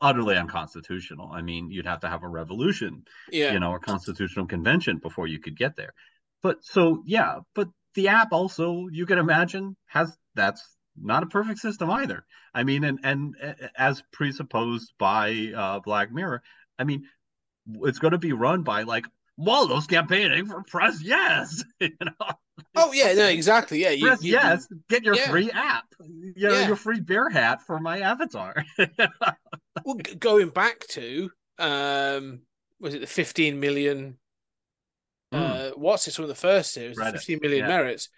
utterly 0.00 0.36
unconstitutional. 0.36 1.30
I 1.32 1.40
mean, 1.42 1.70
you'd 1.70 1.86
have 1.86 2.00
to 2.00 2.08
have 2.08 2.22
a 2.22 2.28
revolution 2.28 3.04
yeah 3.30 3.52
you 3.52 3.60
know, 3.60 3.74
a 3.74 3.78
constitutional 3.78 4.46
convention 4.46 4.98
before 4.98 5.26
you 5.26 5.38
could 5.38 5.56
get 5.56 5.76
there. 5.76 5.94
But 6.42 6.64
so 6.64 7.02
yeah, 7.06 7.40
but 7.54 7.68
the 7.94 8.08
app 8.08 8.32
also 8.32 8.86
you 8.90 9.06
can 9.06 9.18
imagine 9.18 9.76
has 9.86 10.16
that's 10.34 10.62
not 10.98 11.22
a 11.22 11.26
perfect 11.26 11.58
system 11.60 11.90
either. 11.90 12.24
I 12.54 12.64
mean, 12.64 12.84
and 12.84 12.98
and 13.02 13.34
as 13.76 14.02
presupposed 14.12 14.92
by 14.98 15.52
uh, 15.56 15.80
Black 15.80 16.12
Mirror, 16.12 16.42
I 16.78 16.84
mean, 16.84 17.04
it's 17.82 17.98
going 17.98 18.12
to 18.12 18.18
be 18.18 18.32
run 18.32 18.62
by 18.62 18.82
like 18.82 19.06
Waldo's 19.36 19.86
campaigning 19.86 20.46
for 20.46 20.62
press 20.62 21.02
yes, 21.02 21.62
you 21.80 21.90
know, 22.00 22.28
oh 22.74 22.92
yeah 22.92 23.12
no 23.12 23.26
exactly 23.26 23.82
yeah 23.82 23.90
you, 23.90 24.06
press 24.06 24.22
you- 24.22 24.32
yes, 24.32 24.66
get 24.88 25.04
your 25.04 25.14
yeah. 25.16 25.30
free 25.30 25.50
app, 25.50 25.84
you 26.00 26.32
know, 26.36 26.58
Yeah. 26.60 26.66
your 26.68 26.76
free 26.76 27.00
bear 27.00 27.28
hat 27.28 27.60
for 27.62 27.78
my 27.78 28.00
avatar. 28.00 28.64
well, 29.84 29.96
g- 30.02 30.14
going 30.14 30.48
back 30.48 30.86
to 30.88 31.30
um 31.58 32.40
was 32.80 32.94
it 32.94 33.00
the 33.00 33.06
15 33.06 33.58
million 33.60 34.18
uh 35.32 35.70
what's 35.76 36.06
it 36.06 36.18
one 36.18 36.24
of 36.24 36.28
the 36.28 36.34
first 36.34 36.72
series 36.72 36.98
Reddit, 36.98 37.12
15 37.12 37.38
million 37.42 37.60
yeah. 37.62 37.68
merits 37.68 38.08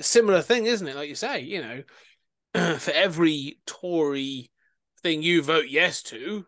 similar 0.00 0.42
thing 0.42 0.66
isn't 0.66 0.88
it 0.88 0.96
like 0.96 1.08
you 1.08 1.14
say 1.14 1.40
you 1.40 1.60
know 1.60 1.82
for 2.78 2.90
every 2.90 3.58
Tory 3.66 4.50
thing 5.02 5.22
you 5.22 5.42
vote 5.42 5.66
yes 5.68 6.02
to, 6.04 6.44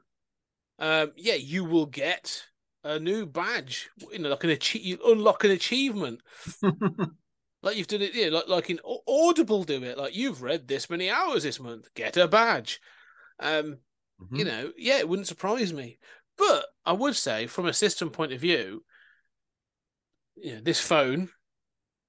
um, 0.79 1.13
yeah, 1.17 1.35
you 1.35 1.65
will 1.65 1.87
get 1.87 2.45
a 2.83 2.99
new 2.99 3.27
badge. 3.27 3.91
You 4.13 4.19
know, 4.19 4.29
like 4.29 4.45
an 4.45 4.51
achieve, 4.51 4.85
you 4.85 4.99
unlock 5.07 5.45
an 5.45 5.51
achievement. 5.51 6.21
like 7.63 7.77
you've 7.77 7.87
done 7.87 8.03
it, 8.03 8.15
yeah, 8.15 8.29
like 8.29 8.49
like 8.49 8.71
in 8.71 8.81
Audible 9.09 9.65
do 9.65 9.83
it. 9.83 9.97
Like 9.97 10.15
you've 10.15 10.43
read 10.43 10.69
this 10.69 10.91
many 10.91 11.11
hours 11.11 11.43
this 11.43 11.61
month, 11.61 11.89
get 11.95 12.17
a 12.17 12.29
badge. 12.29 12.81
Um, 13.41 13.79
Mhm. 14.21 14.39
you 14.39 14.45
know, 14.45 14.73
yeah, 14.77 14.99
it 14.99 15.09
wouldn't 15.09 15.27
surprise 15.27 15.73
me. 15.73 15.99
But 16.39 16.67
I 16.87 16.93
would 16.93 17.17
say, 17.17 17.49
from 17.49 17.67
a 17.67 17.73
system 17.73 18.11
point 18.11 18.33
of 18.33 18.41
view, 18.41 18.85
you 20.37 20.55
know, 20.55 20.61
this 20.63 20.81
phone 20.81 21.29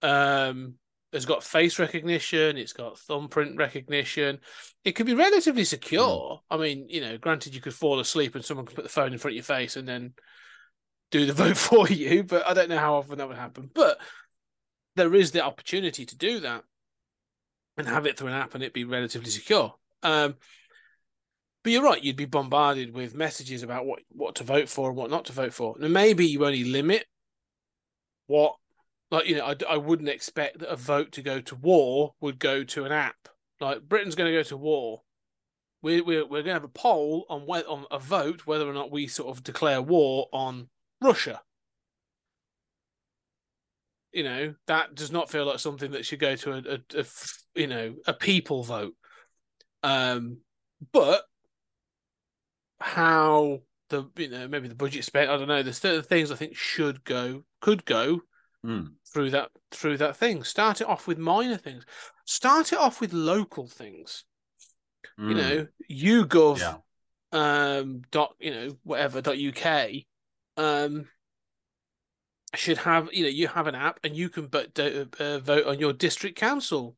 um, 0.02 0.76
has 1.14 1.26
got 1.26 1.44
face 1.44 1.80
recognition, 1.80 2.58
it's 2.58 2.74
got 2.74 3.00
thumbprint 3.00 3.58
recognition. 3.58 4.40
It 4.84 4.94
could 4.94 5.06
be 5.06 5.14
relatively 5.14 5.64
secure. 5.64 6.42
I 6.50 6.58
mean, 6.58 6.88
you 6.90 7.02
know, 7.02 7.18
granted, 7.18 7.56
you 7.56 7.62
could 7.62 7.74
fall 7.74 8.00
asleep 8.00 8.36
and 8.36 8.44
someone 8.44 8.66
could 8.66 8.76
put 8.76 8.84
the 8.84 8.90
phone 8.90 9.14
in 9.14 9.18
front 9.18 9.34
of 9.34 9.36
your 9.36 9.44
face 9.44 9.76
and 9.76 9.88
then 9.88 10.14
do 11.12 11.26
the 11.26 11.34
vote 11.44 11.58
for 11.58 11.88
you, 11.88 12.24
but 12.24 12.46
I 12.46 12.54
don't 12.54 12.70
know 12.70 12.78
how 12.78 12.96
often 12.96 13.18
that 13.18 13.28
would 13.28 13.38
happen. 13.38 13.70
But 13.74 14.00
there 14.96 15.14
is 15.14 15.32
the 15.32 15.44
opportunity 15.44 16.06
to 16.06 16.18
do 16.18 16.42
that 16.42 16.64
and 17.78 17.88
have 17.88 18.06
it 18.06 18.18
through 18.18 18.30
an 18.30 18.34
app 18.34 18.56
and 18.56 18.64
it 18.64 18.74
be 18.74 18.86
relatively 18.86 19.30
secure. 19.30 19.74
Um, 20.04 20.36
but 21.64 21.72
you're 21.72 21.84
right, 21.84 22.04
you'd 22.04 22.16
be 22.16 22.26
bombarded 22.26 22.94
with 22.94 23.16
messages 23.16 23.64
about 23.64 23.86
what, 23.86 24.00
what 24.10 24.36
to 24.36 24.44
vote 24.44 24.70
for 24.70 24.90
and 24.90 24.98
what 24.98 25.10
not 25.10 25.26
to 25.26 25.34
vote 25.34 25.54
for. 25.54 25.76
And 25.80 25.94
maybe 25.94 26.26
you 26.26 26.46
only 26.46 26.64
limit 26.64 27.06
what, 28.28 28.56
like, 29.12 29.28
you 29.28 29.36
know, 29.36 29.46
I, 29.46 29.56
I 29.70 29.78
wouldn't 29.78 30.10
expect 30.10 30.60
that 30.60 30.72
a 30.72 30.76
vote 30.76 31.12
to 31.14 31.22
go 31.22 31.42
to 31.42 31.56
war 31.56 32.16
would 32.22 32.40
go 32.40 32.64
to 32.64 32.86
an 32.86 32.92
app. 32.92 33.30
Like, 33.60 33.82
Britain's 33.88 34.16
going 34.16 34.32
to 34.32 34.38
go 34.38 34.44
to 34.44 34.58
war. 34.58 35.02
We're, 35.82 36.04
we're, 36.04 36.26
we're 36.26 36.42
going 36.42 36.46
to 36.46 36.54
have 36.54 36.64
a 36.64 36.70
poll 36.70 37.26
on, 37.30 37.42
whe- 37.42 37.68
on 37.68 37.86
a 37.92 38.00
vote 38.00 38.48
whether 38.48 38.68
or 38.68 38.74
not 38.74 38.92
we 38.92 39.08
sort 39.08 39.36
of 39.36 39.44
declare 39.44 39.82
war 39.82 40.28
on 40.34 40.70
Russia. 41.02 41.42
You 44.12 44.24
know, 44.24 44.56
that 44.68 44.96
does 44.96 45.12
not 45.12 45.30
feel 45.30 45.46
like 45.46 45.60
something 45.60 45.92
that 45.92 46.06
should 46.06 46.20
go 46.20 46.38
to 46.38 46.54
a 46.54 47.00
a 47.00 47.06
you 47.54 47.68
know, 47.68 47.96
a 48.08 48.14
people 48.14 48.64
vote. 48.64 48.94
Um, 49.84 50.38
but 50.94 51.24
how 52.80 53.60
the 53.90 54.06
you 54.18 54.30
know 54.30 54.48
maybe 54.48 54.68
the 54.68 54.76
budget 54.76 55.04
spent 55.04 55.30
I 55.30 55.38
don't 55.38 55.48
know 55.48 55.64
there's 55.64 55.78
certain 55.78 56.04
things 56.04 56.32
I 56.32 56.36
think 56.36 56.56
should 56.56 57.04
go 57.04 57.44
could 57.62 57.86
go 57.86 58.22
Mm. 58.66 58.96
through 59.14 59.32
that 59.32 59.52
through 59.72 59.98
that 59.98 60.18
thing 60.18 60.44
start 60.44 60.82
it 60.82 60.88
off 60.88 61.08
with 61.08 61.18
minor 61.18 61.58
things 61.58 61.86
start 62.26 62.74
it 62.74 62.80
off 62.80 63.00
with 63.00 63.14
local 63.14 63.68
things 63.68 64.26
you 65.28 65.36
Mm. 65.36 65.38
know 65.38 65.68
YouGov 65.90 66.60
Yeah. 66.60 66.78
um 67.32 68.02
dot 68.12 68.36
you 68.40 68.52
know 68.52 68.78
whatever 68.84 69.22
dot 69.22 69.38
uk 69.38 69.90
um 70.58 71.08
should 72.56 72.78
have 72.78 73.14
you 73.14 73.24
know 73.24 73.30
you 73.30 73.48
have 73.48 73.68
an 73.68 73.76
app 73.76 74.00
and 74.04 74.16
you 74.16 74.30
can 74.30 74.48
but 74.48 74.74
do, 74.74 75.08
uh, 75.20 75.40
vote 75.40 75.68
on 75.68 75.80
your 75.80 75.94
district 75.94 76.38
council 76.38 76.96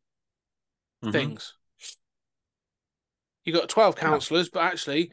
Mhm. 1.02 1.12
things. 1.12 1.54
You 3.44 3.54
got 3.54 3.70
12 3.70 3.96
Yeah. 4.02 4.10
councillors, 4.10 4.50
but 4.50 4.64
actually, 4.64 5.12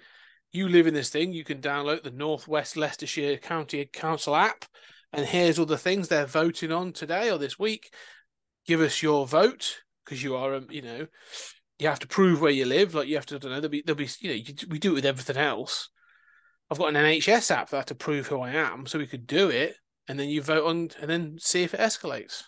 you 0.54 0.68
live 0.68 0.86
in 0.86 0.94
this 0.94 1.10
thing. 1.10 1.32
You 1.32 1.44
can 1.44 1.60
download 1.60 2.02
the 2.02 2.10
Northwest 2.10 2.76
Leicestershire 2.76 3.38
County 3.38 3.84
Council 3.92 4.36
app, 4.36 4.64
and 5.12 5.26
here's 5.26 5.58
all 5.58 5.66
the 5.66 5.76
things 5.76 6.08
they're 6.08 6.26
voting 6.26 6.72
on 6.72 6.92
today 6.92 7.30
or 7.30 7.38
this 7.38 7.58
week. 7.58 7.92
Give 8.66 8.80
us 8.80 9.02
your 9.02 9.26
vote 9.26 9.82
because 10.04 10.22
you 10.22 10.36
are, 10.36 10.54
um, 10.54 10.68
you 10.70 10.82
know, 10.82 11.06
you 11.78 11.88
have 11.88 11.98
to 12.00 12.06
prove 12.06 12.40
where 12.40 12.50
you 12.50 12.64
live. 12.64 12.94
Like 12.94 13.08
you 13.08 13.16
have 13.16 13.26
to, 13.26 13.36
I 13.36 13.38
don't 13.38 13.50
know, 13.50 13.60
there'll 13.60 13.68
be, 13.68 13.82
there'll 13.84 13.98
be, 13.98 14.08
you 14.20 14.28
know, 14.28 14.54
we 14.70 14.78
do 14.78 14.92
it 14.92 14.94
with 14.94 15.06
everything 15.06 15.36
else. 15.36 15.90
I've 16.70 16.78
got 16.78 16.88
an 16.88 16.94
NHS 16.94 17.50
app 17.50 17.70
that 17.70 17.76
I 17.76 17.80
have 17.80 17.86
to 17.86 17.94
prove 17.94 18.26
who 18.26 18.40
I 18.40 18.50
am, 18.50 18.86
so 18.86 18.98
we 18.98 19.06
could 19.06 19.26
do 19.26 19.50
it, 19.50 19.74
and 20.08 20.18
then 20.18 20.28
you 20.28 20.40
vote 20.40 20.66
on, 20.66 20.90
and 21.00 21.10
then 21.10 21.36
see 21.38 21.62
if 21.62 21.74
it 21.74 21.80
escalates. 21.80 22.42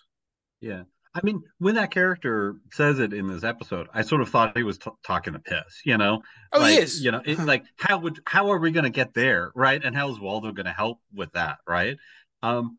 Yeah. 0.60 0.84
I 1.16 1.20
mean, 1.22 1.42
when 1.58 1.76
that 1.76 1.90
character 1.90 2.56
says 2.72 2.98
it 2.98 3.14
in 3.14 3.26
this 3.26 3.42
episode, 3.42 3.88
I 3.94 4.02
sort 4.02 4.20
of 4.20 4.28
thought 4.28 4.56
he 4.56 4.62
was 4.62 4.76
t- 4.76 4.90
talking 5.04 5.32
to 5.32 5.38
piss, 5.38 5.80
you 5.84 5.96
know? 5.96 6.22
Oh, 6.52 6.64
he 6.64 6.74
like, 6.74 6.82
is. 6.82 7.02
You 7.02 7.12
know, 7.12 7.22
it, 7.24 7.38
like 7.46 7.64
how 7.78 7.98
would 7.98 8.20
how 8.26 8.50
are 8.52 8.58
we 8.58 8.70
going 8.70 8.84
to 8.84 8.90
get 8.90 9.14
there, 9.14 9.50
right? 9.54 9.82
And 9.82 9.96
how 9.96 10.10
is 10.10 10.20
Waldo 10.20 10.52
going 10.52 10.66
to 10.66 10.72
help 10.72 11.00
with 11.14 11.32
that, 11.32 11.58
right? 11.66 11.96
Um, 12.42 12.78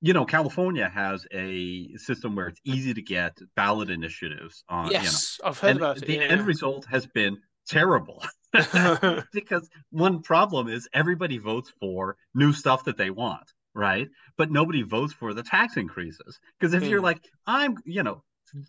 you 0.00 0.12
know, 0.12 0.24
California 0.24 0.88
has 0.88 1.26
a 1.32 1.96
system 1.96 2.34
where 2.34 2.48
it's 2.48 2.60
easy 2.64 2.92
to 2.92 3.02
get 3.02 3.38
ballot 3.54 3.88
initiatives 3.88 4.64
on, 4.68 4.90
yes, 4.90 5.38
I've 5.44 5.58
heard 5.58 5.76
know, 5.76 5.84
about 5.84 5.98
it. 5.98 6.06
the 6.06 6.14
yeah. 6.14 6.22
end 6.22 6.46
result 6.46 6.86
has 6.90 7.06
been 7.06 7.38
terrible. 7.68 8.22
because 9.32 9.68
one 9.90 10.22
problem 10.22 10.68
is 10.68 10.88
everybody 10.92 11.38
votes 11.38 11.72
for 11.80 12.16
new 12.34 12.52
stuff 12.52 12.84
that 12.84 12.96
they 12.96 13.10
want, 13.10 13.52
right? 13.76 14.08
But 14.36 14.50
nobody 14.50 14.82
votes 14.82 15.12
for 15.12 15.34
the 15.34 15.42
tax 15.42 15.76
increases. 15.76 16.38
Because 16.58 16.74
if 16.74 16.84
you're 16.84 17.00
Mm. 17.00 17.04
like, 17.04 17.20
I'm, 17.46 17.76
you 17.84 18.02
know, 18.02 18.22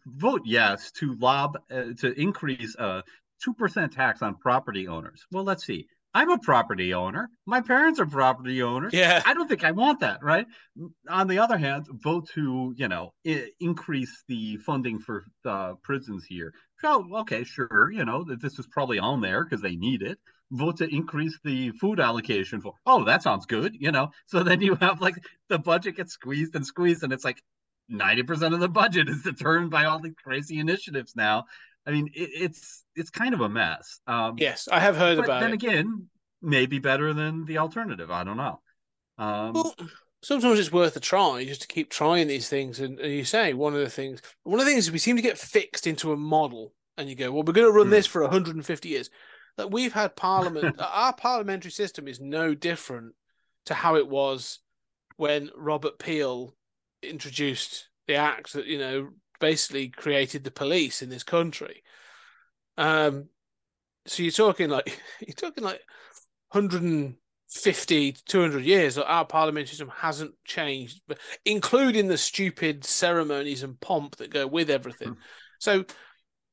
vote 0.06 0.42
yes 0.46 0.92
to 1.00 1.16
lob 1.16 1.58
uh, 1.72 1.94
to 2.00 2.14
increase 2.20 2.76
uh 2.78 3.02
two 3.44 3.54
percent 3.54 3.92
tax 3.94 4.22
on 4.22 4.36
property 4.36 4.88
owners. 4.88 5.24
Well, 5.32 5.44
let's 5.44 5.66
see. 5.66 5.88
I'm 6.14 6.32
a 6.32 6.40
property 6.40 6.96
owner. 6.96 7.30
My 7.46 7.62
parents 7.62 8.00
are 8.00 8.06
property 8.08 8.64
owners. 8.64 8.92
yeah. 8.94 9.22
I 9.24 9.36
don't 9.36 9.48
think 9.48 9.64
I 9.64 9.72
want 9.72 10.00
that, 10.00 10.24
right? 10.24 10.48
On 11.10 11.28
the 11.28 11.38
other 11.40 11.58
hand, 11.60 11.86
vote 11.92 12.28
to 12.34 12.74
you 12.76 12.88
know 12.88 13.14
I- 13.26 13.50
increase 13.60 14.24
the 14.28 14.58
funding 14.58 15.00
for 15.00 15.26
uh, 15.46 15.74
prisons 15.84 16.26
here. 16.26 16.54
Oh, 16.84 17.06
okay, 17.22 17.44
sure. 17.44 17.92
You 17.92 18.06
know 18.06 18.24
that 18.26 18.42
this 18.42 18.58
is 18.60 18.68
probably 18.68 19.00
on 19.00 19.22
there 19.22 19.44
because 19.44 19.62
they 19.62 19.76
need 19.76 20.02
it. 20.02 20.18
Vote 20.52 20.78
to 20.78 20.88
increase 20.94 21.38
the 21.44 21.72
food 21.72 22.00
allocation 22.00 22.62
for. 22.62 22.74
Oh, 22.86 23.04
that 23.04 23.22
sounds 23.22 23.46
good. 23.46 23.76
You 23.80 23.92
know, 23.92 24.12
so 24.26 24.44
then 24.44 24.62
you 24.62 24.76
have 24.76 25.02
like 25.02 25.16
the 25.50 25.60
budget 25.60 25.98
gets 25.98 26.14
squeezed 26.14 26.56
and 26.56 26.66
squeezed, 26.66 27.04
and 27.04 27.12
it's 27.12 27.26
like 27.26 27.42
ninety 27.90 28.24
percent 28.24 28.54
of 28.54 28.60
the 28.60 28.70
budget 28.70 29.10
is 29.10 29.24
determined 29.24 29.72
by 29.72 29.86
all 29.86 30.00
these 30.00 30.16
crazy 30.24 30.60
initiatives 30.60 31.16
now. 31.16 31.46
I 31.86 31.92
mean, 31.92 32.08
it, 32.14 32.30
it's 32.34 32.86
it's 32.96 33.10
kind 33.10 33.34
of 33.34 33.42
a 33.42 33.50
mess. 33.50 34.00
Um, 34.08 34.36
Yes, 34.38 34.68
I 34.72 34.80
have 34.80 34.96
heard 34.96 35.18
but 35.18 35.26
about 35.26 35.42
then 35.42 35.52
it. 35.52 35.56
again, 35.56 36.08
maybe 36.42 36.80
better 36.80 37.14
than 37.14 37.46
the 37.46 37.58
alternative. 37.58 38.10
I 38.12 38.24
don't 38.24 38.38
know. 38.38 38.62
Um, 39.18 39.54
Well, 39.54 39.76
sometimes 40.22 40.60
it's 40.60 40.72
worth 40.72 40.96
a 40.96 41.00
try 41.00 41.44
just 41.46 41.62
to 41.62 41.68
keep 41.68 41.90
trying 41.90 42.28
these 42.28 42.50
things. 42.50 42.80
And, 42.80 43.00
and 43.00 43.12
you 43.14 43.24
say 43.26 43.54
one 43.54 43.74
of 43.74 43.80
the 43.80 43.90
things, 43.90 44.22
one 44.44 44.60
of 44.60 44.66
the 44.66 44.72
things 44.72 44.86
is 44.86 44.92
we 44.92 45.00
seem 45.00 45.16
to 45.16 45.22
get 45.22 45.38
fixed 45.38 45.88
into 45.88 46.12
a 46.12 46.18
model, 46.18 46.74
and 46.98 47.10
you 47.10 47.16
go, 47.16 47.32
"Well, 47.32 47.44
we're 47.44 47.54
going 47.54 47.68
to 47.68 47.72
run 47.78 47.88
Hmm. 47.88 47.92
this 47.92 48.08
for 48.08 48.22
150 48.22 48.90
years." 48.90 49.10
That 49.58 49.72
we've 49.72 49.94
had 49.94 50.16
parliament, 50.16 50.78
our 50.80 51.14
parliamentary 51.14 51.72
system 51.72 52.08
is 52.08 52.20
no 52.20 52.54
different 52.54 53.14
to 53.66 53.74
how 53.74 53.96
it 53.96 54.08
was 54.08 54.60
when 55.18 55.50
Robert 55.56 56.00
Peel 56.00 56.56
introduced 57.04 57.90
the 58.08 58.16
act 58.16 58.54
that 58.54 58.66
you 58.66 58.78
know 58.78 59.10
basically 59.40 59.90
created 59.90 60.44
the 60.44 60.52
police 60.52 61.02
in 61.02 61.10
this 61.10 61.24
country. 61.24 61.84
Um, 62.78 63.30
so 64.06 64.24
you're 64.24 64.32
talking 64.32 64.70
like 64.70 65.00
you're 65.20 65.36
talking 65.36 65.64
like 65.64 65.82
150 66.52 68.12
to 68.14 68.26
200 68.26 68.64
years 68.64 68.96
that 68.96 69.12
our 69.12 69.26
parliamentary 69.26 69.70
system 69.70 69.92
hasn't 69.96 70.34
changed, 70.46 71.02
but 71.08 71.20
including 71.46 72.08
the 72.08 72.18
stupid 72.18 72.86
ceremonies 72.86 73.64
and 73.64 73.80
pomp 73.80 74.16
that 74.18 74.32
go 74.32 74.48
with 74.48 74.70
everything. 74.70 75.18
So, 75.60 75.86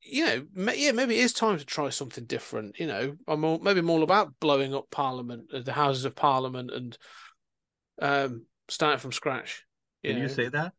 you 0.05 0.25
know, 0.25 0.45
yeah, 0.73 0.91
maybe 0.91 1.15
it 1.15 1.23
is 1.23 1.33
time 1.33 1.57
to 1.57 1.65
try 1.65 1.89
something 1.89 2.25
different. 2.25 2.79
You 2.79 2.87
know, 2.87 3.17
I'm 3.27 3.43
all, 3.43 3.59
maybe 3.59 3.79
I'm 3.79 3.89
all 3.89 4.03
about 4.03 4.39
blowing 4.39 4.73
up 4.73 4.89
Parliament, 4.91 5.49
uh, 5.53 5.61
the 5.61 5.73
Houses 5.73 6.05
of 6.05 6.15
Parliament, 6.15 6.71
and 6.71 6.97
um, 8.01 8.45
starting 8.69 8.99
from 8.99 9.11
scratch. 9.11 9.65
Can 10.03 10.17
you 10.17 10.23
know. 10.23 10.27
say 10.27 10.49
that? 10.49 10.73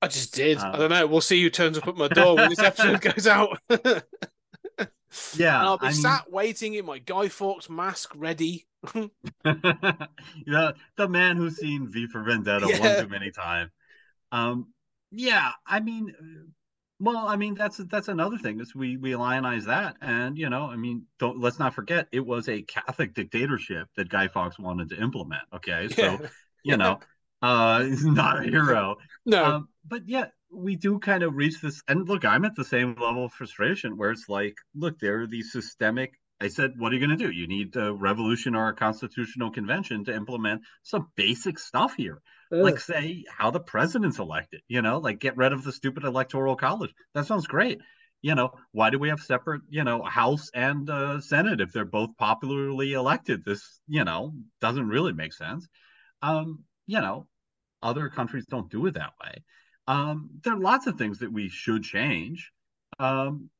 I 0.00 0.06
just 0.06 0.32
did. 0.34 0.58
Uh, 0.58 0.70
I 0.72 0.76
don't 0.78 0.90
know. 0.90 1.06
We'll 1.08 1.20
see 1.20 1.42
who 1.42 1.50
turns 1.50 1.76
up 1.76 1.88
at 1.88 1.96
my 1.96 2.06
door 2.08 2.36
when 2.36 2.50
this 2.50 2.60
episode 2.60 3.00
goes 3.00 3.26
out. 3.26 3.58
Yeah, 5.36 5.58
and 5.58 5.66
I'll 5.66 5.78
be 5.78 5.86
I 5.86 5.90
mean- 5.90 6.00
sat 6.00 6.30
waiting 6.30 6.74
in 6.74 6.84
my 6.84 6.98
Guy 6.98 7.28
Fawkes 7.28 7.70
mask, 7.70 8.12
ready. 8.14 8.66
yeah, 9.44 10.72
the 10.96 11.08
man 11.08 11.36
who's 11.36 11.56
seen 11.56 11.88
V 11.88 12.06
for 12.08 12.22
Vendetta 12.22 12.66
Yeah. 12.68 12.80
one 12.80 13.04
too 13.04 13.08
many 13.08 13.30
times. 13.30 13.70
Um, 14.30 14.68
yeah, 15.10 15.52
I 15.66 15.80
mean, 15.80 16.14
uh, 16.18 16.44
well, 17.00 17.28
I 17.28 17.36
mean 17.36 17.54
that's 17.54 17.76
that's 17.76 18.08
another 18.08 18.38
thing 18.38 18.60
is 18.60 18.74
we 18.74 18.96
we 18.96 19.12
lionize 19.12 19.66
that, 19.66 19.96
and 20.00 20.36
you 20.36 20.50
know, 20.50 20.64
I 20.64 20.76
mean, 20.76 21.06
don't 21.18 21.40
let's 21.40 21.58
not 21.58 21.74
forget 21.74 22.08
it 22.12 22.26
was 22.26 22.48
a 22.48 22.62
Catholic 22.62 23.14
dictatorship 23.14 23.88
that 23.96 24.08
Guy 24.08 24.28
Fawkes 24.28 24.58
wanted 24.58 24.88
to 24.90 25.00
implement. 25.00 25.42
Okay, 25.54 25.88
so 25.96 26.20
Yeah. 26.20 26.28
you 26.64 26.76
know, 26.76 26.98
uh, 27.42 27.84
he's 27.84 28.04
not 28.04 28.40
a 28.40 28.44
hero. 28.44 28.96
No. 29.24 29.44
Um, 29.44 29.68
but 29.86 30.08
yeah, 30.08 30.26
we 30.50 30.76
do 30.76 30.98
kind 30.98 31.22
of 31.22 31.34
reach 31.34 31.60
this. 31.60 31.82
And 31.88 32.08
look, 32.08 32.24
I'm 32.24 32.44
at 32.44 32.56
the 32.56 32.64
same 32.64 32.94
level 32.96 33.24
of 33.26 33.32
frustration 33.32 33.96
where 33.96 34.10
it's 34.10 34.28
like, 34.28 34.56
look, 34.74 34.98
there 34.98 35.20
are 35.22 35.26
these 35.26 35.52
systemic. 35.52 36.14
I 36.40 36.48
said, 36.48 36.74
what 36.78 36.92
are 36.92 36.96
you 36.96 37.04
going 37.04 37.16
to 37.18 37.24
do? 37.24 37.30
You 37.32 37.48
need 37.48 37.74
a 37.76 37.92
revolution 37.92 38.54
or 38.54 38.68
a 38.68 38.74
constitutional 38.74 39.50
convention 39.50 40.04
to 40.04 40.14
implement 40.14 40.62
some 40.84 41.08
basic 41.16 41.58
stuff 41.58 41.94
here. 41.96 42.22
Like 42.50 42.80
say 42.80 43.24
how 43.28 43.50
the 43.50 43.60
president's 43.60 44.18
elected 44.18 44.60
you 44.68 44.82
know 44.82 44.98
like 44.98 45.18
get 45.18 45.36
rid 45.36 45.52
of 45.52 45.64
the 45.64 45.72
stupid 45.72 46.04
electoral 46.04 46.56
college. 46.56 46.92
That 47.14 47.26
sounds 47.26 47.46
great. 47.46 47.78
You 48.22 48.34
know 48.34 48.50
why 48.72 48.90
do 48.90 48.98
we 48.98 49.08
have 49.10 49.20
separate 49.20 49.62
you 49.68 49.84
know 49.84 50.02
house 50.02 50.50
and 50.54 50.88
uh, 50.88 51.20
senate 51.20 51.60
if 51.60 51.72
they're 51.72 51.84
both 51.84 52.16
popularly 52.18 52.92
elected? 52.94 53.44
This 53.44 53.80
you 53.86 54.04
know 54.04 54.32
doesn't 54.60 54.88
really 54.88 55.12
make 55.12 55.32
sense. 55.32 55.68
Um 56.22 56.64
you 56.86 57.00
know 57.00 57.26
other 57.82 58.08
countries 58.08 58.46
don't 58.46 58.70
do 58.70 58.86
it 58.86 58.94
that 58.94 59.12
way. 59.22 59.44
Um 59.86 60.30
there 60.42 60.54
are 60.54 60.60
lots 60.60 60.86
of 60.86 60.96
things 60.96 61.20
that 61.20 61.32
we 61.32 61.48
should 61.48 61.82
change. 61.82 62.50
Um 62.98 63.50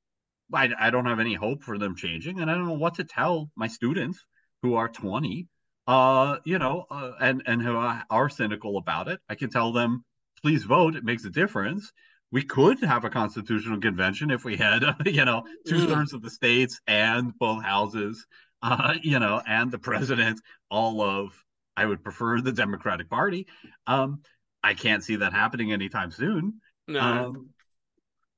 I, 0.53 0.71
I 0.79 0.91
don't 0.91 1.07
have 1.07 1.21
any 1.21 1.35
hope 1.35 1.63
for 1.63 1.79
them 1.79 1.95
changing 1.95 2.41
and 2.41 2.51
i 2.51 2.55
don't 2.55 2.67
know 2.67 2.73
what 2.73 2.95
to 2.95 3.05
tell 3.05 3.51
my 3.55 3.67
students 3.67 4.25
who 4.63 4.75
are 4.75 4.89
20 4.89 5.47
uh 5.89 6.39
you 6.45 6.59
know 6.61 6.87
uh, 6.91 7.13
and 7.21 7.43
and 7.47 7.63
who 7.63 7.77
are 8.11 8.29
cynical 8.31 8.77
about 8.79 9.09
it. 9.09 9.21
I 9.29 9.35
can 9.35 9.51
tell 9.51 9.73
them 9.73 10.05
please 10.43 10.65
vote. 10.65 10.95
It 10.97 11.05
makes 11.05 11.25
a 11.25 11.31
difference. 11.31 11.93
We 12.31 12.45
could 12.45 12.81
have 12.85 13.05
a 13.05 13.11
constitutional 13.11 13.81
convention 13.81 14.31
if 14.31 14.45
we 14.45 14.57
had 14.57 14.85
you 15.07 15.25
know 15.25 15.45
two-thirds 15.67 16.13
of 16.15 16.23
the 16.23 16.31
states 16.31 16.81
and 16.87 17.33
both 17.39 17.65
houses 17.65 18.27
uh 18.63 18.95
you 19.03 19.19
know 19.19 19.43
and 19.47 19.71
the 19.73 19.79
president 19.79 20.41
all 20.71 21.01
of 21.03 21.33
i 21.77 21.87
would 21.87 22.05
prefer 22.05 22.41
the 22.41 22.53
democratic 22.53 23.09
party. 23.11 23.47
Um 23.87 24.23
i 24.63 24.75
can't 24.75 25.05
see 25.05 25.17
that 25.17 25.33
happening 25.33 25.73
anytime 25.73 26.11
soon. 26.11 26.61
No. 26.87 27.01
um 27.01 27.51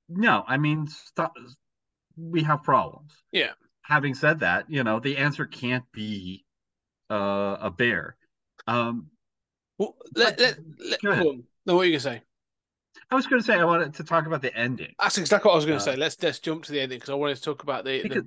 no 0.09 0.44
i 0.46 0.57
mean 0.57 0.86
st- 0.88 1.30
we 2.16 2.42
have 2.42 2.62
problems. 2.62 3.12
Yeah. 3.32 3.53
having 3.82 4.14
said 4.14 4.40
that, 4.40 4.66
you 4.70 4.84
know, 4.84 5.01
the 5.01 5.16
answer 5.16 5.46
can't 5.46 5.84
be 5.92 6.44
uh, 7.11 7.57
a 7.61 7.71
bear. 7.71 8.17
Um, 8.67 9.07
Well, 9.79 9.97
let, 10.15 10.39
let, 10.39 10.59
let, 10.79 11.03
go 11.03 11.11
ahead. 11.11 11.27
No, 11.67 11.77
what 11.77 11.83
are 11.83 11.85
you 11.85 11.93
gonna 11.93 12.01
say? 12.01 12.23
I 13.11 13.15
was 13.15 13.27
going 13.27 13.41
to 13.41 13.47
say 13.47 13.55
I 13.55 13.65
wanted 13.65 13.95
to 13.95 14.05
talk 14.05 14.27
about 14.27 14.43
the 14.43 14.55
ending. 14.57 14.95
That's 15.01 15.19
exactly 15.19 15.49
what 15.49 15.55
I 15.55 15.57
was 15.57 15.65
going 15.67 15.77
Uh, 15.77 15.81
to 15.81 15.85
say. 15.85 15.97
Let's 15.97 16.23
let's 16.23 16.39
jump 16.39 16.65
to 16.65 16.73
the 16.73 16.81
ending 16.81 16.99
because 16.99 17.11
I 17.11 17.15
wanted 17.15 17.37
to 17.37 17.43
talk 17.43 17.63
about 17.63 17.85
the, 17.85 18.03
the 18.03 18.27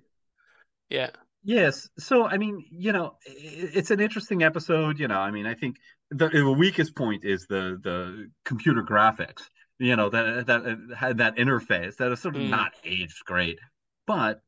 yeah 0.90 1.10
Yes, 1.46 1.90
so 2.00 2.26
I 2.26 2.38
mean, 2.38 2.64
you 2.72 2.94
know, 2.94 3.18
it's 3.26 3.92
an 3.92 4.00
interesting 4.00 4.44
episode. 4.44 5.00
You 5.00 5.10
know, 5.10 5.18
I 5.20 5.32
mean, 5.32 5.46
I 5.46 5.54
think 5.54 5.76
the, 6.10 6.30
the 6.30 6.52
weakest 6.52 6.96
point 6.96 7.26
is 7.26 7.46
the 7.48 7.80
the 7.84 8.30
computer 8.46 8.82
graphics. 8.82 9.44
You 9.80 9.96
know, 9.98 10.10
that 10.10 10.48
that 10.48 10.96
had 10.98 11.18
that 11.18 11.36
interface 11.36 11.98
that 11.98 12.12
is 12.12 12.22
sort 12.22 12.36
of 12.36 12.42
Mm. 12.42 12.50
not 12.50 12.72
aged 12.86 13.26
great, 13.26 13.60
but 14.08 14.42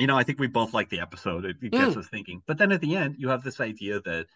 you 0.00 0.08
know, 0.08 0.18
I 0.18 0.24
think 0.24 0.40
we 0.40 0.48
both 0.48 0.74
like 0.74 0.90
the 0.90 1.00
episode. 1.00 1.46
It, 1.46 1.58
it 1.62 1.74
gets 1.74 1.96
Mm. 1.96 1.98
us 1.98 2.08
thinking. 2.08 2.42
But 2.48 2.58
then 2.58 2.72
at 2.72 2.82
the 2.82 2.96
end, 2.96 3.16
you 3.18 3.30
have 3.30 3.44
this 3.44 3.60
idea 3.60 4.00
that 4.02 4.26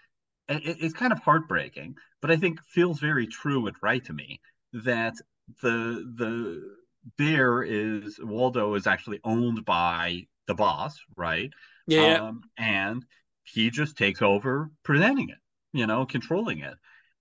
it, 0.49 0.77
it's 0.81 0.95
kind 0.95 1.13
of 1.13 1.21
heartbreaking, 1.21 1.97
but 2.21 2.31
I 2.31 2.37
think 2.37 2.61
feels 2.65 3.01
very 3.01 3.27
true 3.27 3.67
and 3.67 3.77
right 3.83 4.05
to 4.05 4.13
me 4.13 4.41
that 4.73 5.15
the 5.63 6.05
the 6.17 6.77
bear 7.19 7.63
is 7.63 8.19
Waldo 8.23 8.75
is 8.75 8.87
actually 8.87 9.21
owned 9.25 9.65
by 9.65 10.27
the 10.47 10.55
boss, 10.55 10.99
right? 11.17 11.51
yeah. 11.87 12.21
Um, 12.21 12.43
and 12.59 13.05
he 13.45 13.71
just 13.71 13.97
takes 13.97 14.23
over 14.23 14.71
presenting 14.85 15.31
it, 15.31 15.39
you 15.73 15.87
know, 15.87 16.07
controlling 16.07 16.61
it. 16.61 16.75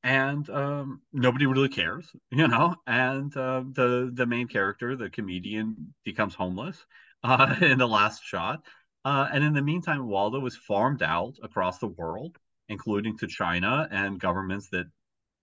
And 0.03 0.49
um, 0.49 1.01
nobody 1.13 1.45
really 1.45 1.69
cares, 1.69 2.11
you 2.31 2.47
know. 2.47 2.75
And 2.87 3.35
uh, 3.37 3.63
the 3.71 4.11
the 4.13 4.25
main 4.25 4.47
character, 4.47 4.95
the 4.95 5.09
comedian, 5.09 5.93
becomes 6.03 6.35
homeless 6.35 6.85
uh, 7.23 7.55
in 7.61 7.77
the 7.77 7.87
last 7.87 8.23
shot. 8.23 8.63
Uh, 9.05 9.27
and 9.31 9.43
in 9.43 9.53
the 9.53 9.61
meantime, 9.61 10.07
Waldo 10.07 10.45
is 10.45 10.55
farmed 10.55 11.01
out 11.03 11.35
across 11.43 11.79
the 11.79 11.87
world, 11.87 12.37
including 12.69 13.17
to 13.17 13.27
China 13.27 13.87
and 13.91 14.19
governments 14.19 14.69
that 14.69 14.87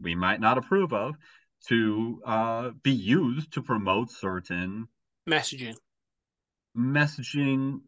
we 0.01 0.15
might 0.15 0.41
not 0.41 0.57
approve 0.59 0.93
of, 0.93 1.15
to 1.69 2.23
uh, 2.25 2.71
be 2.83 2.93
used 2.93 3.53
to 3.53 3.63
promote 3.63 4.11
certain 4.11 4.89
messaging. 5.29 5.75
messaging 6.77 7.81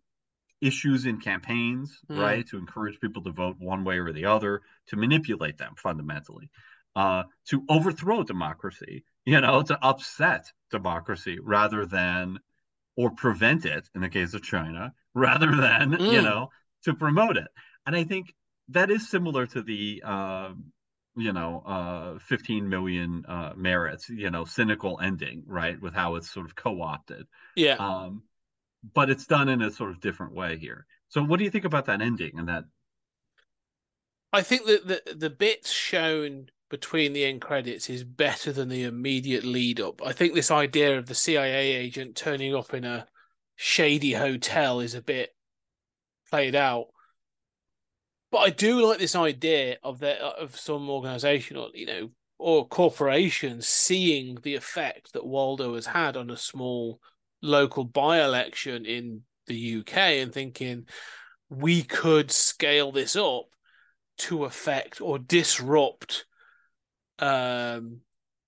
issues 0.61 1.07
in 1.07 1.19
campaigns, 1.21 1.99
Mm. 2.09 2.19
right? 2.21 2.47
To 2.49 2.59
encourage 2.59 3.01
people 3.01 3.23
to 3.23 3.33
vote 3.33 3.57
one 3.59 3.85
way 3.85 3.99
or 3.99 4.13
the 4.13 4.27
other, 4.27 4.63
to 4.89 4.97
manipulate 4.97 5.59
them 5.59 5.75
fundamentally, 5.77 6.51
uh, 6.95 7.25
to 7.47 7.65
overthrow 7.69 8.23
democracy, 8.23 9.05
you 9.25 9.41
know, 9.41 9.63
to 9.63 9.79
upset 9.85 10.53
democracy 10.71 11.39
rather 11.41 11.87
than, 11.87 12.39
or 12.97 13.11
prevent 13.11 13.65
it 13.65 13.89
in 13.95 14.01
the 14.01 14.09
case 14.09 14.35
of 14.35 14.43
China, 14.43 14.93
rather 15.15 15.55
than, 15.57 16.03
you 16.07 16.21
Mm. 16.21 16.23
know, 16.23 16.51
to 16.85 16.95
promote 16.95 17.37
it. 17.37 17.49
And 17.87 17.97
I 17.97 18.05
think 18.05 18.35
that 18.69 18.91
is 18.91 19.09
similar 19.09 19.47
to 19.49 19.63
the, 19.63 20.03
uh, 20.05 20.53
you 21.17 21.33
know, 21.33 21.63
uh, 21.67 22.19
15 22.21 22.69
million 22.69 23.25
uh, 23.27 23.53
merits, 23.57 24.09
you 24.09 24.31
know, 24.31 24.45
cynical 24.45 24.99
ending, 25.01 25.43
right? 25.47 25.81
With 25.81 25.95
how 25.95 26.17
it's 26.17 26.31
sort 26.31 26.47
of 26.47 26.55
co 26.55 26.81
opted 26.83 27.27
Yeah. 27.55 27.79
um, 27.79 28.23
but 28.95 29.11
it's 29.11 29.27
done 29.27 29.49
in 29.49 29.63
a 29.63 29.71
sort 29.71 29.91
of 29.91 30.01
different 30.01 30.35
way 30.35 30.59
here. 30.59 30.87
So, 31.09 31.23
what 31.23 31.39
do 31.39 31.45
you 31.45 31.51
think 31.51 31.65
about 31.65 31.87
that 31.87 32.01
ending 32.03 32.39
and 32.39 32.49
that? 32.49 32.65
I 34.33 34.43
think 34.43 34.67
that 34.67 34.87
the 34.87 35.15
the 35.15 35.31
bits 35.31 35.71
shown 35.71 36.51
between 36.73 37.13
the 37.13 37.27
end 37.27 37.43
credits 37.43 37.91
is 37.91 38.03
better 38.03 38.51
than 38.51 38.71
the 38.71 38.85
immediate 38.85 39.45
lead 39.45 39.79
up. 39.79 40.01
I 40.03 40.15
think 40.15 40.33
this 40.33 40.51
idea 40.51 40.97
of 40.97 41.05
the 41.05 41.15
CIA 41.15 41.75
agent 41.75 42.17
turning 42.17 42.55
up 42.55 42.73
in 42.73 42.87
a 42.87 43.07
shady 43.57 44.13
hotel 44.13 44.81
is 44.81 44.95
a 44.95 45.03
bit 45.03 45.35
played 46.31 46.55
out. 46.55 46.87
But 48.31 48.39
I 48.39 48.49
do 48.49 48.87
like 48.87 48.99
this 48.99 49.15
idea 49.15 49.77
of 49.83 49.99
the 49.99 50.19
of 50.25 50.59
some 50.59 50.89
organization 50.89 51.59
or 51.59 51.69
you 51.75 51.85
know 51.85 52.11
or 52.39 52.67
corporations 52.67 53.69
seeing 53.69 54.39
the 54.43 54.55
effect 54.55 55.13
that 55.13 55.27
Waldo 55.27 55.75
has 55.75 55.85
had 55.85 56.17
on 56.17 56.31
a 56.31 56.39
small 56.39 57.01
local 57.43 57.85
by-election 57.85 58.87
in 58.87 59.25
the 59.47 59.81
UK 59.81 59.97
and 60.23 60.33
thinking 60.33 60.87
we 61.51 61.83
could 61.83 62.31
scale 62.31 62.93
this 62.93 63.15
up 63.15 63.45
to 64.17 64.47
affect 64.47 65.03
or 65.03 65.19
disrupt 65.19 66.25
um, 67.23 68.01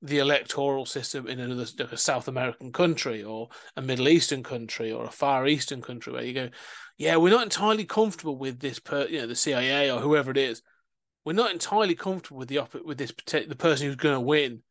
the 0.02 0.18
electoral 0.18 0.84
system 0.84 1.28
in 1.28 1.40
another 1.40 1.64
like 1.78 1.92
a 1.92 1.96
South 1.96 2.28
American 2.28 2.72
country 2.72 3.22
or 3.22 3.48
a 3.76 3.80
Middle 3.80 4.08
Eastern 4.08 4.42
country 4.42 4.92
or 4.92 5.04
a 5.06 5.10
Far 5.10 5.46
Eastern 5.46 5.80
country 5.80 6.12
where 6.12 6.24
you 6.24 6.34
go, 6.34 6.50
yeah, 6.98 7.16
we're 7.16 7.30
not 7.30 7.44
entirely 7.44 7.84
comfortable 7.84 8.36
with 8.36 8.58
this 8.58 8.80
per 8.80 9.06
you 9.06 9.20
know 9.20 9.26
the 9.28 9.36
CIA 9.36 9.90
or 9.90 10.00
whoever 10.00 10.30
it 10.30 10.36
is. 10.36 10.60
We're 11.24 11.32
not 11.32 11.52
entirely 11.52 11.94
comfortable 11.94 12.38
with 12.38 12.48
the 12.48 12.58
op- 12.58 12.84
with 12.84 12.98
this 12.98 13.14
the 13.28 13.56
person 13.56 13.86
who's 13.86 13.96
going 13.96 14.16
to 14.16 14.20
win. 14.20 14.62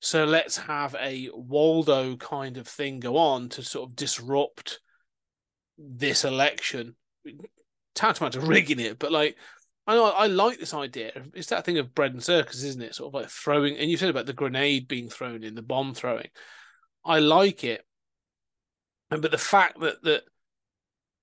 So 0.00 0.24
let's 0.24 0.56
have 0.56 0.96
a 0.98 1.28
Waldo 1.34 2.16
kind 2.16 2.56
of 2.56 2.66
thing 2.66 3.00
go 3.00 3.16
on 3.16 3.50
to 3.50 3.62
sort 3.62 3.90
of 3.90 3.96
disrupt 3.96 4.80
this 5.76 6.24
election. 6.24 6.94
Tantamount 7.94 8.34
to 8.34 8.40
rigging 8.40 8.80
it, 8.80 8.98
but 8.98 9.12
like 9.12 9.36
I 9.86 9.94
know 9.96 10.04
I 10.04 10.26
like 10.28 10.60
this 10.60 10.74
idea. 10.74 11.10
It's 11.34 11.48
that 11.48 11.64
thing 11.64 11.78
of 11.78 11.94
bread 11.94 12.12
and 12.12 12.22
circus, 12.22 12.62
isn't 12.62 12.82
it? 12.82 12.94
Sort 12.94 13.08
of 13.08 13.14
like 13.14 13.28
throwing, 13.30 13.76
and 13.76 13.90
you 13.90 13.96
said 13.96 14.10
about 14.10 14.26
the 14.26 14.32
grenade 14.32 14.86
being 14.86 15.08
thrown 15.08 15.42
in, 15.42 15.54
the 15.54 15.62
bomb 15.62 15.92
throwing. 15.94 16.28
I 17.04 17.18
like 17.18 17.64
it, 17.64 17.84
and 19.10 19.20
but 19.22 19.32
the 19.32 19.38
fact 19.38 19.80
that 19.80 20.02
that 20.02 20.22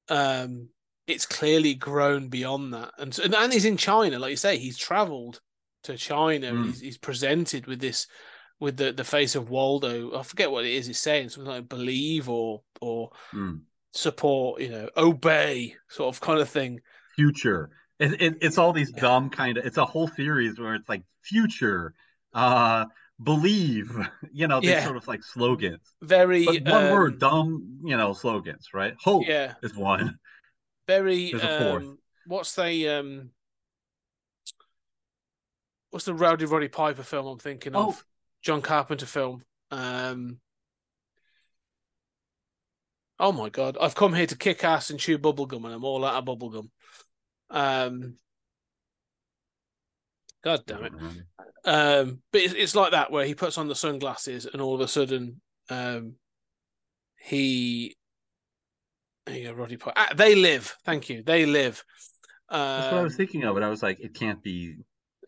um 0.10 0.70
it's 1.08 1.26
clearly 1.26 1.74
grown 1.74 2.28
beyond 2.28 2.74
that, 2.74 2.92
and 3.00 3.14
so, 3.14 3.24
and 3.24 3.54
he's 3.54 3.66
in 3.66 3.78
China, 3.78 4.20
like 4.20 4.32
you 4.32 4.36
say, 4.38 4.58
he's 4.58 4.78
travelled 4.78 5.42
to 5.84 5.98
China. 5.98 6.52
Mm. 6.52 6.66
He's 6.66 6.82
he's 6.82 6.98
presented 6.98 7.66
with 7.66 7.80
this 7.80 8.08
with 8.60 8.78
the 8.78 8.92
the 8.92 9.04
face 9.04 9.36
of 9.36 9.50
Waldo. 9.50 10.20
I 10.20 10.24
forget 10.24 10.52
what 10.52 10.66
it 10.66 10.74
is 10.74 10.86
he's 10.86 11.00
saying, 11.00 11.30
something 11.30 11.52
like 11.52 11.70
believe 11.70 12.30
or 12.30 12.62
or 12.82 13.12
Mm. 13.34 13.62
support, 13.94 14.62
you 14.62 14.70
know, 14.70 14.90
obey, 14.98 15.76
sort 15.88 16.14
of 16.14 16.22
kind 16.22 16.40
of 16.40 16.50
thing. 16.50 16.82
future. 17.16 17.70
It, 18.00 18.22
it, 18.22 18.38
it's 18.42 18.58
all 18.58 18.72
these 18.74 18.92
dumb 18.92 19.30
kind 19.30 19.58
of. 19.58 19.66
It's 19.66 19.78
a 19.78 19.86
whole 19.86 20.08
series 20.08 20.58
where 20.60 20.76
it's 20.76 20.88
like 20.88 21.04
future, 21.22 21.94
uh, 22.34 22.86
believe. 23.24 23.92
You 24.32 24.48
know, 24.48 24.62
these 24.62 24.70
Yeah. 24.72 24.86
sort 24.86 24.98
of 24.98 25.08
like 25.08 25.24
slogans. 25.24 25.82
Very 26.02 26.46
But 26.46 26.62
one 26.62 26.84
um, 26.84 26.92
word, 26.92 27.20
dumb. 27.20 27.80
You 27.84 27.98
know, 27.98 28.14
slogans, 28.14 28.70
right? 28.74 28.94
Hope 29.02 29.26
Yeah, 29.28 29.56
is 29.64 29.76
one. 29.76 30.18
very. 30.88 31.32
There's 31.32 31.44
a 31.44 31.58
fourth. 31.58 31.84
Um, 31.84 31.98
what's 32.28 32.56
the 32.56 32.88
um, 32.90 33.32
what's 35.90 36.06
the 36.06 36.14
Rowdy 36.14 36.46
Roddy 36.46 36.68
Piper 36.68 37.04
film 37.04 37.28
I'm 37.28 37.40
thinking 37.40 37.76
Oh. 37.76 37.90
of? 37.90 38.06
John 38.42 38.62
Carpenter 38.62 39.06
film. 39.06 39.44
Um, 39.72 40.40
oh 43.20 43.32
my 43.32 43.50
god, 43.50 43.78
I've 43.82 43.96
come 43.96 44.14
here 44.14 44.28
to 44.28 44.38
kick 44.38 44.64
ass 44.64 44.90
and 44.90 45.00
chew 45.00 45.18
bubblegum, 45.18 45.66
and 45.66 45.74
I'm 45.74 45.84
all 45.84 46.06
out 46.06 46.16
of 46.16 46.26
bubblegum. 46.26 46.70
Um, 47.50 48.16
God 50.44 50.64
damn 50.66 50.86
it. 50.86 50.94
Um, 51.66 52.22
but 52.32 52.42
it's, 52.42 52.54
it's 52.54 52.76
like 52.76 52.92
that 52.92 53.12
where 53.12 53.26
he 53.26 53.36
puts 53.36 53.58
on 53.58 53.68
the 53.68 53.76
sunglasses 53.76 54.46
and 54.46 54.62
all 54.62 54.76
of 54.76 54.82
a 54.82 54.88
sudden, 54.88 55.42
um, 55.70 56.16
he. 57.20 57.96
There 59.26 59.38
you 59.38 59.50
go, 59.50 59.54
Roddy 59.54 59.78
Piper. 59.78 59.94
Ah, 59.96 60.10
they 60.16 60.36
live. 60.36 60.76
Thank 60.86 61.10
you. 61.10 61.22
They 61.24 61.46
live. 61.46 61.84
Um, 62.50 62.60
That's 62.60 62.92
what 62.94 63.00
I 63.00 63.04
was 63.04 63.16
thinking 63.16 63.44
of, 63.44 63.54
but 63.54 63.64
I 63.64 63.70
was 63.70 63.84
like, 63.84 64.00
it 64.00 64.14
can't 64.16 64.42
be. 64.42 64.78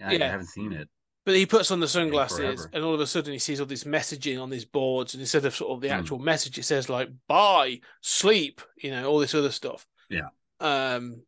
I, 0.03 0.13
yeah. 0.13 0.25
I 0.25 0.29
haven't 0.29 0.47
seen 0.47 0.71
it. 0.73 0.87
But 1.23 1.35
he 1.35 1.45
puts 1.45 1.69
on 1.69 1.79
the 1.79 1.87
sunglasses, 1.87 2.67
and 2.73 2.83
all 2.83 2.95
of 2.95 2.99
a 2.99 3.05
sudden 3.05 3.31
he 3.31 3.37
sees 3.37 3.59
all 3.59 3.67
this 3.67 3.83
messaging 3.83 4.41
on 4.41 4.49
these 4.49 4.65
boards, 4.65 5.13
and 5.13 5.21
instead 5.21 5.45
of 5.45 5.55
sort 5.55 5.71
of 5.71 5.81
the 5.81 5.89
Hmm. 5.89 5.99
actual 5.99 6.17
message, 6.17 6.57
it 6.57 6.63
says 6.63 6.89
like 6.89 7.09
"buy," 7.27 7.81
"sleep," 8.01 8.59
you 8.77 8.89
know, 8.89 9.07
all 9.07 9.19
this 9.19 9.35
other 9.35 9.51
stuff. 9.51 9.85
Yeah. 10.09 10.29
Um. 10.59 11.21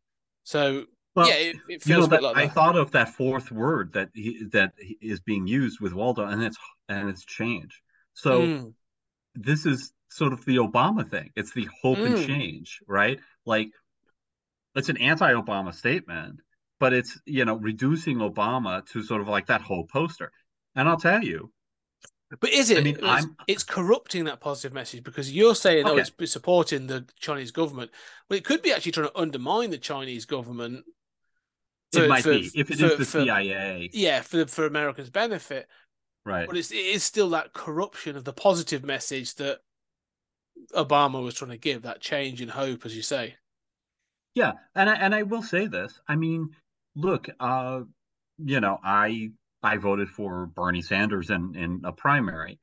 So 0.44 0.86
Well, 1.16 1.30
yeah, 1.30 1.36
it, 1.36 1.58
it 1.68 1.86
you 1.86 1.96
know 1.96 2.06
a 2.06 2.08
bit 2.08 2.22
that 2.22 2.24
like 2.24 2.36
I 2.36 2.48
that. 2.48 2.50
thought 2.50 2.76
of 2.78 2.92
that 2.92 3.10
fourth 3.16 3.52
word 3.52 3.94
that 3.94 4.10
he, 4.14 4.44
that 4.52 4.74
is 5.02 5.20
being 5.22 5.48
used 5.48 5.80
with 5.80 5.94
Waldo, 5.94 6.26
and 6.26 6.44
it's 6.44 6.58
and 6.90 7.10
it's 7.10 7.26
change. 7.26 7.82
So 8.14 8.54
Mm, 8.54 8.74
this 9.36 9.66
is 9.66 9.94
sort 10.10 10.34
of 10.34 10.46
the 10.46 10.58
Obama 10.58 11.10
thing. 11.10 11.32
It's 11.36 11.54
the 11.54 11.70
hope 11.82 12.06
and 12.06 12.16
Mm. 12.16 12.18
change, 12.18 12.82
right? 12.88 13.20
Like 13.46 13.72
it's 14.76 14.90
an 14.90 14.98
anti-Obama 14.98 15.74
statement, 15.74 16.40
but 16.80 16.94
it's 16.94 17.20
you 17.26 17.46
know 17.46 17.56
reducing 17.56 18.18
Obama 18.18 18.86
to 18.92 19.04
sort 19.04 19.22
of 19.22 19.28
like 19.28 19.48
that 19.48 19.62
whole 19.62 19.86
poster. 19.86 20.32
And 20.76 20.88
I'll 20.90 20.98
tell 21.00 21.24
you, 21.24 21.52
But 22.40 22.52
is 22.52 22.70
it? 22.70 22.78
I 22.78 22.82
mean, 22.82 22.98
it's, 23.02 23.28
it's 23.48 23.64
corrupting 23.64 24.26
that 24.26 24.40
positive 24.40 24.74
message 24.74 25.04
because 25.04 25.32
you're 25.32 25.56
saying, 25.56 25.86
oh, 25.86 25.92
Okay. 25.98 26.06
it's 26.20 26.32
supporting 26.32 26.88
the 26.88 27.06
Chinese 27.20 27.52
government. 27.52 27.92
Well, 28.30 28.38
it 28.38 28.46
could 28.46 28.62
be 28.62 28.72
actually 28.72 28.94
trying 28.94 29.08
to 29.10 29.18
undermine 29.20 29.70
the 29.72 29.78
Chinese 29.78 30.26
government. 30.26 30.86
it 31.96 32.10
might 32.10 32.24
for- 32.24 32.32
be 32.32 32.50
if 32.56 32.72
it 32.72 32.80
is 32.80 32.80
for- 32.80 32.88
the 32.98 33.06
for- 33.06 33.24
CIA, 33.24 33.90
Yeah, 33.94 34.22
for 34.22 34.46
for 34.48 34.66
Americans' 34.66 35.10
benefit. 35.10 35.68
right? 36.26 36.48
But 36.48 36.58
it's 36.58 36.72
it 36.72 36.78
is 36.78 37.04
still 37.04 37.30
that 37.32 37.54
corruption 37.54 38.16
of 38.16 38.24
the 38.24 38.34
positive 38.34 38.84
message 38.84 39.36
that 39.36 39.60
Obama 40.74 41.24
was 41.24 41.36
trying 41.36 41.52
to 41.52 41.58
give, 41.58 41.82
that 41.84 42.02
change 42.02 42.42
in 42.42 42.50
hope, 42.50 42.86
as 42.86 42.96
you 42.96 43.02
say. 43.02 43.36
Yeah, 44.36 44.54
and 44.74 44.90
I, 44.90 44.94
and 44.96 45.14
I 45.14 45.24
will 45.24 45.44
say 45.44 45.68
this. 45.68 46.00
I 46.08 46.16
mean, 46.16 46.50
look, 46.96 47.30
uh, 47.40 47.82
you 48.44 48.60
know, 48.60 48.80
I 48.84 49.32
I 49.64 49.78
voted 49.78 50.10
for 50.10 50.46
Bernie 50.48 50.82
Sanders 50.82 51.30
in 51.30 51.56
in 51.56 51.82
a 51.86 51.92
primary. 51.92 52.60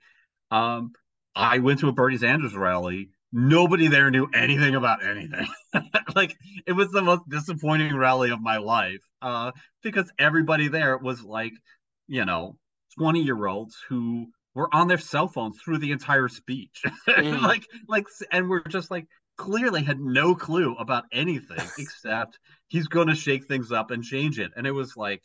Um, 0.50 0.92
I 1.34 1.58
went 1.58 1.80
to 1.80 1.88
a 1.88 1.92
Bernie 1.92 2.18
Sanders 2.18 2.54
rally. 2.54 3.10
Nobody 3.32 3.86
there 3.86 4.10
knew 4.10 4.28
anything 4.34 4.74
about 4.74 5.04
anything. 5.04 5.46
like 6.16 6.36
it 6.66 6.72
was 6.72 6.90
the 6.90 7.02
most 7.02 7.28
disappointing 7.28 7.96
rally 7.96 8.30
of 8.30 8.40
my 8.40 8.58
life. 8.58 9.00
Uh, 9.22 9.52
because 9.82 10.10
everybody 10.18 10.68
there 10.68 10.98
was 10.98 11.22
like, 11.22 11.52
you 12.08 12.24
know, 12.24 12.56
20 12.98 13.22
year 13.22 13.46
olds 13.46 13.76
who 13.88 14.26
were 14.54 14.68
on 14.74 14.88
their 14.88 14.98
cell 14.98 15.28
phones 15.28 15.60
through 15.60 15.78
the 15.78 15.92
entire 15.92 16.28
speech. 16.28 16.82
Mm. 17.08 17.42
like 17.42 17.66
like 17.88 18.06
and 18.30 18.48
we're 18.48 18.62
just 18.62 18.90
like 18.90 19.06
clearly 19.36 19.82
had 19.82 19.98
no 19.98 20.34
clue 20.34 20.74
about 20.78 21.04
anything 21.12 21.66
except 21.78 22.38
he's 22.68 22.88
going 22.88 23.08
to 23.08 23.14
shake 23.14 23.46
things 23.46 23.72
up 23.72 23.90
and 23.90 24.04
change 24.04 24.38
it. 24.38 24.52
And 24.56 24.66
it 24.66 24.72
was 24.72 24.96
like, 24.96 25.22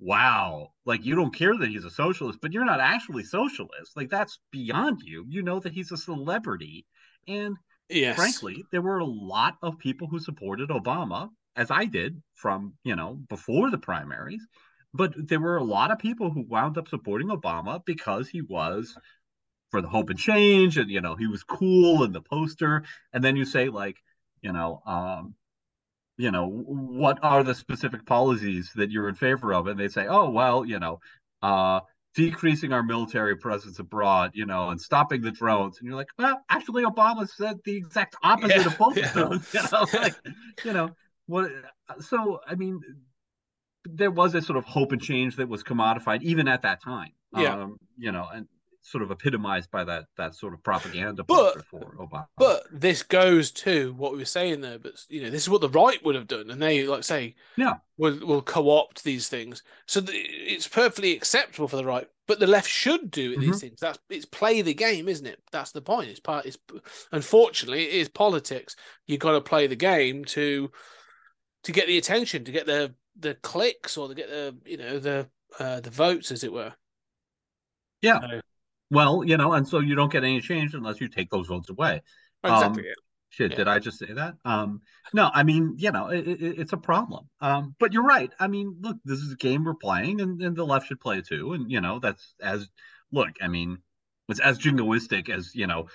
wow, 0.00 0.72
like 0.86 1.04
you 1.04 1.14
don't 1.14 1.34
care 1.34 1.56
that 1.56 1.68
he's 1.68 1.84
a 1.84 1.90
socialist, 1.90 2.40
but 2.42 2.52
you're 2.52 2.64
not 2.64 2.80
actually 2.80 3.24
socialist. 3.24 3.96
Like 3.96 4.10
that's 4.10 4.38
beyond 4.50 5.02
you. 5.04 5.24
You 5.28 5.42
know 5.42 5.60
that 5.60 5.72
he's 5.72 5.92
a 5.92 5.96
celebrity. 5.96 6.86
And 7.28 7.56
Yes. 7.90 8.42
frankly, 8.48 8.66
there 8.72 8.82
were 8.82 8.98
a 8.98 9.04
lot 9.04 9.56
of 9.62 9.78
people 9.78 10.08
who 10.08 10.18
supported 10.18 10.70
Obama, 10.70 11.30
as 11.56 11.70
I 11.70 11.84
did 11.86 12.22
from, 12.34 12.74
you 12.84 12.96
know, 12.96 13.20
before 13.28 13.70
the 13.70 13.78
primaries. 13.78 14.46
But 14.94 15.14
there 15.28 15.40
were 15.40 15.56
a 15.56 15.64
lot 15.64 15.92
of 15.92 15.98
people 15.98 16.30
who 16.30 16.42
wound 16.42 16.78
up 16.78 16.88
supporting 16.88 17.28
Obama 17.28 17.84
because 17.84 18.28
he 18.28 18.42
was 18.42 18.96
for 19.70 19.80
the 19.80 19.88
hope 19.88 20.10
and 20.10 20.18
change 20.18 20.78
and 20.78 20.90
you 20.90 21.00
know 21.00 21.16
he 21.16 21.26
was 21.26 21.42
cool 21.44 22.04
in 22.04 22.12
the 22.12 22.20
poster 22.20 22.84
and 23.12 23.22
then 23.22 23.36
you 23.36 23.44
say 23.44 23.68
like 23.68 23.96
you 24.42 24.52
know 24.52 24.82
um 24.86 25.34
you 26.20 26.30
know 26.30 26.46
what 26.48 27.18
are 27.22 27.42
the 27.42 27.54
specific 27.54 28.04
policies 28.06 28.70
that 28.74 28.90
you're 28.90 29.08
in 29.08 29.14
favor 29.14 29.52
of 29.54 29.66
and 29.66 29.78
they 29.80 29.88
say 29.88 30.06
oh 30.06 30.28
well 30.30 30.64
you 30.64 30.78
know 30.78 30.98
uh 31.42 31.80
decreasing 32.14 32.72
our 32.72 32.82
military 32.82 33.36
presence 33.36 33.78
abroad 33.78 34.30
you 34.34 34.44
know 34.44 34.68
and 34.70 34.80
stopping 34.80 35.22
the 35.22 35.30
drones 35.30 35.78
and 35.78 35.86
you're 35.86 35.96
like 35.96 36.08
well 36.18 36.38
actually 36.50 36.84
obama 36.84 37.28
said 37.28 37.56
the 37.64 37.76
exact 37.76 38.16
opposite 38.22 38.56
Yeah, 38.58 38.66
of 38.66 38.78
both 38.78 38.96
yeah. 38.96 39.08
of 39.08 39.14
those 39.14 39.54
you 39.54 39.62
know 39.72 39.86
like 39.94 40.14
you 40.64 40.72
know 40.72 40.88
what 41.26 41.50
so 42.00 42.40
i 42.46 42.54
mean 42.54 42.80
there 43.84 44.10
was 44.10 44.34
a 44.34 44.42
sort 44.42 44.58
of 44.58 44.64
hope 44.64 44.92
and 44.92 45.00
change 45.00 45.36
that 45.36 45.48
was 45.48 45.62
commodified 45.62 46.22
even 46.22 46.48
at 46.48 46.62
that 46.62 46.82
time 46.82 47.10
Yeah. 47.36 47.54
um 47.54 47.76
you 47.96 48.12
know 48.12 48.26
and 48.32 48.46
sort 48.82 49.02
of 49.02 49.10
epitomized 49.10 49.70
by 49.70 49.84
that 49.84 50.06
that 50.16 50.34
sort 50.34 50.54
of 50.54 50.62
propaganda 50.62 51.22
But- 51.22 51.64
for 51.66 51.80
obama 51.98 52.26
But 52.38 52.64
this 52.72 53.02
goes 53.02 53.50
to 53.52 53.92
what 53.94 54.12
we 54.12 54.18
were 54.18 54.24
saying 54.24 54.62
there. 54.62 54.78
But 54.78 54.94
you 55.08 55.22
know, 55.22 55.30
this 55.30 55.42
is 55.42 55.50
what 55.50 55.60
the 55.60 55.68
right 55.68 56.02
would 56.04 56.14
have 56.14 56.26
done, 56.26 56.50
and 56.50 56.60
they 56.62 56.86
like 56.86 57.04
say, 57.04 57.34
Yeah. 57.56 57.74
will 57.98 58.18
will 58.26 58.42
co-opt 58.42 59.04
these 59.04 59.28
things. 59.28 59.62
So 59.86 60.00
it's 60.08 60.66
perfectly 60.66 61.12
acceptable 61.14 61.68
for 61.68 61.76
the 61.76 61.84
right, 61.84 62.08
but 62.26 62.40
the 62.40 62.46
left 62.46 62.68
should 62.70 63.10
do 63.10 63.32
Mm-hmm. 63.32 63.40
these 63.42 63.60
things. 63.60 63.80
That's 63.80 63.98
it's 64.08 64.24
play 64.26 64.62
the 64.62 64.74
game, 64.74 65.08
isn't 65.08 65.26
it? 65.26 65.42
That's 65.52 65.72
the 65.72 65.82
point. 65.82 66.08
It's 66.08 66.20
part. 66.20 66.46
It's 66.46 66.58
unfortunately 67.12 67.84
it 67.84 67.94
is 67.94 68.08
politics. 68.08 68.76
You 69.06 69.14
have 69.14 69.20
got 69.20 69.32
to 69.32 69.40
play 69.42 69.66
the 69.66 69.76
game 69.76 70.24
to 70.36 70.70
to 71.64 71.72
get 71.72 71.86
the 71.86 71.98
attention, 71.98 72.44
to 72.44 72.52
get 72.52 72.66
the 72.66 72.94
the 73.18 73.34
clicks, 73.34 73.98
or 73.98 74.08
to 74.08 74.14
get 74.14 74.30
the 74.30 74.56
you 74.64 74.78
know 74.78 74.98
the 74.98 75.28
uh, 75.58 75.80
the 75.80 75.90
votes, 75.90 76.32
as 76.32 76.44
it 76.44 76.52
were. 76.52 76.72
Yeah. 78.00 78.20
So- 78.20 78.40
well 78.90 79.22
you 79.24 79.36
know 79.36 79.52
and 79.52 79.66
so 79.66 79.78
you 79.78 79.94
don't 79.94 80.12
get 80.12 80.24
any 80.24 80.40
change 80.40 80.74
unless 80.74 81.00
you 81.00 81.08
take 81.08 81.30
those 81.30 81.46
votes 81.46 81.70
away 81.70 82.02
exactly. 82.44 82.82
Um, 82.82 82.86
yeah. 82.86 82.92
Shit, 83.32 83.52
Yeah. 83.52 83.58
did 83.58 83.68
I 83.68 83.78
just 83.78 83.98
say 84.00 84.12
that? 84.12 84.34
Um, 84.44 84.80
no, 85.14 85.30
I 85.32 85.44
mean, 85.44 85.76
you 85.78 85.92
know, 85.92 86.08
it, 86.08 86.26
it, 86.26 86.58
it's 86.58 86.72
a 86.72 86.76
problem. 86.76 87.28
Um, 87.40 87.76
but 87.78 87.92
you're 87.92 88.02
right. 88.02 88.32
I 88.40 88.48
mean, 88.48 88.76
look, 88.80 88.96
this 89.04 89.20
is 89.20 89.32
a 89.32 89.36
game 89.36 89.62
we're 89.62 89.74
playing, 89.74 90.20
and, 90.20 90.42
and 90.42 90.56
the 90.56 90.64
left 90.64 90.88
should 90.88 90.98
play 91.00 91.20
too. 91.20 91.52
And 91.52 91.70
you 91.70 91.80
know, 91.80 92.00
that's 92.00 92.34
as 92.42 92.68
look. 93.12 93.28
I 93.40 93.46
mean, 93.46 93.78
it's 94.28 94.40
as 94.40 94.58
jingoistic 94.58 95.28
as 95.28 95.54
you 95.54 95.68
know, 95.68 95.86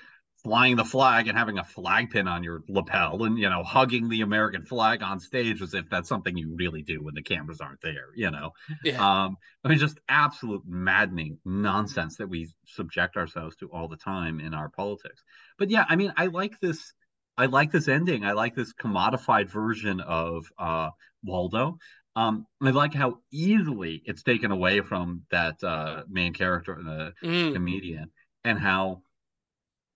flying 0.46 0.76
the 0.76 0.86
flag 0.86 1.28
and 1.28 1.36
having 1.36 1.58
a 1.58 1.64
flag 1.64 2.12
pin 2.12 2.28
on 2.28 2.44
your 2.44 2.62
lapel, 2.70 3.24
and 3.24 3.40
you 3.40 3.50
know, 3.50 3.64
hugging 3.64 4.08
the 4.10 4.22
American 4.22 4.64
flag 4.64 5.02
on 5.02 5.20
stage 5.20 5.60
as 5.64 5.74
if 5.74 5.90
that's 5.90 6.08
something 6.08 6.38
you 6.38 6.54
really 6.56 6.84
do 6.84 7.04
when 7.04 7.16
the 7.16 7.24
cameras 7.24 7.62
aren't 7.62 7.82
there. 7.82 8.10
You 8.16 8.30
know, 8.30 8.52
Yeah. 8.84 9.24
um, 9.24 9.38
I 9.64 9.70
mean, 9.70 9.80
just 9.80 10.00
absolute 10.08 10.62
maddening 10.68 11.40
nonsense 11.46 12.18
that 12.18 12.30
we 12.30 12.48
subject 12.68 13.18
ourselves 13.18 13.56
to 13.58 13.70
all 13.72 13.88
the 13.88 13.98
time 13.98 14.40
in 14.40 14.54
our 14.54 14.70
politics. 14.70 15.24
But 15.58 15.72
yeah, 15.72 15.86
I 15.90 15.96
mean, 15.96 16.14
I 16.16 16.28
like 16.28 16.60
this. 16.60 16.94
I 17.38 17.48
like 17.48 17.72
this 17.72 17.88
ending. 17.88 18.24
I 18.24 18.34
like 18.34 18.54
this 18.56 18.72
commodified 18.74 19.50
version 19.50 20.00
of 20.00 20.46
uh, 20.60 20.92
Waldo. 21.24 21.80
Um, 22.16 22.46
I 22.62 22.70
like 22.70 22.94
how 22.94 23.18
easily 23.32 24.04
it's 24.06 24.22
taken 24.22 24.52
away 24.52 24.82
from 24.82 25.24
that 25.32 25.62
uh, 25.64 26.04
main 26.08 26.34
character, 26.34 26.80
the 26.82 27.14
Mm. 27.28 27.54
comedian, 27.54 28.12
and 28.44 28.60
how, 28.60 29.02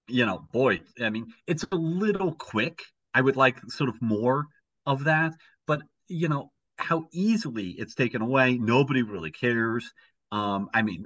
you 0.09 0.25
know, 0.25 0.47
boy, 0.51 0.81
I 1.01 1.09
mean, 1.09 1.27
it's 1.47 1.65
a 1.71 1.75
little 1.75 2.33
quick. 2.33 2.81
I 3.13 3.21
would 3.21 3.35
like 3.35 3.59
sort 3.69 3.89
of 3.89 4.01
more 4.01 4.47
of 4.85 5.05
that, 5.05 5.33
but 5.67 5.81
you 6.07 6.27
know, 6.27 6.51
how 6.77 7.07
easily 7.11 7.69
it's 7.71 7.95
taken 7.95 8.21
away. 8.21 8.57
Nobody 8.57 9.01
really 9.03 9.31
cares. 9.31 9.91
Um, 10.31 10.69
I 10.73 10.81
mean, 10.81 11.05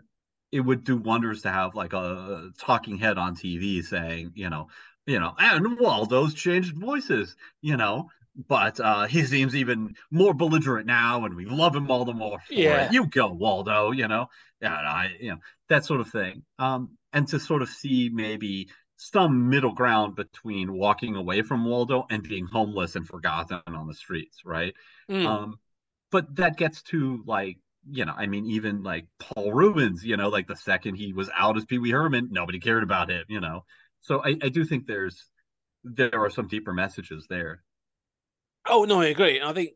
it 0.51 0.60
would 0.62 0.84
do 0.84 0.97
wonders 0.97 1.41
to 1.43 1.49
have 1.49 1.76
like 1.76 1.93
a 1.93 2.49
talking 2.60 2.97
head 2.97 3.18
on 3.18 3.36
TV 3.36 3.82
saying, 3.82 4.32
you 4.36 4.49
know, 4.49 4.68
you 5.06 5.20
know, 5.20 5.34
and 5.38 5.80
Waldo's 5.80 6.34
changed 6.34 6.78
voices, 6.78 7.36
you 7.62 7.76
know, 7.78 8.10
but 8.47 8.80
uh 8.80 9.06
he 9.06 9.24
seems 9.26 9.56
even 9.56 9.95
more 10.12 10.34
belligerent 10.34 10.88
now, 10.88 11.26
and 11.26 11.36
we 11.36 11.45
love 11.45 11.76
him 11.76 11.89
all 11.91 12.06
the 12.06 12.14
more 12.14 12.39
Yeah. 12.49 12.88
it. 12.88 12.93
You 12.93 13.08
go, 13.08 13.28
Waldo, 13.32 13.91
you 13.91 14.08
know, 14.08 14.28
yeah, 14.62 14.74
I, 14.74 15.16
you 15.20 15.32
know, 15.32 15.38
that 15.70 15.86
sort 15.86 16.01
of 16.01 16.10
thing. 16.10 16.43
Um, 16.60 16.97
and 17.12 17.28
to 17.28 17.39
sort 17.39 17.62
of 17.62 17.70
see 17.70 18.10
maybe 18.12 18.70
some 19.12 19.49
middle 19.49 19.74
ground 19.74 20.16
between 20.16 20.74
walking 20.74 21.16
away 21.16 21.41
from 21.41 21.66
Waldo 21.66 22.06
and 22.10 22.24
being 22.24 22.45
homeless 22.45 22.95
and 22.95 23.06
forgotten 23.06 23.62
on 23.68 23.88
the 23.88 23.93
streets, 23.93 24.45
right? 24.45 24.74
Mm. 25.10 25.26
Um, 25.26 25.60
but 26.12 26.34
that 26.38 26.58
gets 26.58 26.82
to 26.84 27.22
like, 27.26 27.58
you 27.89 28.06
know, 28.06 28.14
I 28.16 28.28
mean, 28.28 28.45
even 28.45 28.82
like 28.82 29.08
Paul 29.20 29.51
Reubens, 29.51 30.06
you 30.06 30.16
know, 30.16 30.30
like 30.30 30.47
the 30.47 30.56
second 30.56 30.95
he 30.95 31.12
was 31.12 31.30
out 31.38 31.58
as 31.58 31.66
Pee 31.66 31.80
Wee 31.80 31.91
Herman, 31.91 32.30
nobody 32.32 32.60
cared 32.60 32.84
about 32.84 33.10
him, 33.10 33.26
you 33.28 33.41
know. 33.41 33.66
So 34.01 34.24
I, 34.24 34.36
I 34.41 34.49
do 34.49 34.64
think 34.64 34.88
there's 34.88 35.30
there 35.84 36.18
are 36.18 36.30
some 36.30 36.47
deeper 36.47 36.74
messages 36.74 37.26
there. 37.30 37.62
Oh 38.70 38.86
no, 38.86 39.01
I 39.01 39.08
agree. 39.08 39.41
I 39.41 39.51
think 39.51 39.72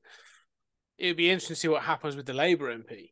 it 0.97 1.07
would 1.07 1.17
be 1.17 1.29
interesting 1.29 1.55
to 1.55 1.59
see 1.59 1.67
what 1.67 1.83
happens 1.83 2.15
with 2.15 2.27
the 2.27 2.33
Labour 2.33 2.73
MP. 2.73 3.11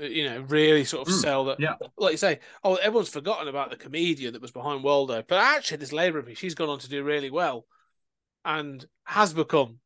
Uh, 0.00 0.04
You 0.04 0.28
know, 0.28 0.40
really 0.42 0.84
sort 0.84 1.06
of 1.08 1.14
Mm, 1.14 1.20
sell 1.20 1.44
that. 1.46 1.60
yeah. 1.60 1.74
Like 1.96 2.12
you 2.12 2.18
say, 2.18 2.40
oh, 2.64 2.74
everyone's 2.76 3.08
forgotten 3.08 3.48
about 3.48 3.70
the 3.70 3.76
comedian 3.76 4.32
that 4.32 4.42
was 4.42 4.50
behind 4.50 4.82
Waldo, 4.82 5.22
but 5.26 5.38
actually, 5.38 5.78
this 5.78 5.92
Labour 5.92 6.22
MP, 6.22 6.36
she's 6.36 6.54
gone 6.54 6.68
on 6.68 6.78
to 6.80 6.88
do 6.88 7.02
really 7.02 7.30
well, 7.30 7.66
and 8.44 8.84
has 9.04 9.32
become 9.32 9.78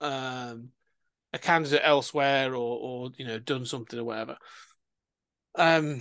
um, 0.00 0.70
a 1.32 1.38
candidate 1.38 1.82
elsewhere, 1.84 2.54
or 2.54 2.78
or 2.80 3.10
you 3.16 3.26
know, 3.26 3.38
done 3.38 3.64
something 3.64 3.98
or 3.98 4.04
whatever. 4.04 4.36
Um, 5.54 6.00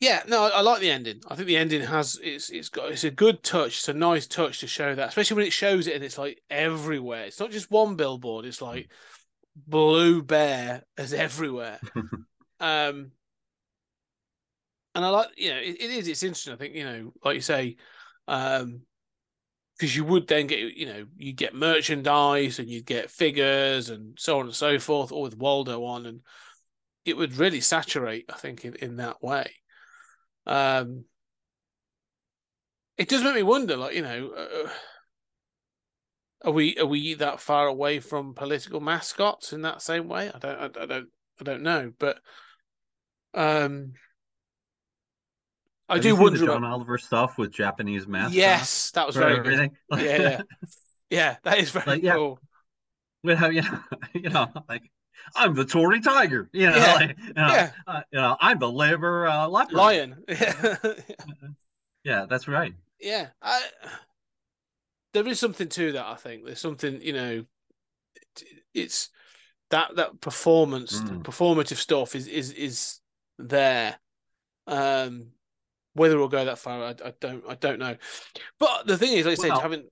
yeah, 0.00 0.22
no, 0.28 0.44
I, 0.44 0.48
I 0.48 0.60
like 0.60 0.80
the 0.80 0.90
ending. 0.90 1.22
I 1.26 1.34
think 1.34 1.46
the 1.48 1.56
ending 1.56 1.82
has 1.82 2.18
it's 2.22 2.50
it's 2.50 2.68
got 2.68 2.92
it's 2.92 3.04
a 3.04 3.10
good 3.10 3.42
touch. 3.42 3.78
It's 3.78 3.88
a 3.88 3.94
nice 3.94 4.26
touch 4.26 4.60
to 4.60 4.66
show 4.66 4.94
that, 4.94 5.08
especially 5.08 5.36
when 5.36 5.46
it 5.46 5.52
shows 5.52 5.86
it 5.86 5.94
and 5.94 6.04
it's 6.04 6.18
like 6.18 6.42
everywhere. 6.50 7.24
It's 7.24 7.40
not 7.40 7.50
just 7.50 7.70
one 7.70 7.96
billboard. 7.96 8.44
It's 8.44 8.60
like 8.60 8.90
blue 9.56 10.22
bear 10.22 10.82
as 10.96 11.12
everywhere. 11.12 11.80
Um, 12.58 13.12
and 14.94 15.04
I 15.04 15.10
like, 15.10 15.28
you 15.36 15.50
know, 15.50 15.58
it, 15.58 15.76
it 15.78 15.90
is. 15.90 16.08
It's 16.08 16.22
interesting. 16.22 16.54
I 16.54 16.56
think 16.56 16.74
you 16.74 16.84
know, 16.84 17.12
like 17.22 17.34
you 17.34 17.42
say, 17.42 17.76
um, 18.28 18.80
because 19.76 19.94
you 19.94 20.06
would 20.06 20.26
then 20.26 20.46
get, 20.46 20.58
you 20.58 20.86
know, 20.86 21.04
you 21.18 21.34
get 21.34 21.54
merchandise 21.54 22.58
and 22.58 22.66
you'd 22.66 22.86
get 22.86 23.10
figures 23.10 23.90
and 23.90 24.18
so 24.18 24.38
on 24.38 24.46
and 24.46 24.54
so 24.54 24.78
forth, 24.78 25.12
all 25.12 25.20
with 25.20 25.36
Waldo 25.36 25.84
on, 25.84 26.06
and 26.06 26.20
it 27.04 27.14
would 27.14 27.36
really 27.36 27.60
saturate. 27.60 28.24
I 28.32 28.38
think 28.38 28.64
in 28.64 28.74
in 28.76 28.96
that 28.96 29.22
way. 29.22 29.50
Um, 30.46 31.04
it 32.96 33.10
does 33.10 33.22
make 33.22 33.34
me 33.34 33.42
wonder, 33.42 33.76
like 33.76 33.94
you 33.94 34.02
know. 34.02 34.30
Uh, 34.30 34.70
are 36.44 36.52
we 36.52 36.76
are 36.78 36.86
we 36.86 37.14
that 37.14 37.40
far 37.40 37.66
away 37.66 38.00
from 38.00 38.34
political 38.34 38.80
mascots 38.80 39.52
in 39.52 39.62
that 39.62 39.82
same 39.82 40.08
way? 40.08 40.30
I 40.34 40.38
don't 40.38 40.58
I, 40.78 40.82
I 40.82 40.86
don't 40.86 41.08
I 41.40 41.44
don't 41.44 41.62
know, 41.62 41.92
but 41.98 42.18
um, 43.34 43.92
I 45.88 45.94
Have 45.94 46.02
do 46.02 46.16
wonder. 46.16 46.38
the 46.38 46.46
John 46.46 46.56
about- 46.58 46.72
Oliver 46.72 46.98
stuff 46.98 47.38
with 47.38 47.52
Japanese 47.52 48.06
mascots. 48.06 48.34
yes, 48.34 48.90
that 48.92 49.06
was 49.06 49.16
very 49.16 49.40
good. 49.42 49.70
Yeah, 49.92 49.98
yeah, 49.98 50.40
yeah. 51.10 51.36
That 51.44 51.58
is 51.58 51.70
very 51.70 51.86
Like, 51.86 52.02
yeah. 52.02 52.14
cool. 52.14 52.38
Well, 53.22 53.52
you 53.52 53.62
know, 53.62 53.78
you 54.14 54.30
know, 54.30 54.48
like 54.68 54.90
I'm 55.34 55.54
the 55.54 55.64
Tory 55.64 56.00
tiger. 56.00 56.48
You 56.52 56.70
know, 56.70 56.76
Yeah. 56.76 56.94
like, 56.94 57.16
you 57.18 57.34
know, 57.34 57.46
Yeah. 57.48 57.70
uh, 57.86 58.00
you 58.12 58.18
know, 58.20 58.36
I'm 58.40 58.58
the 58.58 58.70
liver 58.70 59.26
uh, 59.26 59.48
leopard. 59.48 59.74
Lion. 59.74 60.24
Yeah, 60.28 60.76
Yeah, 62.04 62.26
that's 62.28 62.46
right. 62.48 62.72
yeah. 63.00 63.28
I, 63.42 63.60
there 65.22 65.28
is 65.28 65.40
something 65.40 65.68
to 65.70 65.92
that. 65.92 66.06
I 66.06 66.14
think 66.16 66.44
there's 66.44 66.60
something. 66.60 67.00
You 67.00 67.12
know, 67.12 67.44
it, 68.14 68.42
it's 68.74 69.08
that 69.70 69.96
that 69.96 70.20
performance, 70.20 71.00
Mm. 71.00 71.22
performative 71.22 71.76
stuff 71.76 72.14
is 72.14 72.26
is 72.26 72.50
is 72.52 73.00
there. 73.38 73.96
Um, 74.66 75.28
whether 75.94 76.18
we'll 76.18 76.28
go 76.28 76.44
that 76.44 76.58
far, 76.58 76.82
I, 76.84 76.90
I 76.90 77.14
don't 77.20 77.44
I 77.48 77.54
don't 77.54 77.78
know. 77.78 77.96
But 78.58 78.86
the 78.86 78.98
thing 78.98 79.12
is, 79.14 79.26
like 79.26 79.38
I 79.38 79.42
said, 79.42 79.50
Well- 79.52 79.60
having. 79.60 79.88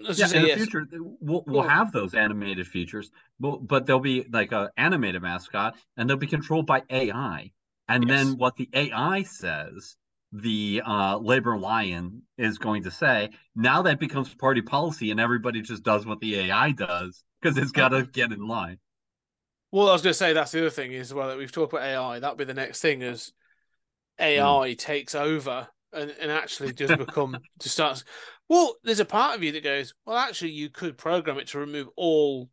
Let's 0.00 0.18
Yeah, 0.18 0.26
in 0.34 0.42
the 0.42 0.48
yes. 0.48 0.56
future, 0.58 0.84
we'll 1.20 1.44
we'll 1.46 1.62
have 1.62 1.92
those 1.92 2.14
animated 2.14 2.66
features, 2.66 3.12
but 3.38 3.58
but 3.58 3.86
they'll 3.86 4.00
be 4.00 4.24
like 4.28 4.50
a 4.50 4.70
animated 4.76 5.22
mascot, 5.22 5.76
and 5.96 6.10
they'll 6.10 6.16
be 6.16 6.26
controlled 6.26 6.66
by 6.66 6.82
AI. 6.90 7.52
And 7.86 8.08
Yes. 8.08 8.10
then 8.26 8.36
what 8.36 8.56
the 8.56 8.68
AI 8.74 9.22
says, 9.22 9.96
the 10.34 10.82
uh, 10.84 11.16
labor 11.18 11.56
lion 11.56 12.22
is 12.36 12.58
going 12.58 12.82
to 12.82 12.90
say. 12.90 13.30
Now 13.54 13.82
that 13.82 14.00
becomes 14.00 14.34
party 14.34 14.62
policy, 14.62 15.12
and 15.12 15.20
everybody 15.20 15.62
just 15.62 15.84
does 15.84 16.04
what 16.04 16.20
the 16.20 16.40
AI 16.40 16.72
does 16.72 17.22
because 17.40 17.56
it's 17.56 17.70
got 17.70 17.90
to 17.90 18.02
get 18.02 18.32
in 18.32 18.46
line. 18.46 18.78
Well, 19.70 19.88
I 19.88 19.92
was 19.92 20.02
going 20.02 20.12
to 20.12 20.18
say 20.18 20.32
that's 20.32 20.52
the 20.52 20.60
other 20.60 20.70
thing 20.70 20.92
is 20.92 21.14
well 21.14 21.28
that 21.28 21.38
we've 21.38 21.52
talked 21.52 21.72
about 21.72 21.86
AI. 21.86 22.18
That'll 22.18 22.36
be 22.36 22.44
the 22.44 22.54
next 22.54 22.80
thing 22.80 23.02
as 23.02 23.32
AI 24.18 24.74
takes 24.76 25.14
over 25.14 25.68
and, 25.92 26.12
and 26.20 26.30
actually 26.32 26.72
just 26.74 26.98
become 26.98 27.36
to 27.60 27.68
start. 27.68 28.02
Well, 28.48 28.74
there's 28.82 29.00
a 29.00 29.04
part 29.04 29.36
of 29.36 29.42
you 29.42 29.52
that 29.52 29.64
goes, 29.64 29.94
well, 30.04 30.16
actually, 30.16 30.50
you 30.50 30.68
could 30.68 30.98
program 30.98 31.38
it 31.38 31.46
to 31.48 31.58
remove 31.58 31.88
all 31.96 32.50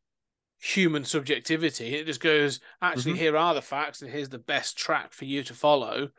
human 0.60 1.04
subjectivity. 1.04 1.96
It 1.96 2.06
just 2.06 2.22
goes, 2.22 2.60
actually, 2.82 3.14
Mhm. 3.14 3.18
here 3.18 3.38
are 3.38 3.56
the 3.56 3.62
facts, 3.62 4.02
and 4.02 4.12
here's 4.12 4.30
the 4.30 4.38
best 4.38 4.78
track 4.78 5.14
for 5.14 5.26
you 5.26 5.44
to 5.44 5.54
follow 5.56 6.10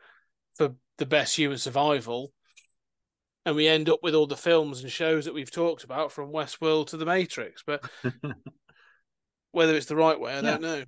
for 0.55 0.75
the 0.97 1.05
best 1.05 1.35
human 1.35 1.57
survival. 1.57 2.31
And 3.45 3.55
we 3.55 3.67
end 3.67 3.89
up 3.89 3.99
with 4.01 4.15
all 4.15 4.27
the 4.27 4.37
films 4.37 4.81
and 4.81 4.91
shows 4.91 5.25
that 5.25 5.33
we've 5.33 5.51
talked 5.51 5.83
about 5.83 6.11
from 6.11 6.31
Westworld 6.31 6.87
to 6.87 6.97
The 6.97 7.05
Matrix. 7.05 7.61
But 7.65 7.83
whether 9.51 9.75
it's 9.75 9.87
the 9.87 9.95
right 9.95 10.19
way, 10.19 10.31
I 10.33 10.35
Yeah. 10.35 10.41
don't 10.41 10.61
know. 10.61 10.83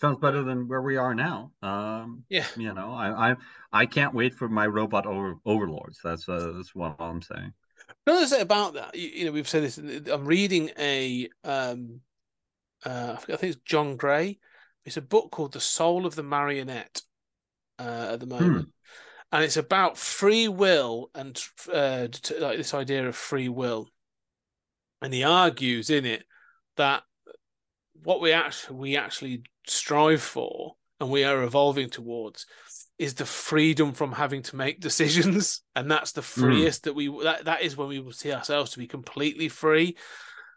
Sounds 0.00 0.18
better 0.18 0.42
than 0.42 0.66
where 0.66 0.80
we 0.80 0.96
are 0.96 1.14
now. 1.14 1.52
Um, 1.62 2.24
Yeah. 2.30 2.46
you 2.56 2.72
know, 2.72 2.90
I 2.92 3.32
I 3.32 3.36
I 3.70 3.86
can't 3.86 4.14
wait 4.14 4.34
for 4.34 4.48
my 4.48 4.66
robot 4.66 5.04
over, 5.04 5.34
overlords. 5.44 6.00
That's 6.02 6.26
uh, 6.26 6.52
that's 6.56 6.74
what 6.74 6.96
I'm 6.98 7.20
saying. 7.20 7.52
Another 8.06 8.26
say 8.26 8.40
about 8.40 8.74
that, 8.74 8.94
you, 8.94 9.08
you 9.08 9.24
know, 9.26 9.32
we've 9.32 9.48
said 9.48 9.62
this. 9.62 9.76
I'm 9.76 10.24
reading 10.24 10.70
a, 10.78 11.28
um, 11.44 12.00
uh, 12.84 13.16
I 13.18 13.36
think 13.36 13.42
it's 13.42 13.60
John 13.64 13.96
Gray. 13.96 14.38
It's 14.86 14.96
a 14.96 15.02
book 15.02 15.30
called 15.30 15.52
The 15.52 15.60
Soul 15.60 16.06
of 16.06 16.14
the 16.14 16.22
Marionette 16.22 17.02
uh, 17.80 18.12
at 18.12 18.20
the 18.20 18.26
moment, 18.26 18.68
and 19.32 19.42
it's 19.44 19.56
about 19.56 19.96
free 19.98 20.48
will 20.48 21.10
and 21.14 21.42
uh, 21.72 22.08
t- 22.12 22.38
like 22.38 22.58
this 22.58 22.74
idea 22.74 23.08
of 23.08 23.16
free 23.16 23.48
will. 23.48 23.88
And 25.02 25.14
he 25.14 25.24
argues 25.24 25.88
in 25.88 26.04
it 26.04 26.24
that 26.76 27.02
what 28.02 28.20
we 28.20 28.32
actually 28.32 28.76
we 28.76 28.96
actually 28.96 29.42
strive 29.66 30.22
for 30.22 30.74
and 31.00 31.10
we 31.10 31.24
are 31.24 31.42
evolving 31.42 31.88
towards 31.88 32.46
is 32.98 33.14
the 33.14 33.24
freedom 33.24 33.92
from 33.94 34.12
having 34.12 34.42
to 34.42 34.56
make 34.56 34.80
decisions. 34.88 35.62
And 35.74 35.90
that's 35.90 36.12
the 36.12 36.22
freest 36.22 36.84
that 36.84 36.94
we 36.94 37.08
that, 37.24 37.46
that 37.46 37.62
is 37.62 37.76
when 37.76 37.88
we 37.88 38.00
will 38.00 38.12
see 38.12 38.32
ourselves 38.32 38.72
to 38.72 38.78
be 38.78 38.86
completely 38.86 39.48
free 39.48 39.96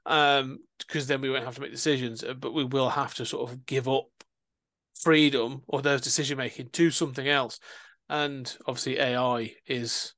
um 0.06 0.60
because 0.80 1.08
then 1.08 1.22
we 1.22 1.30
won't 1.30 1.46
have 1.46 1.56
to 1.56 1.62
make 1.62 1.72
decisions 1.72 2.26
uh, 2.26 2.34
but 2.34 2.54
we 2.54 2.66
will 2.66 2.90
have 2.90 3.14
to 3.14 3.26
sort 3.26 3.50
of 3.50 3.66
give 3.66 3.88
up 3.88 4.08
freedom 5.04 5.62
or 5.68 5.82
those 5.82 6.02
decision 6.02 6.38
making 6.38 6.70
to 6.70 6.90
something 6.92 7.28
else 7.28 7.60
and 8.10 8.58
obviously 8.68 9.00
ai 9.00 9.54
is 9.68 10.14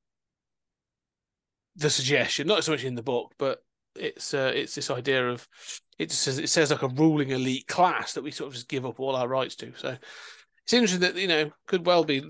the 1.75 1.89
suggestion 1.89 2.47
not 2.47 2.63
so 2.63 2.71
much 2.71 2.83
in 2.83 2.95
the 2.95 3.03
book 3.03 3.33
but 3.37 3.59
it's 3.95 4.33
uh, 4.33 4.51
it's 4.53 4.75
this 4.75 4.89
idea 4.91 5.29
of 5.29 5.47
it 5.97 6.11
says 6.11 6.37
it 6.37 6.49
says 6.49 6.71
like 6.71 6.81
a 6.83 6.87
ruling 6.89 7.29
elite 7.29 7.67
class 7.67 8.13
that 8.13 8.23
we 8.23 8.31
sort 8.31 8.47
of 8.49 8.53
just 8.53 8.67
give 8.67 8.85
up 8.85 8.99
all 8.99 9.15
our 9.15 9.27
rights 9.27 9.55
to 9.55 9.71
so 9.77 9.97
it's 10.63 10.73
interesting 10.73 11.01
that 11.01 11.15
you 11.15 11.27
know 11.27 11.51
could 11.67 11.85
well 11.85 12.03
be 12.03 12.23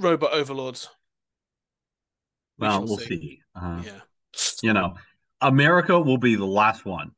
robot 0.00 0.32
overlords 0.32 0.88
We 2.58 2.66
Well, 2.66 2.84
we'll 2.84 2.98
see. 2.98 3.04
see. 3.06 3.40
Uh, 3.54 3.82
yeah 3.84 4.00
You 4.62 4.72
know, 4.72 4.94
America 5.40 5.98
will 6.00 6.18
be 6.18 6.36
the 6.36 6.46
last 6.46 6.84
one. 6.84 7.12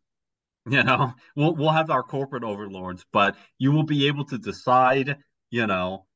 You 0.66 0.82
know, 0.82 1.12
we'll 1.36 1.54
we'll 1.54 1.70
have 1.70 1.90
our 1.90 2.02
corporate 2.02 2.44
overlords, 2.44 3.04
but 3.12 3.36
you 3.58 3.72
will 3.72 3.84
be 3.84 4.06
able 4.06 4.24
to 4.26 4.38
decide. 4.38 5.16
You 5.50 5.66
know, 5.68 6.06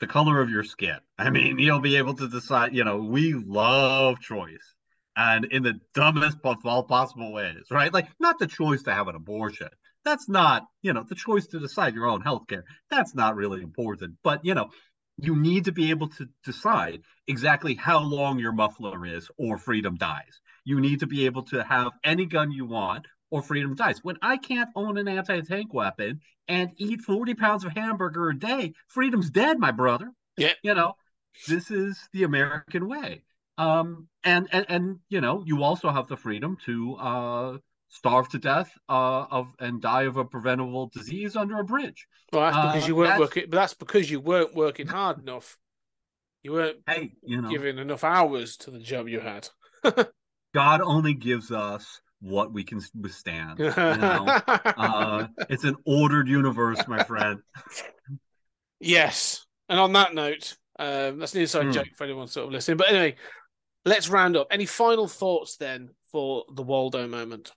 the 0.00 0.06
color 0.06 0.40
of 0.40 0.50
your 0.50 0.64
skin. 0.64 0.98
I 1.18 1.30
mean, 1.30 1.58
you'll 1.58 1.80
be 1.80 1.96
able 1.96 2.14
to 2.14 2.28
decide. 2.28 2.74
You 2.74 2.84
know, 2.84 2.98
we 2.98 3.32
love 3.32 4.20
choice, 4.20 4.74
and 5.16 5.44
in 5.46 5.62
the 5.62 5.80
dumbest 5.94 6.38
of 6.44 6.66
all 6.66 6.82
possible 6.82 7.32
ways, 7.32 7.64
right? 7.70 7.92
Like, 7.92 8.08
not 8.20 8.38
the 8.38 8.46
choice 8.46 8.82
to 8.84 8.92
have 8.92 9.08
an 9.08 9.14
abortion. 9.14 9.68
That's 10.04 10.28
not, 10.28 10.66
you 10.82 10.92
know, 10.92 11.04
the 11.08 11.14
choice 11.14 11.46
to 11.48 11.58
decide 11.58 11.94
your 11.94 12.06
own 12.06 12.20
health 12.20 12.46
care. 12.48 12.64
That's 12.90 13.14
not 13.14 13.36
really 13.36 13.62
important. 13.62 14.16
But, 14.22 14.44
you 14.44 14.54
know, 14.54 14.68
you 15.16 15.36
need 15.36 15.64
to 15.64 15.72
be 15.72 15.90
able 15.90 16.08
to 16.08 16.28
decide 16.44 17.00
exactly 17.26 17.74
how 17.74 18.00
long 18.00 18.38
your 18.38 18.52
muffler 18.52 19.06
is 19.06 19.28
or 19.38 19.56
freedom 19.56 19.96
dies. 19.96 20.40
You 20.64 20.80
need 20.80 21.00
to 21.00 21.06
be 21.06 21.24
able 21.26 21.44
to 21.44 21.62
have 21.62 21.92
any 22.04 22.26
gun 22.26 22.50
you 22.50 22.66
want 22.66 23.06
or 23.34 23.42
freedom 23.42 23.74
dies. 23.74 23.98
When 24.04 24.16
I 24.22 24.36
can't 24.36 24.70
own 24.76 24.96
an 24.96 25.08
anti 25.08 25.40
tank 25.40 25.74
weapon 25.74 26.20
and 26.46 26.70
eat 26.76 27.00
40 27.00 27.34
pounds 27.34 27.64
of 27.64 27.72
hamburger 27.72 28.28
a 28.28 28.38
day, 28.38 28.74
freedom's 28.86 29.28
dead, 29.30 29.58
my 29.58 29.72
brother. 29.72 30.10
Yeah. 30.36 30.52
You 30.62 30.74
know, 30.74 30.94
this 31.48 31.70
is 31.72 31.98
the 32.12 32.22
American 32.22 32.88
way. 32.88 33.24
Um, 33.58 34.06
and, 34.22 34.48
and, 34.52 34.66
and, 34.68 34.98
you 35.08 35.20
know, 35.20 35.42
you 35.46 35.64
also 35.64 35.90
have 35.90 36.06
the 36.06 36.16
freedom 36.16 36.56
to, 36.66 36.94
uh, 36.96 37.58
starve 37.88 38.28
to 38.28 38.38
death 38.38 38.70
uh, 38.88 39.26
of 39.30 39.48
and 39.60 39.80
die 39.80 40.02
of 40.02 40.16
a 40.16 40.24
preventable 40.24 40.90
disease 40.92 41.36
under 41.36 41.58
a 41.60 41.64
bridge. 41.64 42.06
well 42.32 42.42
that's 42.42 42.56
because 42.66 42.84
Uh, 42.84 42.86
you 42.88 42.96
weren't 42.96 43.08
that's- 43.08 43.20
working 43.20 43.44
but 43.48 43.56
that's 43.56 43.74
because 43.74 44.10
you 44.10 44.18
weren't 44.20 44.52
working 44.54 44.88
hard 44.88 45.20
enough 45.20 45.56
you 46.42 46.50
weren't 46.52 46.78
Hey, 46.88 47.12
you 47.22 47.40
know, 47.40 47.48
giving 47.48 47.78
enough 47.78 48.02
hours 48.02 48.56
to 48.58 48.72
the 48.72 48.80
job 48.80 49.06
you 49.08 49.20
had 49.20 49.48
God 50.54 50.80
only 50.80 51.14
gives 51.14 51.52
us 51.52 52.00
what 52.24 52.52
we 52.52 52.64
can 52.64 52.80
withstand. 52.98 53.58
You 53.58 53.66
know, 53.66 54.26
uh, 54.46 55.26
it's 55.50 55.64
an 55.64 55.76
ordered 55.86 56.26
universe, 56.28 56.86
my 56.88 57.04
friend. 57.04 57.40
Yes. 58.80 59.46
And 59.68 59.80
on 59.80 59.92
that 59.94 60.14
note, 60.14 60.56
um, 60.78 61.18
that's 61.18 61.34
an 61.34 61.40
inside 61.40 61.66
Hmm. 61.66 61.70
joke 61.72 61.86
for 61.96 62.04
anyone 62.04 62.26
sort 62.26 62.46
of 62.46 62.52
listening. 62.52 62.76
But 62.76 62.90
anyway, 62.90 63.16
let's 63.84 64.08
round 64.08 64.36
up. 64.36 64.48
Any 64.50 64.66
final 64.66 65.08
thoughts 65.08 65.56
then 65.56 65.90
for 66.12 66.44
the 66.54 66.62
Waldo 66.62 67.06
moment? 67.08 67.52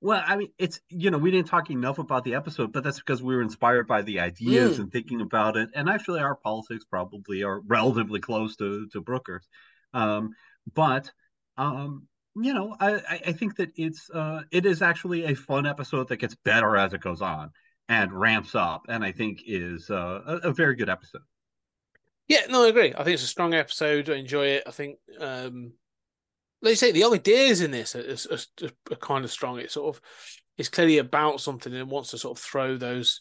Well, 0.00 0.22
I 0.26 0.36
mean, 0.36 0.48
it's 0.58 0.80
you 0.90 1.10
know, 1.10 1.16
we 1.16 1.30
didn't 1.30 1.46
talk 1.48 1.70
enough 1.70 1.98
about 1.98 2.24
the 2.24 2.34
episode, 2.34 2.72
but 2.72 2.84
that's 2.84 2.98
because 2.98 3.22
we 3.22 3.34
were 3.34 3.40
inspired 3.42 3.86
by 3.86 4.02
the 4.02 4.20
ideas 4.20 4.76
Mm. 4.76 4.80
and 4.80 4.92
thinking 4.92 5.22
about 5.22 5.56
it. 5.56 5.70
And 5.74 5.88
actually, 5.88 6.20
our 6.20 6.34
politics 6.36 6.84
probably 6.84 7.42
are 7.42 7.60
relatively 7.60 8.20
close 8.20 8.56
to 8.56 8.86
to 8.88 9.00
Brooker's. 9.00 9.48
Um, 9.94 10.34
but 10.74 11.10
um, 11.56 12.06
you 12.36 12.54
know, 12.54 12.76
I 12.80 13.00
I 13.26 13.32
think 13.32 13.56
that 13.56 13.70
it's 13.76 14.10
uh 14.10 14.42
it 14.50 14.66
is 14.66 14.82
actually 14.82 15.24
a 15.24 15.34
fun 15.34 15.66
episode 15.66 16.08
that 16.08 16.16
gets 16.16 16.34
better 16.34 16.76
as 16.76 16.92
it 16.92 17.00
goes 17.00 17.22
on 17.22 17.50
and 17.88 18.12
ramps 18.12 18.54
up, 18.54 18.86
and 18.88 19.04
I 19.04 19.12
think 19.12 19.42
is 19.46 19.90
uh, 19.90 20.20
a, 20.26 20.48
a 20.48 20.52
very 20.52 20.74
good 20.74 20.88
episode. 20.88 21.22
Yeah, 22.28 22.46
no, 22.48 22.64
I 22.64 22.68
agree. 22.68 22.94
I 22.96 23.04
think 23.04 23.14
it's 23.14 23.22
a 23.22 23.26
strong 23.26 23.52
episode. 23.52 24.08
I 24.08 24.14
enjoy 24.14 24.46
it. 24.46 24.62
I 24.66 24.70
think, 24.70 24.98
um, 25.20 25.72
you 26.62 26.74
say, 26.74 26.90
the 26.90 27.04
ideas 27.04 27.60
in 27.60 27.70
this 27.70 27.94
are, 27.94 28.34
are, 28.34 28.70
are, 28.90 28.96
kind 28.96 29.26
of 29.26 29.30
strong. 29.30 29.58
It's 29.58 29.74
sort 29.74 29.94
of, 29.94 30.02
it's 30.56 30.70
clearly 30.70 30.96
about 30.96 31.42
something 31.42 31.74
and 31.74 31.90
wants 31.90 32.12
to 32.12 32.18
sort 32.18 32.38
of 32.38 32.42
throw 32.42 32.78
those 32.78 33.20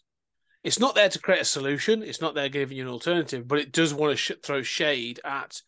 it's 0.64 0.80
not 0.80 0.95
there 0.95 1.09
to 1.09 1.20
create 1.20 1.41
a 1.41 1.45
solution. 1.45 2.03
It's 2.03 2.22
not 2.22 2.36
there 2.36 2.49
giving 2.49 2.78
you 2.78 2.84
an 2.84 2.89
alternative, 2.89 3.47
but 3.47 3.59
it 3.59 3.74
does 3.74 3.93
want 3.93 4.11
to 4.11 4.18
sh- 4.18 4.32
throw 4.41 4.61
shade 4.61 5.20
at 5.26 5.61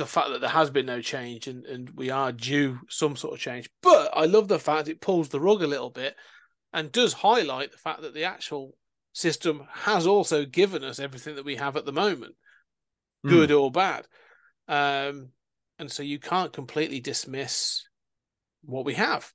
the 0.00 0.06
fact 0.06 0.30
that 0.30 0.40
there 0.40 0.50
has 0.50 0.70
been 0.70 0.86
no 0.86 1.00
change 1.00 1.46
and, 1.46 1.64
and 1.66 1.90
we 1.90 2.10
are 2.10 2.32
due 2.32 2.80
some 2.88 3.14
sort 3.16 3.34
of 3.34 3.38
change. 3.38 3.68
But 3.82 4.10
I 4.14 4.24
love 4.24 4.48
the 4.48 4.58
fact 4.58 4.88
it 4.88 5.00
pulls 5.00 5.28
the 5.28 5.38
rug 5.40 5.62
a 5.62 5.66
little 5.66 5.90
bit 5.90 6.16
and 6.72 6.90
does 6.90 7.12
highlight 7.12 7.70
the 7.70 7.78
fact 7.78 8.00
that 8.02 8.14
the 8.14 8.24
actual 8.24 8.74
system 9.12 9.66
has 9.70 10.06
also 10.06 10.44
given 10.46 10.82
us 10.82 10.98
everything 10.98 11.34
that 11.36 11.44
we 11.44 11.56
have 11.56 11.76
at 11.76 11.84
the 11.84 11.92
moment, 11.92 12.34
Hmm. 13.22 13.28
good 13.28 13.52
or 13.52 13.70
bad. 13.70 14.06
Um, 14.66 15.28
and 15.78 15.92
so 15.92 16.02
you 16.02 16.18
can't 16.18 16.52
completely 16.52 17.00
dismiss 17.00 17.84
what 18.62 18.84
we 18.86 18.94
have. 18.94 19.32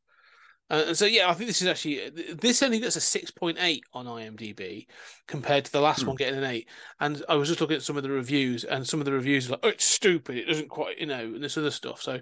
Uh, 0.70 0.86
and 0.88 0.97
so, 0.97 1.05
yeah, 1.05 1.30
I 1.30 1.34
think 1.34 1.47
this 1.47 1.61
is 1.61 1.68
actually 1.68 2.09
this 2.34 2.63
only 2.63 2.80
gets 2.80 2.95
a 2.95 3.01
six 3.01 3.30
point 3.32 3.57
eight 3.61 3.84
on 3.93 4.05
IMDb 4.07 4.88
compared 5.28 5.66
to 5.66 5.72
the 5.72 5.80
last 5.82 6.01
Hmm. 6.01 6.07
one 6.07 6.16
getting 6.16 6.39
an 6.39 6.43
eight. 6.45 6.68
And 6.99 7.24
I 7.30 7.36
was 7.36 7.49
just 7.49 7.61
looking 7.61 7.76
at 7.78 7.84
some 7.84 7.97
of 7.97 8.03
the 8.03 8.09
reviews, 8.09 8.63
and 8.63 8.88
some 8.88 8.99
of 8.99 9.05
the 9.05 9.11
reviews 9.13 9.47
are 9.47 9.51
like, 9.51 9.59
"Oh, 9.63 9.68
it's 9.70 9.86
stupid. 9.86 10.38
It 10.38 10.45
doesn't 10.45 10.70
quite, 10.70 10.97
you 10.97 11.05
know," 11.05 11.20
and 11.24 11.43
this 11.43 11.57
other 11.57 11.70
stuff. 11.72 12.01
So, 12.01 12.20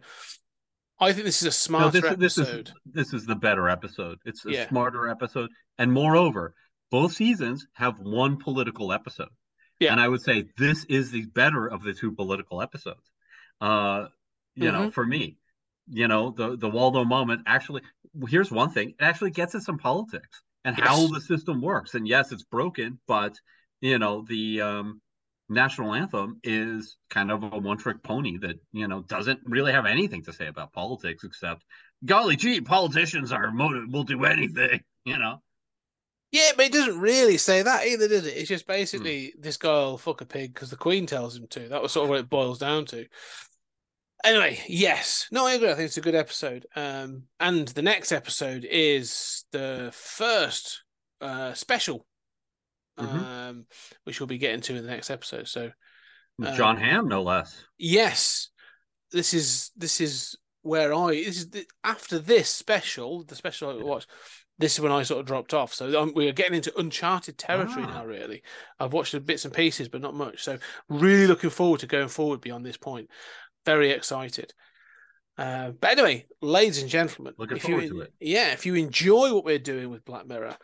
I 0.99 1.13
think 1.13 1.25
this 1.25 1.41
is 1.41 1.43
a 1.43 1.47
No, 1.47 1.51
smarter 1.51 2.01
this, 2.01 2.15
this 2.17 2.37
is 2.37 2.47
episode. 2.49 2.71
this 2.85 3.13
is 3.13 3.25
the 3.25 3.35
better 3.35 3.69
episode. 3.69 4.19
It's 4.25 4.45
a 4.45 4.51
Yeah. 4.51 4.67
smarter 4.69 5.07
episode, 5.07 5.49
and 5.77 5.91
moreover, 5.91 6.53
both 6.91 7.13
seasons 7.13 7.65
have 7.73 7.97
one 7.99 8.37
political 8.37 8.91
episode. 8.93 9.29
Yeah. 9.79 9.91
and 9.91 9.99
I 9.99 10.07
would 10.07 10.21
say 10.21 10.45
this 10.57 10.85
is 10.85 11.11
the 11.11 11.25
better 11.25 11.67
of 11.67 11.83
the 11.83 11.93
two 11.93 12.11
political 12.13 12.61
episodes. 12.61 13.09
Uh, 13.59 14.07
you 14.55 14.71
know, 14.71 14.81
Mm-hmm. 14.83 14.89
for 14.91 15.05
me, 15.05 15.37
you 15.87 16.07
know, 16.07 16.31
the 16.31 16.57
the 16.57 16.69
Waldo 16.69 17.03
moment 17.05 17.43
actually. 17.45 17.81
Here's 18.27 18.51
one 18.51 18.69
thing: 18.71 18.89
it 18.89 18.95
actually 19.03 19.31
gets 19.31 19.55
at 19.55 19.63
some 19.63 19.77
politics 19.77 20.41
and 20.65 20.75
how 20.75 21.07
the 21.07 21.19
system 21.21 21.61
works. 21.61 21.95
And 21.95 22.07
yes, 22.07 22.31
it's 22.31 22.43
broken, 22.43 22.99
but 23.07 23.35
you 23.81 23.99
know, 23.99 24.23
the 24.27 24.61
um, 24.61 25.01
national 25.49 25.93
anthem 25.93 26.39
is 26.43 26.97
kind 27.09 27.31
of 27.31 27.43
a 27.43 27.57
one 27.57 27.77
trick 27.77 28.01
pony 28.03 28.37
that 28.39 28.57
you 28.71 28.87
know 28.87 29.01
doesn't 29.03 29.39
really 29.45 29.71
have 29.71 29.85
anything 29.85 30.23
to 30.23 30.33
say 30.33 30.47
about 30.47 30.71
politics 30.73 31.23
except 31.23 31.63
golly 32.05 32.35
gee 32.35 32.61
politicians 32.61 33.31
are 33.31 33.51
motive 33.51 33.83
will 33.91 34.03
do 34.03 34.23
anything 34.25 34.79
you 35.05 35.17
know 35.17 35.41
Yeah, 36.31 36.51
but 36.55 36.65
it 36.65 36.73
doesn't 36.73 36.99
really 36.99 37.37
say 37.37 37.61
that 37.61 37.85
either, 37.85 38.07
does 38.07 38.25
it? 38.25 38.35
It's 38.35 38.49
just 38.49 38.65
Hmm. 38.65 38.73
basically 38.73 39.33
this 39.37 39.57
guy 39.57 39.69
will 39.69 39.97
fuck 39.99 40.21
a 40.21 40.25
pig 40.25 40.53
because 40.53 40.71
the 40.71 40.75
Queen 40.77 41.05
tells 41.05 41.35
him 41.37 41.47
to. 41.49 41.69
That 41.69 41.81
was 41.81 41.91
sort 41.91 42.05
of 42.05 42.09
what 42.09 42.19
it 42.19 42.29
boils 42.29 42.57
down 42.57 42.85
to. 42.87 43.05
Anyway, 44.23 44.59
yes. 44.67 45.27
No, 45.31 45.45
I 45.45 45.53
agree. 45.53 45.69
I 45.69 45.75
think 45.75 45.87
it's 45.87 45.97
a 45.97 46.01
good 46.01 46.15
episode. 46.15 46.65
Um, 46.75 47.23
and 47.39 47.67
the 47.69 47.81
next 47.81 48.11
episode 48.11 48.65
is 48.69 49.45
the 49.51 49.89
first 49.93 50.83
uh 51.19 51.53
special, 51.53 52.05
Mhm. 52.99 53.05
um, 53.25 53.65
which 54.03 54.19
we'll 54.19 54.27
be 54.27 54.37
getting 54.37 54.61
to 54.61 54.75
in 54.75 54.83
the 54.85 54.91
next 54.91 55.09
episode. 55.09 55.47
So 55.47 55.71
Uh, 56.43 56.55
Jon 56.55 56.77
Hamm 56.77 57.07
no 57.07 57.21
less 57.21 57.63
yes, 57.77 58.49
this 59.11 59.33
is 59.33 59.71
this 59.75 59.99
is 60.01 60.35
where 60.61 60.93
I 60.93 61.15
this 61.15 61.37
is 61.37 61.49
the, 61.49 61.65
after 61.83 62.17
this 62.19 62.49
special, 62.49 63.23
the 63.25 63.35
special 63.35 63.69
I 63.69 63.83
watched. 63.83 64.09
This 64.59 64.73
is 64.75 64.79
when 64.81 64.91
I 64.91 65.01
sort 65.03 65.19
of 65.19 65.25
dropped 65.25 65.53
off. 65.53 65.73
So 65.73 65.99
um, 66.01 66.13
we're 66.15 66.31
getting 66.31 66.53
into 66.55 66.77
uncharted 66.79 67.37
territory 67.37 67.85
Ah. 67.87 67.93
now. 67.95 68.05
Really, 68.05 68.43
I've 68.79 68.93
watched 68.93 69.25
bits 69.25 69.45
and 69.45 69.53
pieces, 69.53 69.89
but 69.89 69.99
not 70.01 70.13
much. 70.13 70.43
So 70.43 70.57
really 70.89 71.27
looking 71.27 71.49
forward 71.49 71.79
to 71.81 71.87
going 71.87 72.07
forward 72.07 72.39
beyond 72.41 72.65
this 72.65 72.77
point. 72.77 73.09
Very 73.65 73.91
excited. 73.91 74.53
Uh, 75.37 75.71
but 75.71 75.91
anyway, 75.91 76.25
ladies 76.41 76.81
and 76.81 76.89
gentlemen, 76.89 77.33
Looking 77.37 77.57
if 77.57 77.67
you 77.67 77.89
to 77.89 78.01
it. 78.01 78.13
yeah, 78.19 78.51
if 78.51 78.65
you 78.65 78.75
enjoy 78.75 79.33
what 79.33 79.45
we're 79.45 79.57
doing 79.59 79.89
with 79.89 80.05
Black 80.05 80.27
Mirror, 80.27 80.55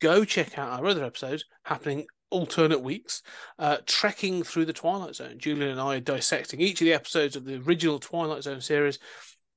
go 0.00 0.24
check 0.24 0.58
out 0.58 0.78
our 0.78 0.86
other 0.86 1.04
episodes 1.04 1.44
happening 1.64 2.06
alternate 2.30 2.80
weeks, 2.80 3.22
uh, 3.58 3.78
trekking 3.86 4.42
through 4.42 4.64
the 4.64 4.72
Twilight 4.72 5.14
Zone. 5.14 5.38
Julian 5.38 5.70
and 5.70 5.80
I 5.80 5.96
are 5.96 6.00
dissecting 6.00 6.60
each 6.60 6.80
of 6.80 6.86
the 6.86 6.94
episodes 6.94 7.36
of 7.36 7.44
the 7.44 7.56
original 7.56 7.98
Twilight 7.98 8.44
Zone 8.44 8.60
series. 8.60 8.98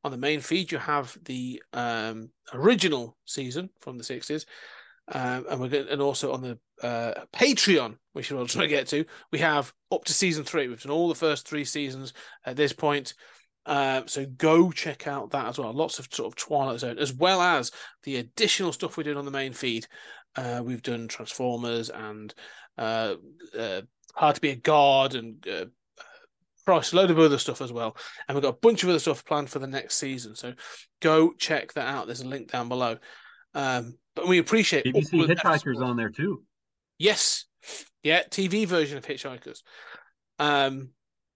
On 0.03 0.11
the 0.11 0.17
main 0.17 0.39
feed, 0.39 0.71
you 0.71 0.77
have 0.77 1.17
the 1.23 1.63
um, 1.73 2.29
original 2.53 3.17
season 3.25 3.69
from 3.79 3.97
the 3.97 4.03
60s. 4.03 4.45
Um, 5.07 5.45
and 5.49 5.59
we're 5.59 5.69
going, 5.69 5.87
and 5.89 6.01
also 6.01 6.33
on 6.33 6.41
the 6.41 6.59
uh, 6.85 7.25
Patreon, 7.33 7.97
which 8.15 8.31
we'll 8.31 8.47
try 8.47 8.61
to 8.61 8.67
get 8.69 8.87
to, 8.87 9.03
we 9.33 9.39
have 9.39 9.73
up 9.91 10.05
to 10.05 10.13
season 10.13 10.45
three. 10.45 10.69
We've 10.69 10.81
done 10.81 10.93
all 10.93 11.09
the 11.09 11.15
first 11.15 11.45
three 11.45 11.65
seasons 11.65 12.13
at 12.45 12.55
this 12.55 12.71
point. 12.71 13.13
Uh, 13.65 14.03
so 14.05 14.25
go 14.25 14.71
check 14.71 15.05
out 15.05 15.31
that 15.31 15.47
as 15.47 15.59
well. 15.59 15.73
Lots 15.73 15.99
of 15.99 16.07
sort 16.09 16.27
of 16.31 16.35
Twilight 16.37 16.79
Zone, 16.79 16.97
as 16.97 17.11
well 17.11 17.41
as 17.41 17.71
the 18.03 18.15
additional 18.15 18.71
stuff 18.71 18.95
we 18.95 19.03
did 19.03 19.17
on 19.17 19.25
the 19.25 19.31
main 19.31 19.51
feed. 19.51 19.85
Uh, 20.33 20.61
we've 20.63 20.81
done 20.81 21.09
Transformers 21.09 21.89
and 21.89 22.33
uh, 22.77 23.15
uh, 23.57 23.81
Hard 24.13 24.35
to 24.35 24.41
Be 24.41 24.51
a 24.51 24.55
God 24.55 25.15
and 25.15 25.45
uh, 25.45 25.65
Christ, 26.65 26.93
a 26.93 26.95
load 26.95 27.11
of 27.11 27.19
other 27.19 27.37
stuff 27.37 27.61
as 27.61 27.73
well. 27.73 27.97
And 28.29 28.35
we've 28.37 28.43
got 28.43 28.55
a 28.55 28.59
bunch 28.61 28.81
of 28.83 28.89
other 28.89 28.99
stuff 28.99 29.25
planned 29.25 29.49
for 29.49 29.59
the 29.59 29.67
next 29.67 29.95
season. 29.95 30.35
So 30.35 30.53
go 31.01 31.33
check 31.33 31.73
that 31.73 31.87
out. 31.87 32.05
There's 32.05 32.21
a 32.21 32.27
link 32.27 32.49
down 32.49 32.69
below. 32.69 32.95
Um, 33.53 33.97
but 34.15 34.27
we 34.27 34.37
appreciate 34.37 34.85
bbc 34.85 35.11
the 35.11 35.35
hitchhikers 35.35 35.81
on 35.81 35.97
there 35.97 36.09
too 36.09 36.43
Yes. 36.97 37.45
Yeah, 38.05 38.23
TV 38.23 38.65
version 38.65 38.97
of 38.97 39.05
Hitchhikers. 39.05 39.63
Um 40.39 40.91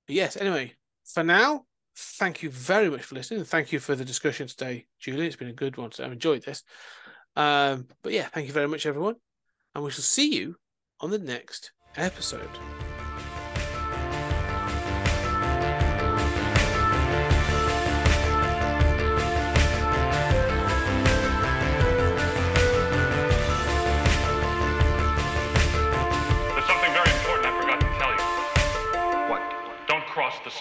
but 0.07 0.15
yes, 0.15 0.37
anyway, 0.37 0.73
for 1.05 1.23
now, 1.23 1.65
thank 1.95 2.41
you 2.41 2.49
very 2.49 2.89
much 2.89 3.03
for 3.03 3.15
listening. 3.15 3.43
Thank 3.43 3.71
you 3.71 3.79
for 3.79 3.95
the 3.95 4.05
discussion 4.05 4.47
today, 4.47 4.87
Julie. 4.99 5.27
It's 5.27 5.35
been 5.35 5.49
a 5.49 5.53
good 5.53 5.77
one. 5.77 5.91
So 5.91 6.03
I've 6.03 6.11
enjoyed 6.11 6.43
this. 6.43 6.63
Um, 7.35 7.87
but 8.01 8.13
yeah, 8.13 8.27
thank 8.27 8.47
you 8.47 8.53
very 8.53 8.67
much, 8.67 8.85
everyone. 8.85 9.15
And 9.75 9.83
we 9.83 9.91
shall 9.91 10.01
see 10.01 10.35
you 10.35 10.55
on 10.99 11.11
the 11.11 11.19
next 11.19 11.73
episode. 11.95 12.49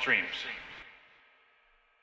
Streams. 0.09 0.68